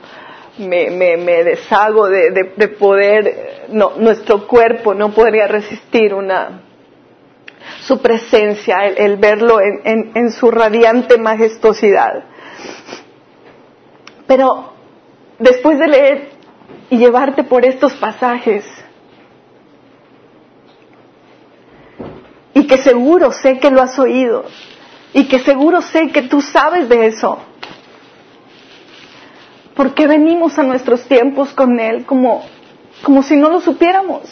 me, 0.61 0.89
me, 0.89 1.17
me 1.17 1.43
deshago 1.43 2.07
de, 2.07 2.31
de, 2.55 2.67
poder, 2.69 3.67
no, 3.69 3.93
nuestro 3.97 4.47
cuerpo 4.47 4.93
no 4.93 5.11
podría 5.11 5.47
resistir 5.47 6.13
una, 6.13 6.61
su 7.81 8.01
presencia, 8.01 8.87
el, 8.87 9.17
verlo 9.17 9.59
en, 9.59 9.81
en, 9.83 10.11
en 10.15 10.31
su 10.31 10.49
radiante 10.51 11.17
majestuosidad. 11.17 12.23
Pero 14.27 14.73
después 15.39 15.79
de 15.79 15.87
leer 15.87 16.29
y 16.89 16.97
llevarte 16.97 17.43
por 17.43 17.65
estos 17.65 17.93
pasajes, 17.93 18.65
y 22.53 22.67
que 22.67 22.77
seguro 22.77 23.31
sé 23.31 23.59
que 23.59 23.71
lo 23.71 23.81
has 23.81 23.97
oído, 23.97 24.45
y 25.13 25.27
que 25.27 25.39
seguro 25.39 25.81
sé 25.81 26.09
que 26.09 26.23
tú 26.23 26.41
sabes 26.41 26.87
de 26.87 27.07
eso, 27.07 27.39
¿Por 29.75 29.93
qué 29.93 30.07
venimos 30.07 30.57
a 30.59 30.63
nuestros 30.63 31.03
tiempos 31.03 31.53
con 31.53 31.79
Él 31.79 32.05
como 32.05 32.43
como 33.03 33.23
si 33.23 33.35
no 33.35 33.49
lo 33.49 33.59
supiéramos. 33.61 34.23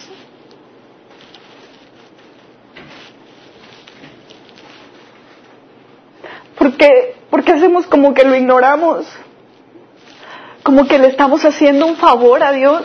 Porque, 6.57 7.15
porque 7.29 7.53
hacemos 7.53 7.85
como 7.87 8.13
que 8.13 8.25
lo 8.25 8.35
ignoramos, 8.35 9.07
como 10.61 10.87
que 10.87 10.99
le 10.99 11.07
estamos 11.07 11.45
haciendo 11.45 11.85
un 11.85 11.95
favor 11.95 12.43
a 12.43 12.51
Dios, 12.51 12.83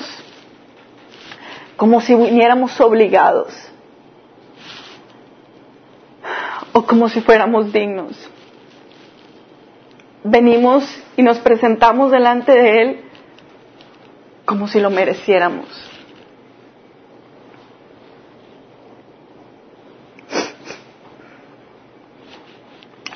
como 1.76 2.00
si 2.00 2.14
viniéramos 2.14 2.80
obligados 2.80 3.52
o 6.72 6.86
como 6.86 7.08
si 7.08 7.20
fuéramos 7.20 7.72
dignos. 7.72 8.16
Venimos 10.26 10.84
y 11.18 11.22
nos 11.22 11.38
presentamos 11.38 12.10
delante 12.10 12.52
de 12.52 12.82
Él 12.82 13.00
como 14.46 14.66
si 14.68 14.80
lo 14.80 14.88
mereciéramos. 14.88 15.66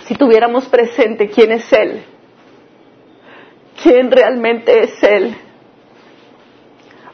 Si 0.05 0.15
tuviéramos 0.15 0.67
presente 0.67 1.31
quién 1.31 1.53
es 1.53 1.73
Él, 1.73 2.03
quién 3.83 4.11
realmente 4.11 4.83
es 4.83 5.03
Él, 5.03 5.35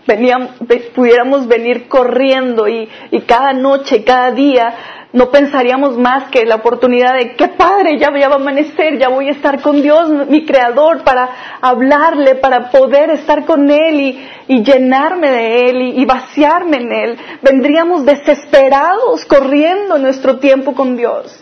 veníamos, 0.06 0.50
pudiéramos 0.94 1.46
venir 1.46 1.88
corriendo 1.88 2.68
y, 2.68 2.88
y 3.10 3.20
cada 3.20 3.52
noche, 3.52 4.04
cada 4.04 4.30
día, 4.30 4.74
no 5.14 5.30
pensaríamos 5.30 5.96
más 5.96 6.28
que 6.30 6.44
la 6.44 6.56
oportunidad 6.56 7.14
de, 7.14 7.36
qué 7.36 7.46
padre, 7.46 7.98
ya, 7.98 8.08
ya 8.18 8.28
va 8.28 8.34
a 8.34 8.38
amanecer, 8.38 8.98
ya 8.98 9.08
voy 9.08 9.28
a 9.28 9.30
estar 9.30 9.62
con 9.62 9.80
Dios, 9.80 10.08
mi 10.28 10.44
Creador, 10.44 11.04
para 11.04 11.28
hablarle, 11.60 12.34
para 12.34 12.70
poder 12.70 13.10
estar 13.10 13.44
con 13.44 13.70
Él 13.70 14.18
y, 14.48 14.62
llenarme 14.64 15.30
de 15.30 15.70
Él 15.70 15.82
y, 15.82 16.02
y, 16.02 16.04
vaciarme 16.04 16.78
en 16.78 16.92
Él. 16.92 17.18
Vendríamos 17.42 18.04
desesperados 18.04 19.24
corriendo 19.24 19.98
nuestro 19.98 20.38
tiempo 20.38 20.74
con 20.74 20.96
Dios. 20.96 21.40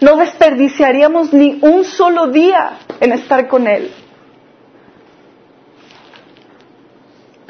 No 0.00 0.16
desperdiciaríamos 0.16 1.32
ni 1.32 1.58
un 1.62 1.84
solo 1.84 2.26
día 2.26 2.72
en 3.00 3.12
estar 3.12 3.48
con 3.48 3.66
Él. 3.66 3.90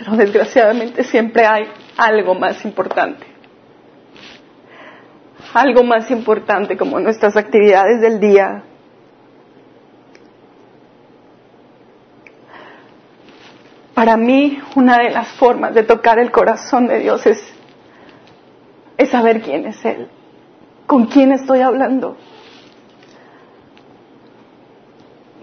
Pero 0.05 0.17
desgraciadamente 0.17 1.03
siempre 1.05 1.47
hay 1.47 1.65
algo 1.97 2.35
más 2.35 2.63
importante 2.65 3.35
algo 5.55 5.85
más 5.85 6.11
importante 6.11 6.77
como 6.77 6.99
nuestras 6.99 7.37
actividades 7.37 8.01
del 8.01 8.19
día. 8.19 8.65
Para 13.95 14.17
mí, 14.17 14.59
una 14.75 14.99
de 14.99 15.11
las 15.11 15.29
formas 15.35 15.73
de 15.73 15.85
tocar 15.85 16.19
el 16.19 16.33
corazón 16.33 16.89
de 16.89 16.99
Dios 16.99 17.25
es, 17.27 17.41
es 18.97 19.11
saber 19.11 19.41
quién 19.41 19.67
es 19.67 19.85
Él, 19.85 20.09
con 20.87 21.07
quién 21.07 21.31
estoy 21.31 21.61
hablando. 21.61 22.17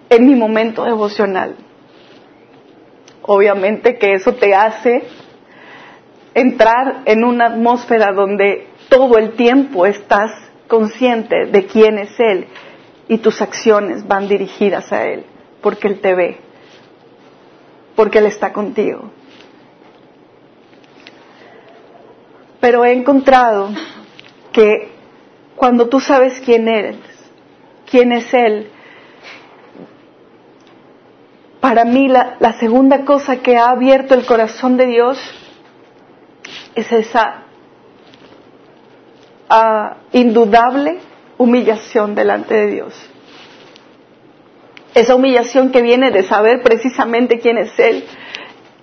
En 0.09 0.27
mi 0.27 0.35
momento 0.35 0.83
devocional. 0.83 1.55
Obviamente 3.23 3.97
que 3.97 4.13
eso 4.13 4.33
te 4.33 4.55
hace 4.55 5.03
entrar 6.33 7.03
en 7.05 7.23
una 7.23 7.47
atmósfera 7.47 8.11
donde 8.13 8.67
todo 8.89 9.17
el 9.17 9.33
tiempo 9.33 9.85
estás 9.85 10.31
consciente 10.67 11.45
de 11.45 11.65
quién 11.65 11.97
es 11.97 12.19
Él 12.19 12.47
y 13.07 13.17
tus 13.17 13.41
acciones 13.41 14.07
van 14.07 14.27
dirigidas 14.27 14.91
a 14.91 15.05
Él, 15.05 15.25
porque 15.61 15.87
Él 15.87 15.99
te 15.99 16.15
ve, 16.15 16.37
porque 17.95 18.19
Él 18.19 18.25
está 18.25 18.53
contigo. 18.53 19.11
Pero 22.59 22.85
he 22.85 22.93
encontrado 22.93 23.69
que 24.53 24.91
cuando 25.55 25.89
tú 25.89 25.99
sabes 25.99 26.41
quién 26.45 26.67
eres, 26.67 26.97
quién 27.89 28.11
es 28.11 28.33
Él, 28.33 28.71
para 31.61 31.85
mí 31.85 32.07
la, 32.07 32.53
segunda 32.59 33.05
cosa 33.05 33.37
que 33.37 33.55
ha 33.55 33.69
abierto 33.69 34.15
el 34.15 34.25
corazón 34.25 34.77
de 34.77 34.87
Dios 34.87 35.19
es 36.75 36.91
esa 36.91 37.43
indudable 40.11 40.97
humillación 41.37 42.15
delante 42.15 42.55
de 42.55 42.67
Dios. 42.67 43.09
Esa 44.95 45.15
humillación 45.15 45.71
que 45.71 45.81
viene 45.81 46.09
de 46.09 46.23
saber 46.23 46.63
precisamente 46.63 47.39
quién 47.39 47.57
es 47.57 47.77
Él 47.77 48.05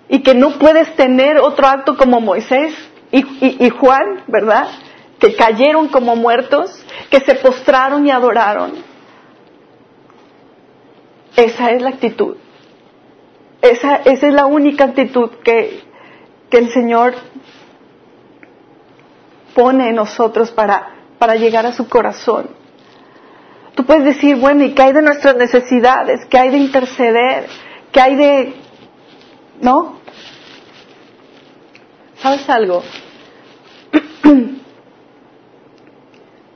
y 0.09 0.23
que 0.23 0.35
no 0.35 0.59
puedes 0.59 0.95
tener 0.95 1.39
otro 1.41 1.67
acto 1.67 1.97
como 1.97 2.21
Moisés 2.21 2.75
y, 3.11 3.65
y 3.65 3.71
Juan, 3.71 4.23
¿verdad? 4.29 4.69
Que 5.19 5.35
cayeron 5.35 5.89
como 5.89 6.15
muertos, 6.15 6.85
que 7.11 7.21
se 7.21 7.35
postraron 7.35 8.07
y 8.07 8.11
adoraron. 8.11 8.73
Esa 11.37 11.71
es 11.73 11.83
la 11.83 11.91
actitud. 11.91 12.37
Esa, 13.63 13.97
esa 13.97 14.27
es 14.29 14.35
la 14.35 14.47
única 14.47 14.85
actitud 14.85 15.31
que, 15.43 15.81
que 16.51 16.59
el 16.59 16.71
Señor 16.71 17.15
pone 19.55 19.89
en 19.89 19.97
nosotros 19.97 20.51
para, 20.53 20.95
para 21.19 21.35
llegar 21.35 21.67
a 21.67 21.73
su 21.73 21.89
corazón. 21.89 22.51
Tú 23.75 23.85
puedes 23.85 24.05
decir, 24.05 24.37
bueno, 24.37 24.65
¿y 24.65 24.73
qué 24.75 24.83
hay 24.83 24.93
de 24.93 25.03
nuestras 25.03 25.37
necesidades? 25.37 26.25
¿Qué 26.27 26.39
hay 26.39 26.51
de 26.51 26.59
interceder? 26.59 27.47
¿Qué 27.93 28.01
hay 28.01 28.17
de... 28.17 28.55
¿No? 29.61 29.99
¿Sabes 32.21 32.49
algo? 32.49 32.83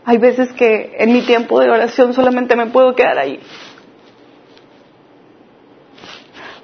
hay 0.05 0.18
veces 0.18 0.53
que 0.53 0.96
en 0.98 1.12
mi 1.12 1.22
tiempo 1.22 1.61
de 1.61 1.70
oración 1.70 2.12
solamente 2.12 2.57
me 2.57 2.66
puedo 2.66 2.94
quedar 2.94 3.18
ahí. 3.18 3.40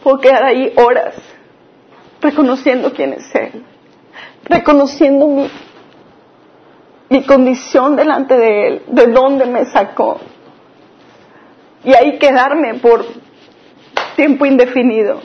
Puedo 0.08 0.20
quedar 0.20 0.42
ahí 0.42 0.72
horas 0.76 1.16
reconociendo 2.22 2.94
quién 2.94 3.12
es 3.12 3.34
Él, 3.34 3.62
reconociendo 4.44 5.28
mi, 5.28 5.50
mi 7.10 7.24
condición 7.24 7.94
delante 7.94 8.38
de 8.38 8.66
Él, 8.66 8.82
de 8.86 9.06
dónde 9.08 9.44
me 9.44 9.66
sacó. 9.66 10.18
Y 11.84 11.94
ahí 11.94 12.18
quedarme 12.18 12.72
por 12.76 13.04
tiempo 14.16 14.46
indefinido. 14.46 15.20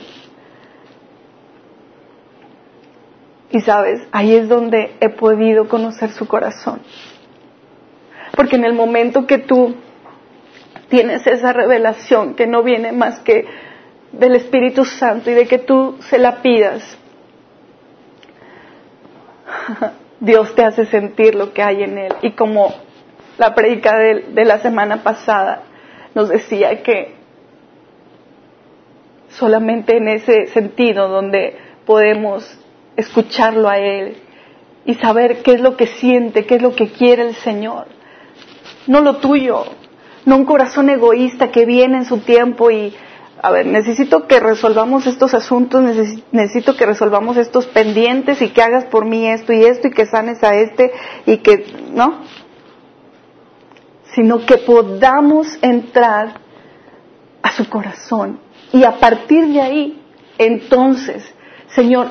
Y 3.52 3.62
sabes, 3.62 4.06
ahí 4.12 4.36
es 4.36 4.50
donde 4.50 4.98
he 5.00 5.08
podido 5.08 5.66
conocer 5.66 6.10
su 6.10 6.28
corazón. 6.28 6.82
Porque 8.36 8.56
en 8.56 8.66
el 8.66 8.74
momento 8.74 9.26
que 9.26 9.38
tú 9.38 9.76
tienes 10.90 11.26
esa 11.26 11.54
revelación 11.54 12.34
que 12.34 12.46
no 12.46 12.62
viene 12.62 12.92
más 12.92 13.20
que 13.20 13.46
del 14.18 14.36
Espíritu 14.36 14.84
Santo 14.84 15.30
y 15.30 15.34
de 15.34 15.46
que 15.46 15.58
tú 15.58 15.96
se 16.08 16.18
la 16.18 16.42
pidas, 16.42 16.98
Dios 20.20 20.54
te 20.54 20.64
hace 20.64 20.86
sentir 20.86 21.34
lo 21.34 21.52
que 21.52 21.62
hay 21.62 21.82
en 21.82 21.98
Él. 21.98 22.14
Y 22.22 22.32
como 22.32 22.72
la 23.38 23.54
predica 23.54 23.96
de, 23.96 24.44
la 24.44 24.58
semana 24.58 25.02
pasada 25.02 25.62
nos 26.14 26.28
decía 26.28 26.82
que 26.82 27.14
solamente 29.30 29.96
en 29.96 30.08
ese 30.08 30.46
sentido 30.46 31.08
donde 31.08 31.56
podemos 31.84 32.58
escucharlo 32.96 33.68
a 33.68 33.78
Él 33.78 34.16
y 34.84 34.94
saber 34.94 35.42
qué 35.42 35.54
es 35.54 35.60
lo 35.60 35.76
que 35.76 35.86
siente, 35.86 36.46
qué 36.46 36.56
es 36.56 36.62
lo 36.62 36.74
que 36.74 36.88
quiere 36.88 37.22
el 37.28 37.34
Señor. 37.34 37.86
No 38.86 39.00
lo 39.00 39.16
tuyo, 39.16 39.64
no 40.24 40.36
un 40.36 40.44
corazón 40.44 40.88
egoísta 40.90 41.50
que 41.50 41.64
viene 41.64 41.98
en 41.98 42.04
su 42.04 42.18
tiempo 42.18 42.70
y 42.70 42.94
a 43.44 43.50
ver, 43.50 43.66
necesito 43.66 44.26
que 44.26 44.40
resolvamos 44.40 45.06
estos 45.06 45.34
asuntos, 45.34 45.82
necesito 46.32 46.78
que 46.78 46.86
resolvamos 46.86 47.36
estos 47.36 47.66
pendientes 47.66 48.40
y 48.40 48.48
que 48.48 48.62
hagas 48.62 48.86
por 48.86 49.04
mí 49.04 49.28
esto 49.28 49.52
y 49.52 49.62
esto 49.62 49.88
y 49.88 49.90
que 49.90 50.06
sanes 50.06 50.42
a 50.42 50.54
este 50.54 50.90
y 51.26 51.36
que, 51.36 51.66
¿no? 51.92 52.20
Sino 54.14 54.46
que 54.46 54.56
podamos 54.56 55.58
entrar 55.60 56.40
a 57.42 57.52
su 57.52 57.68
corazón 57.68 58.40
y 58.72 58.82
a 58.84 58.92
partir 58.92 59.48
de 59.48 59.60
ahí, 59.60 60.02
entonces, 60.38 61.22
Señor, 61.74 62.06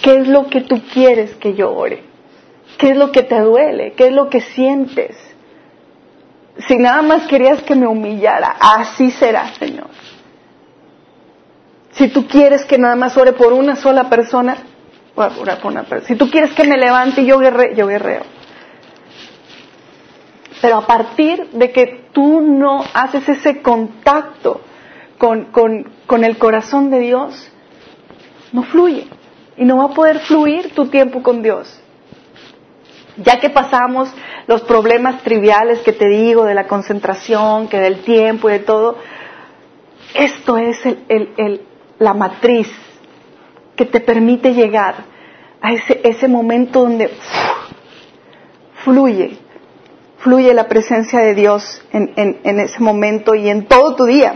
¿qué 0.00 0.18
es 0.18 0.28
lo 0.28 0.46
que 0.46 0.60
tú 0.60 0.80
quieres 0.94 1.34
que 1.34 1.54
yo 1.54 1.74
ore? 1.74 2.04
¿Qué 2.78 2.90
es 2.90 2.96
lo 2.96 3.10
que 3.10 3.24
te 3.24 3.40
duele? 3.40 3.94
¿Qué 3.94 4.06
es 4.06 4.12
lo 4.12 4.30
que 4.30 4.42
sientes? 4.42 5.16
Si 6.68 6.78
nada 6.78 7.02
más 7.02 7.26
querías 7.26 7.64
que 7.64 7.74
me 7.74 7.88
humillara, 7.88 8.54
así 8.60 9.10
será, 9.10 9.48
Señor. 9.54 9.88
Si 11.98 12.08
tú 12.08 12.28
quieres 12.28 12.64
que 12.64 12.78
nada 12.78 12.94
más 12.94 13.16
ore 13.16 13.32
por 13.32 13.52
una 13.52 13.74
sola 13.74 14.08
persona, 14.08 14.56
orar 15.16 15.58
por 15.58 15.72
una 15.72 15.82
persona. 15.82 16.06
Si 16.06 16.14
tú 16.14 16.30
quieres 16.30 16.52
que 16.52 16.62
me 16.62 16.76
levante 16.76 17.22
y 17.22 17.26
yo 17.26 17.40
guerreo, 17.40 17.74
yo 17.74 17.88
guerreo. 17.88 18.22
Pero 20.62 20.76
a 20.76 20.86
partir 20.86 21.48
de 21.50 21.72
que 21.72 22.04
tú 22.12 22.40
no 22.40 22.84
haces 22.94 23.28
ese 23.28 23.62
contacto 23.62 24.60
con, 25.18 25.46
con, 25.46 25.90
con 26.06 26.22
el 26.22 26.38
corazón 26.38 26.88
de 26.90 27.00
Dios, 27.00 27.50
no 28.52 28.62
fluye. 28.62 29.08
y 29.56 29.64
no 29.64 29.78
va 29.78 29.86
a 29.86 29.88
poder 29.88 30.20
fluir 30.20 30.72
tu 30.74 30.86
tiempo 30.86 31.20
con 31.20 31.42
Dios. 31.42 31.80
Ya 33.16 33.40
que 33.40 33.50
pasamos 33.50 34.08
los 34.46 34.62
problemas 34.62 35.22
triviales 35.22 35.80
que 35.80 35.92
te 35.92 36.08
digo, 36.08 36.44
de 36.44 36.54
la 36.54 36.68
concentración, 36.68 37.66
que 37.66 37.80
del 37.80 38.02
tiempo 38.02 38.48
y 38.48 38.52
de 38.52 38.58
todo, 38.60 38.98
esto 40.14 40.56
es 40.56 40.78
la 41.98 42.14
matriz 42.14 42.68
que 43.76 43.84
te 43.84 44.00
permite 44.00 44.54
llegar 44.54 45.04
a 45.60 45.72
ese, 45.72 46.00
ese 46.04 46.28
momento 46.28 46.82
donde 46.82 47.10
fluye, 48.84 49.38
fluye 50.18 50.54
la 50.54 50.68
presencia 50.68 51.20
de 51.20 51.34
Dios 51.34 51.82
en, 51.92 52.12
en, 52.16 52.60
ese 52.60 52.80
momento 52.80 53.34
y 53.34 53.48
en 53.48 53.66
todo 53.66 53.94
tu 53.96 54.04
día. 54.04 54.34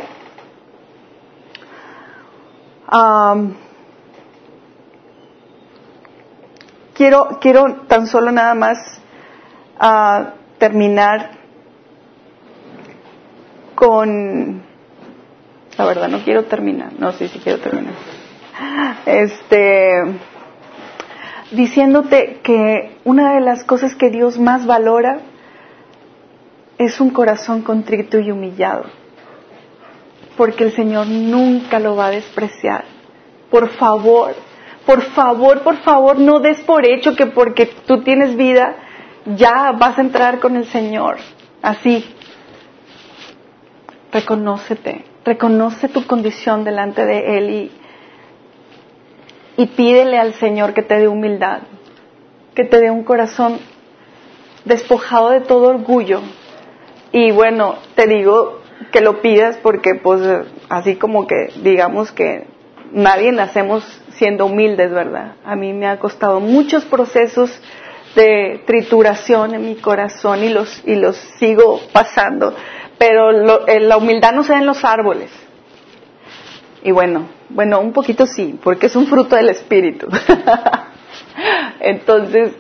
quiero, 6.95 7.39
quiero 7.41 7.75
tan 7.89 8.07
solo 8.07 8.31
nada 8.31 8.55
más 8.55 8.79
uh, 9.81 10.31
terminar 10.59 11.31
con, 13.75 14.63
la 15.79 15.85
verdad 15.87 16.09
no 16.09 16.21
quiero 16.21 16.45
terminar, 16.45 16.93
no, 16.99 17.13
sí, 17.13 17.29
sí 17.29 17.41
quiero 17.43 17.59
terminar. 17.61 17.95
Este, 19.07 19.91
diciéndote 21.51 22.41
que 22.43 22.97
una 23.05 23.35
de 23.35 23.41
las 23.41 23.65
cosas 23.65 23.95
que 23.95 24.11
Dios 24.11 24.39
más 24.39 24.67
valora 24.67 25.21
es 26.79 27.01
un 27.01 27.11
corazón 27.11 27.63
contrito 27.63 28.19
y 28.19 28.31
humillado, 28.31 28.85
porque 30.37 30.65
el 30.65 30.73
Señor 30.73 31.07
nunca 31.07 31.79
lo 31.79 31.97
va 31.97 32.07
a 32.07 32.11
despreciar. 32.11 32.85
Por 33.51 33.69
favor, 33.71 34.35
por 34.87 35.03
favor, 35.03 35.63
por 35.63 35.77
favor, 35.79 36.19
no 36.19 36.41
des 36.41 36.61
por 36.63 36.87
hecho 36.87 37.15
que 37.15 37.27
porque 37.27 37.67
tú 37.67 38.03
tienes 38.03 38.37
vida 38.37 38.77
ya 39.27 39.73
vas 39.73 39.99
a 39.99 40.01
entrar 40.01 40.41
con 40.41 40.57
el 40.57 40.67
Señor. 40.67 41.19
Así. 41.63 42.05
Reconócete, 44.11 45.05
reconoce 45.25 45.89
tu 45.89 46.07
condición 46.07 46.65
delante 46.65 47.05
de 47.07 47.39
Él 47.39 47.51
y 47.51 47.73
y 49.57 49.67
pídele 49.67 50.19
al 50.19 50.35
Señor 50.35 50.75
que 50.75 50.83
te 50.83 50.99
dé 50.99 51.09
humildad, 51.09 51.61
que 52.55 52.65
te 52.65 52.79
dé 52.81 52.91
un 52.91 53.05
corazón 53.05 53.59
despojado 54.65 55.31
de 55.31 55.41
todo 55.41 55.69
orgullo. 55.69 56.21
Y 57.13 57.31
bueno, 57.31 57.77
te 57.95 58.07
digo 58.07 58.61
que 58.91 59.01
lo 59.01 59.21
pidas 59.21 59.57
porque 59.63 59.95
pues 59.95 60.21
así 60.69 60.97
como 60.97 61.27
que 61.27 61.53
digamos 61.63 62.13
que 62.13 62.47
nadie 62.93 63.33
nacemos 63.33 63.85
siendo 64.15 64.47
humildes, 64.47 64.91
¿verdad? 64.91 65.35
A 65.45 65.57
mí 65.57 65.73
me 65.73 65.87
ha 65.87 65.99
costado 65.99 66.41
muchos 66.41 66.85
procesos 66.85 67.51
de 68.15 68.63
trituración 68.67 69.55
en 69.55 69.67
mi 69.67 69.77
corazón 69.77 70.45
y 70.45 70.51
los, 70.51 70.83
y 70.87 70.97
los 70.97 71.17
sigo 71.39 71.81
pasando, 71.93 72.55
pero 72.99 73.67
eh, 73.67 73.81
la 73.81 73.97
humildad 73.97 74.33
no 74.33 74.45
se 74.45 74.53
da 74.53 74.59
en 74.59 74.67
los 74.67 74.85
árboles. 74.85 75.31
Y 76.83 76.91
bueno, 76.91 77.29
bueno, 77.49 77.81
un 77.81 77.93
poquito 77.93 78.27
sí, 78.27 78.59
porque 78.63 78.87
es 78.87 78.97
un 78.97 79.07
fruto 79.07 79.37
del 79.37 79.51
Espíritu. 79.51 80.09
Entonces, 81.81 82.53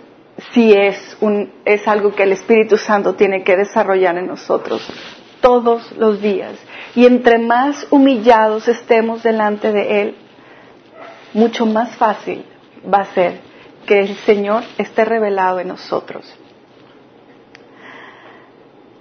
sí 0.52 0.72
es, 0.72 1.16
un, 1.20 1.52
es 1.64 1.86
algo 1.88 2.14
que 2.14 2.22
el 2.24 2.32
Espíritu 2.32 2.76
Santo 2.76 3.14
tiene 3.14 3.42
que 3.42 3.56
desarrollar 3.56 4.16
en 4.18 4.26
nosotros 4.26 4.86
todos 5.40 5.92
los 5.92 6.20
días. 6.20 6.54
Y 6.94 7.06
entre 7.06 7.38
más 7.38 7.86
humillados 7.90 8.68
estemos 8.68 9.22
delante 9.22 9.72
de 9.72 10.02
Él, 10.02 10.16
mucho 11.34 11.66
más 11.66 11.96
fácil 11.96 12.44
va 12.92 12.98
a 12.98 13.14
ser 13.14 13.40
que 13.86 13.98
el 13.98 14.16
Señor 14.18 14.62
esté 14.78 15.04
revelado 15.04 15.58
en 15.60 15.68
nosotros. 15.68 16.24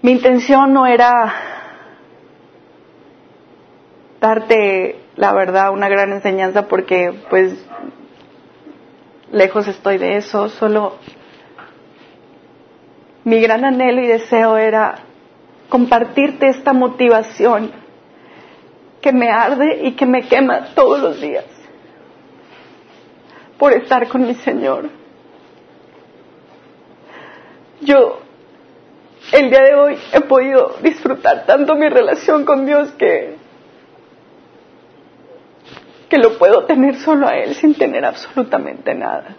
Mi 0.02 0.12
intención 0.14 0.74
no 0.74 0.88
era 0.88 1.34
darte 4.20 5.00
la 5.16 5.32
verdad, 5.34 5.72
una 5.72 5.90
gran 5.90 6.12
enseñanza 6.12 6.68
porque 6.68 7.14
pues 7.30 7.54
lejos 9.32 9.68
estoy 9.68 10.00
de 10.00 10.18
eso, 10.18 10.50
solo 10.50 10.96
mi 13.24 13.40
gran 13.42 13.64
anhelo 13.64 14.02
y 14.02 14.08
deseo 14.08 14.58
era 14.58 14.96
compartirte 15.70 16.48
esta 16.48 16.74
motivación 16.74 17.72
que 19.02 19.12
me 19.12 19.30
arde 19.30 19.82
y 19.84 19.92
que 19.92 20.08
me 20.08 20.24
quema 20.24 20.74
todos 20.74 21.00
los 21.00 21.22
días 21.22 21.46
por 23.60 23.74
estar 23.74 24.08
con 24.08 24.26
mi 24.26 24.34
Señor. 24.34 24.90
Yo 27.82 28.22
el 29.32 29.50
día 29.50 29.62
de 29.62 29.76
hoy 29.76 29.98
he 30.14 30.22
podido 30.22 30.76
disfrutar 30.82 31.46
tanto 31.46 31.76
mi 31.76 31.88
relación 31.90 32.46
con 32.46 32.66
Dios 32.66 32.92
que 32.92 33.42
que 36.12 36.18
lo 36.18 36.38
puedo 36.38 36.66
tener 36.66 36.98
solo 36.98 37.26
a 37.26 37.38
Él 37.38 37.56
sin 37.56 37.74
tener 37.74 38.04
absolutamente 38.04 38.94
nada. 38.94 39.38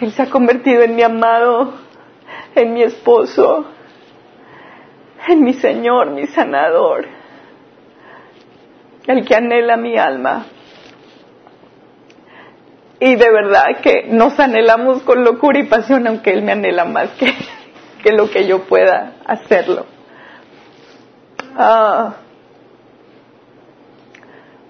Él 0.00 0.10
se 0.12 0.22
ha 0.22 0.30
convertido 0.30 0.82
en 0.82 0.96
mi 0.96 1.02
amado, 1.02 1.74
en 2.54 2.72
mi 2.72 2.82
esposo, 2.82 3.66
en 5.28 5.44
mi 5.44 5.52
Señor, 5.52 6.12
mi 6.12 6.26
sanador, 6.28 7.04
el 9.06 9.26
que 9.26 9.34
anhela 9.34 9.76
mi 9.76 9.98
alma. 9.98 10.46
Y 12.98 13.16
de 13.16 13.30
verdad 13.30 13.80
que 13.82 14.06
nos 14.08 14.40
anhelamos 14.40 15.02
con 15.02 15.22
locura 15.24 15.58
y 15.58 15.64
pasión, 15.64 16.06
aunque 16.06 16.32
Él 16.32 16.42
me 16.42 16.52
anhela 16.52 16.86
más 16.86 17.10
que, 17.18 17.26
que 18.06 18.12
lo 18.12 18.30
que 18.30 18.46
yo 18.46 18.62
pueda 18.66 19.14
hacerlo. 19.24 19.84
Ah, 21.56 22.14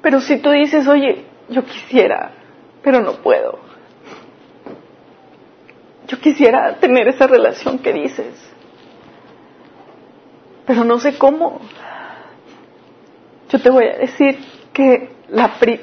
pero 0.01 0.23
si 0.23 0.39
tú 0.39 0.49
dices, 0.49 0.89
oye, 0.89 1.27
yo 1.51 1.63
quisiera, 1.67 2.31
pero 2.83 3.03
no 3.03 3.17
puedo. 3.17 3.59
Yo 6.09 6.19
quisiera 6.19 6.77
tener 6.77 7.09
esa 7.09 7.27
relación 7.27 7.79
que 7.81 7.93
dices, 7.93 8.35
pero 10.65 10.85
no 10.85 10.99
sé 10.99 11.19
cómo. 11.19 11.61
Yo 13.51 13.61
te 13.61 13.69
voy 13.69 13.85
a 13.85 13.99
decir 13.99 14.39
que 14.73 15.11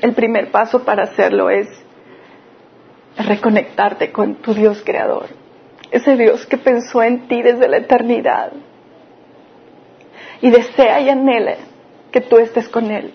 el 0.01 0.15
primer 0.15 0.49
paso 0.49 0.83
para 0.83 1.03
hacerlo 1.03 1.51
es 1.51 1.67
reconectarte 3.15 4.11
con 4.11 4.37
tu 4.37 4.55
Dios 4.55 4.81
creador, 4.83 5.42
ese 5.93 6.17
Dios 6.17 6.45
que 6.45 6.57
pensó 6.57 7.01
en 7.01 7.27
ti 7.27 7.41
desde 7.41 7.69
la 7.69 7.77
eternidad 7.77 8.51
y 10.41 10.49
desea 10.49 10.99
y 10.99 11.09
anhela 11.09 11.55
que 12.11 12.19
tú 12.19 12.37
estés 12.37 12.67
con 12.67 12.91
Él 12.91 13.13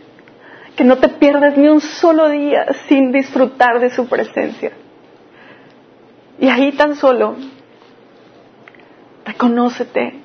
que 0.78 0.84
no 0.84 0.98
te 0.98 1.08
pierdas 1.08 1.58
ni 1.58 1.66
un 1.66 1.80
solo 1.80 2.28
día 2.28 2.66
sin 2.86 3.10
disfrutar 3.10 3.80
de 3.80 3.90
su 3.90 4.06
presencia. 4.06 4.70
Y 6.38 6.46
ahí 6.46 6.70
tan 6.70 6.94
solo, 6.94 7.34
reconócete, 9.24 10.20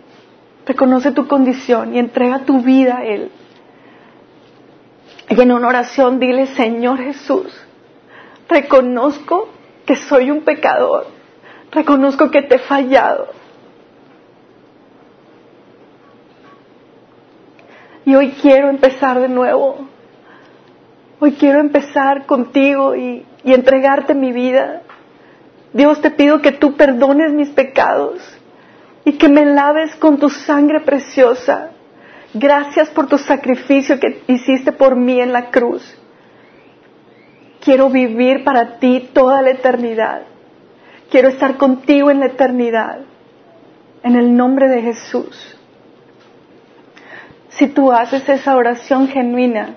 reconoce 0.68 1.12
tu 1.12 1.28
condición 1.28 1.96
y 1.96 1.98
entrega 1.98 2.46
tu 2.46 2.62
vida 2.62 3.00
a 3.00 3.04
Él. 3.04 3.32
Y 5.28 5.42
en 5.42 5.52
una 5.52 5.70
oración 5.70 6.20
dile, 6.20 6.46
Señor 6.46 7.00
Jesús, 7.00 7.52
reconozco 8.48 9.50
que 9.88 9.96
soy 9.96 10.30
un 10.30 10.42
pecador, 10.42 11.08
reconozco 11.74 12.30
que 12.30 12.44
te 12.44 12.56
he 12.56 12.60
fallado. 12.60 13.28
Y 18.06 18.16
hoy 18.16 18.32
quiero 18.42 18.70
empezar 18.70 19.20
de 19.20 19.30
nuevo. 19.30 19.88
Hoy 21.20 21.34
quiero 21.34 21.60
empezar 21.60 22.26
contigo 22.26 22.96
y, 22.96 23.26
entregarte 23.46 24.14
mi 24.14 24.32
vida. 24.32 24.84
Dios 25.74 26.02
te 26.02 26.12
pido 26.12 26.42
que 26.42 26.52
tú 26.52 26.76
perdones 26.76 27.34
mis 27.34 27.50
pecados 27.50 28.22
y 29.04 29.14
que 29.14 29.28
me 29.28 29.46
laves 29.46 29.96
con 29.96 30.18
tu 30.18 30.30
sangre 30.30 30.82
preciosa. 30.82 31.72
Gracias 32.34 32.90
por 32.90 33.08
tu 33.08 33.18
sacrificio 33.18 34.00
que 34.00 34.24
hiciste 34.28 34.72
por 34.72 34.96
mí 34.96 35.20
en 35.20 35.34
la 35.34 35.50
cruz. 35.50 35.84
Quiero 37.62 37.90
vivir 37.90 38.44
para 38.44 38.80
ti 38.80 39.10
toda 39.14 39.42
la 39.42 39.52
eternidad. 39.52 40.33
Quiero 41.14 41.30
estar 41.30 41.58
contigo 41.58 42.10
en 42.10 42.22
la 42.22 42.26
eternidad. 42.26 43.02
En 44.02 44.16
el 44.16 44.36
nombre 44.36 44.68
de 44.68 44.82
Jesús. 44.82 45.56
Si 47.50 47.68
tú 47.68 47.92
haces 47.92 48.28
esa 48.28 48.56
oración 48.56 49.08
genuina, 49.08 49.76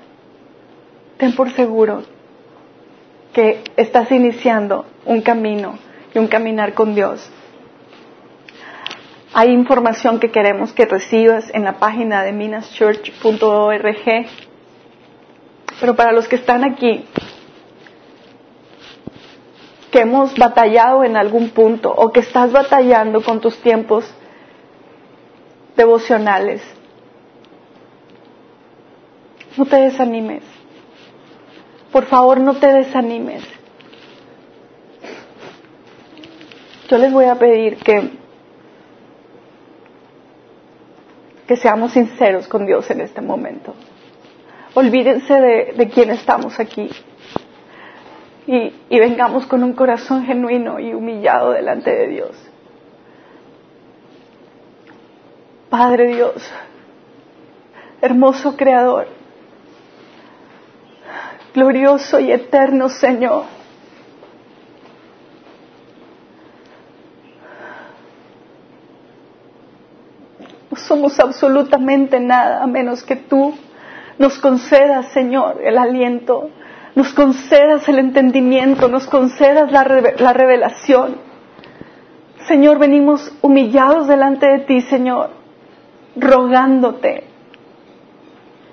ten 1.19 1.37
por 1.37 1.51
seguro 1.51 2.05
que 3.35 3.63
estás 3.77 4.11
iniciando 4.13 4.87
un 5.05 5.21
camino 5.21 5.79
y 6.15 6.19
un 6.19 6.27
caminar 6.27 6.73
con 6.73 6.95
Dios. 6.95 7.31
Hay 9.35 9.51
información 9.51 10.19
que 10.19 10.31
queremos 10.31 10.73
que 10.73 10.87
recibas 10.87 11.53
en 11.53 11.65
la 11.65 11.75
página 11.75 12.23
de 12.23 12.33
minaschurch.org, 12.33 14.27
pero 15.81 15.97
para 15.97 16.13
los 16.13 16.29
que 16.29 16.37
están 16.37 16.65
aquí, 16.65 17.05
que 19.97 20.03
hemos 20.03 20.35
batallado 20.37 21.05
en 21.05 21.17
algún 21.17 21.49
punto 21.49 21.91
o 21.91 22.13
que 22.13 22.21
estás 22.21 22.53
batallando 22.53 23.23
con 23.23 23.41
tus 23.41 23.57
tiempos 23.63 24.05
devocionales. 25.75 26.61
No 29.57 29.65
te 29.65 29.77
desanimes. 29.77 30.43
Por 31.91 32.05
favor, 32.05 32.39
no 32.41 32.57
te 32.57 32.71
desanimes. 32.75 33.43
Yo 36.91 36.99
les 36.99 37.11
voy 37.11 37.25
a 37.25 37.37
pedir 37.37 37.79
que, 37.79 38.11
que 41.49 41.57
seamos 41.57 41.93
sinceros 41.93 42.47
con 42.49 42.67
Dios 42.67 42.91
en 42.91 43.01
este 43.01 43.23
momento. 43.23 43.75
Olvídense 44.75 45.33
de, 45.41 45.73
de 45.75 45.89
quién 45.89 46.11
estamos 46.11 46.61
aquí 46.61 46.91
y, 48.47 48.99
vengamos 48.99 49.47
con 49.47 49.65
un 49.65 49.73
corazón 49.73 50.25
genuino 50.25 50.79
y 50.79 50.95
humillado 50.95 51.51
delante 51.51 51.91
de 51.91 52.07
Dios. 52.09 52.31
Padre 55.69 56.15
Dios, 56.15 56.35
hermoso 58.01 58.57
Creador, 58.57 59.09
glorioso 61.53 62.21
y 62.21 62.31
eterno 62.31 62.89
Señor. 62.89 63.45
No 70.71 70.77
somos 70.77 71.19
absolutamente 71.19 72.21
nada 72.21 72.63
a 72.63 72.67
menos 72.69 73.03
que 73.03 73.17
tú 73.17 73.55
nos 74.19 74.39
concedas, 74.39 75.09
Señor, 75.09 75.61
el 75.63 75.79
aliento, 75.79 76.51
nos 76.97 77.13
concedas 77.13 77.87
el 77.91 77.99
entendimiento, 77.99 78.89
nos 78.89 79.07
concedas 79.07 79.71
la, 79.71 79.85
la 80.19 80.33
revelación. 80.33 81.19
Señor, 82.49 82.79
venimos 82.79 83.37
humillados 83.43 84.09
delante 84.09 84.47
de 84.47 84.59
ti, 84.61 84.81
Señor, 84.81 85.29
rogándote 86.17 87.25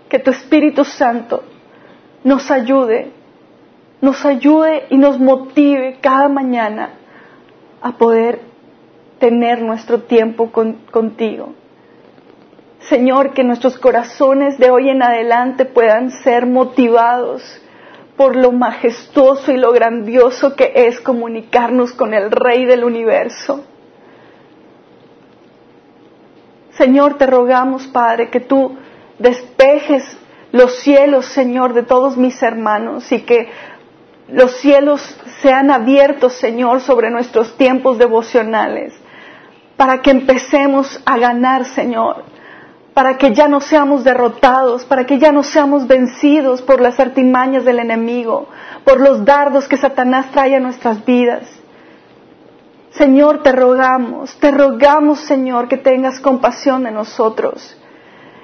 que 0.08 0.20
tu 0.20 0.32
Espíritu 0.32 0.86
Santo 0.86 1.44
nos 2.24 2.50
ayude, 2.50 3.12
nos 4.00 4.26
ayude 4.26 4.86
y 4.90 4.98
nos 4.98 5.20
motive 5.20 5.98
cada 6.00 6.30
mañana 6.30 6.92
a 7.82 7.98
poder 7.98 8.40
tener 9.20 9.62
nuestro 9.62 10.04
tiempo 10.04 10.50
contigo. 10.50 11.56
Señor, 12.80 13.34
que 13.34 13.44
nuestros 13.44 13.78
corazones 13.78 14.58
de 14.58 14.72
hoy 14.72 14.90
en 14.90 15.04
adelante 15.04 15.66
puedan 15.66 16.12
ser 16.12 16.46
motivados 16.46 17.60
por 18.18 18.36
lo 18.36 18.52
majestuoso 18.52 19.52
y 19.52 19.58
lo 19.58 19.72
grandioso 19.72 20.56
que 20.56 20.72
es 20.76 21.00
comunicarnos 21.00 21.94
con 21.94 22.14
el 22.14 22.32
Rey 22.32 22.66
del 22.66 22.84
universo. 22.84 23.66
Señor, 26.72 27.18
te 27.18 27.28
rogamos, 27.28 27.88
Padre, 27.88 28.30
que 28.30 28.40
tú 28.40 28.78
despejes 29.20 30.04
los 30.52 30.80
cielos, 30.80 31.26
Señor, 31.28 31.74
de 31.74 31.84
todos 31.84 32.18
mis 32.18 32.42
hermanos 32.42 33.12
y 33.12 33.22
que 33.22 33.50
los 34.28 34.58
cielos 34.58 35.02
sean 35.42 35.70
abiertos, 35.72 36.34
Señor, 36.34 36.82
sobre 36.82 37.10
nuestros 37.10 37.58
tiempos 37.58 37.98
devocionales, 37.98 38.94
para 39.76 40.02
que 40.02 40.12
empecemos 40.12 41.02
a 41.06 41.18
ganar, 41.18 41.66
Señor, 41.66 42.24
para 42.94 43.18
que 43.18 43.34
ya 43.34 43.48
no 43.48 43.60
seamos 43.60 44.04
derrotados, 44.04 44.86
para 44.86 45.06
que 45.06 45.18
ya 45.18 45.32
no 45.32 45.44
seamos 45.44 45.88
vencidos 45.88 46.62
por 46.62 46.80
las 46.80 47.00
artimañas 47.00 47.66
del 47.66 47.80
enemigo, 47.80 48.48
por 48.84 49.00
los 49.00 49.26
dardos 49.26 49.68
que 49.68 49.78
Satanás 49.78 50.28
trae 50.32 50.56
a 50.56 50.60
nuestras 50.60 51.04
vidas. 51.04 51.44
Señor, 52.92 53.42
te 53.42 53.52
rogamos, 53.52 54.36
te 54.40 54.52
rogamos, 54.52 55.20
Señor, 55.22 55.68
que 55.68 55.78
tengas 55.78 56.20
compasión 56.20 56.84
de 56.84 56.92
nosotros 56.92 57.76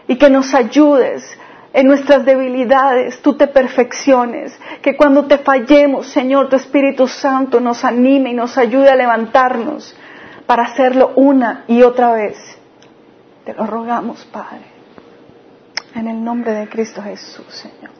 y 0.08 0.18
que 0.18 0.32
nos 0.32 0.56
ayudes 0.56 1.38
en 1.72 1.86
nuestras 1.86 2.26
debilidades, 2.26 3.22
tú 3.22 3.36
te 3.36 3.46
perfecciones, 3.46 4.60
que 4.82 4.98
cuando 4.98 5.26
te 5.26 5.38
fallemos, 5.38 6.08
Señor, 6.08 6.50
tu 6.50 6.56
Espíritu 6.56 7.08
Santo 7.08 7.60
nos 7.60 7.86
anime 7.86 8.32
y 8.32 8.34
nos 8.34 8.58
ayude 8.58 8.90
a 8.90 8.96
levantarnos 8.96 9.96
para 10.48 10.64
hacerlo 10.64 11.12
una 11.16 11.66
y 11.68 11.84
otra 11.84 12.12
vez. 12.14 12.59
Te 13.50 13.56
lo 13.56 13.66
rogamos, 13.66 14.24
Padre, 14.26 14.62
en 15.96 16.08
el 16.08 16.24
nombre 16.24 16.54
de 16.54 16.70
Cristo 16.70 17.02
Jesús, 17.02 17.48
Señor. 17.48 17.99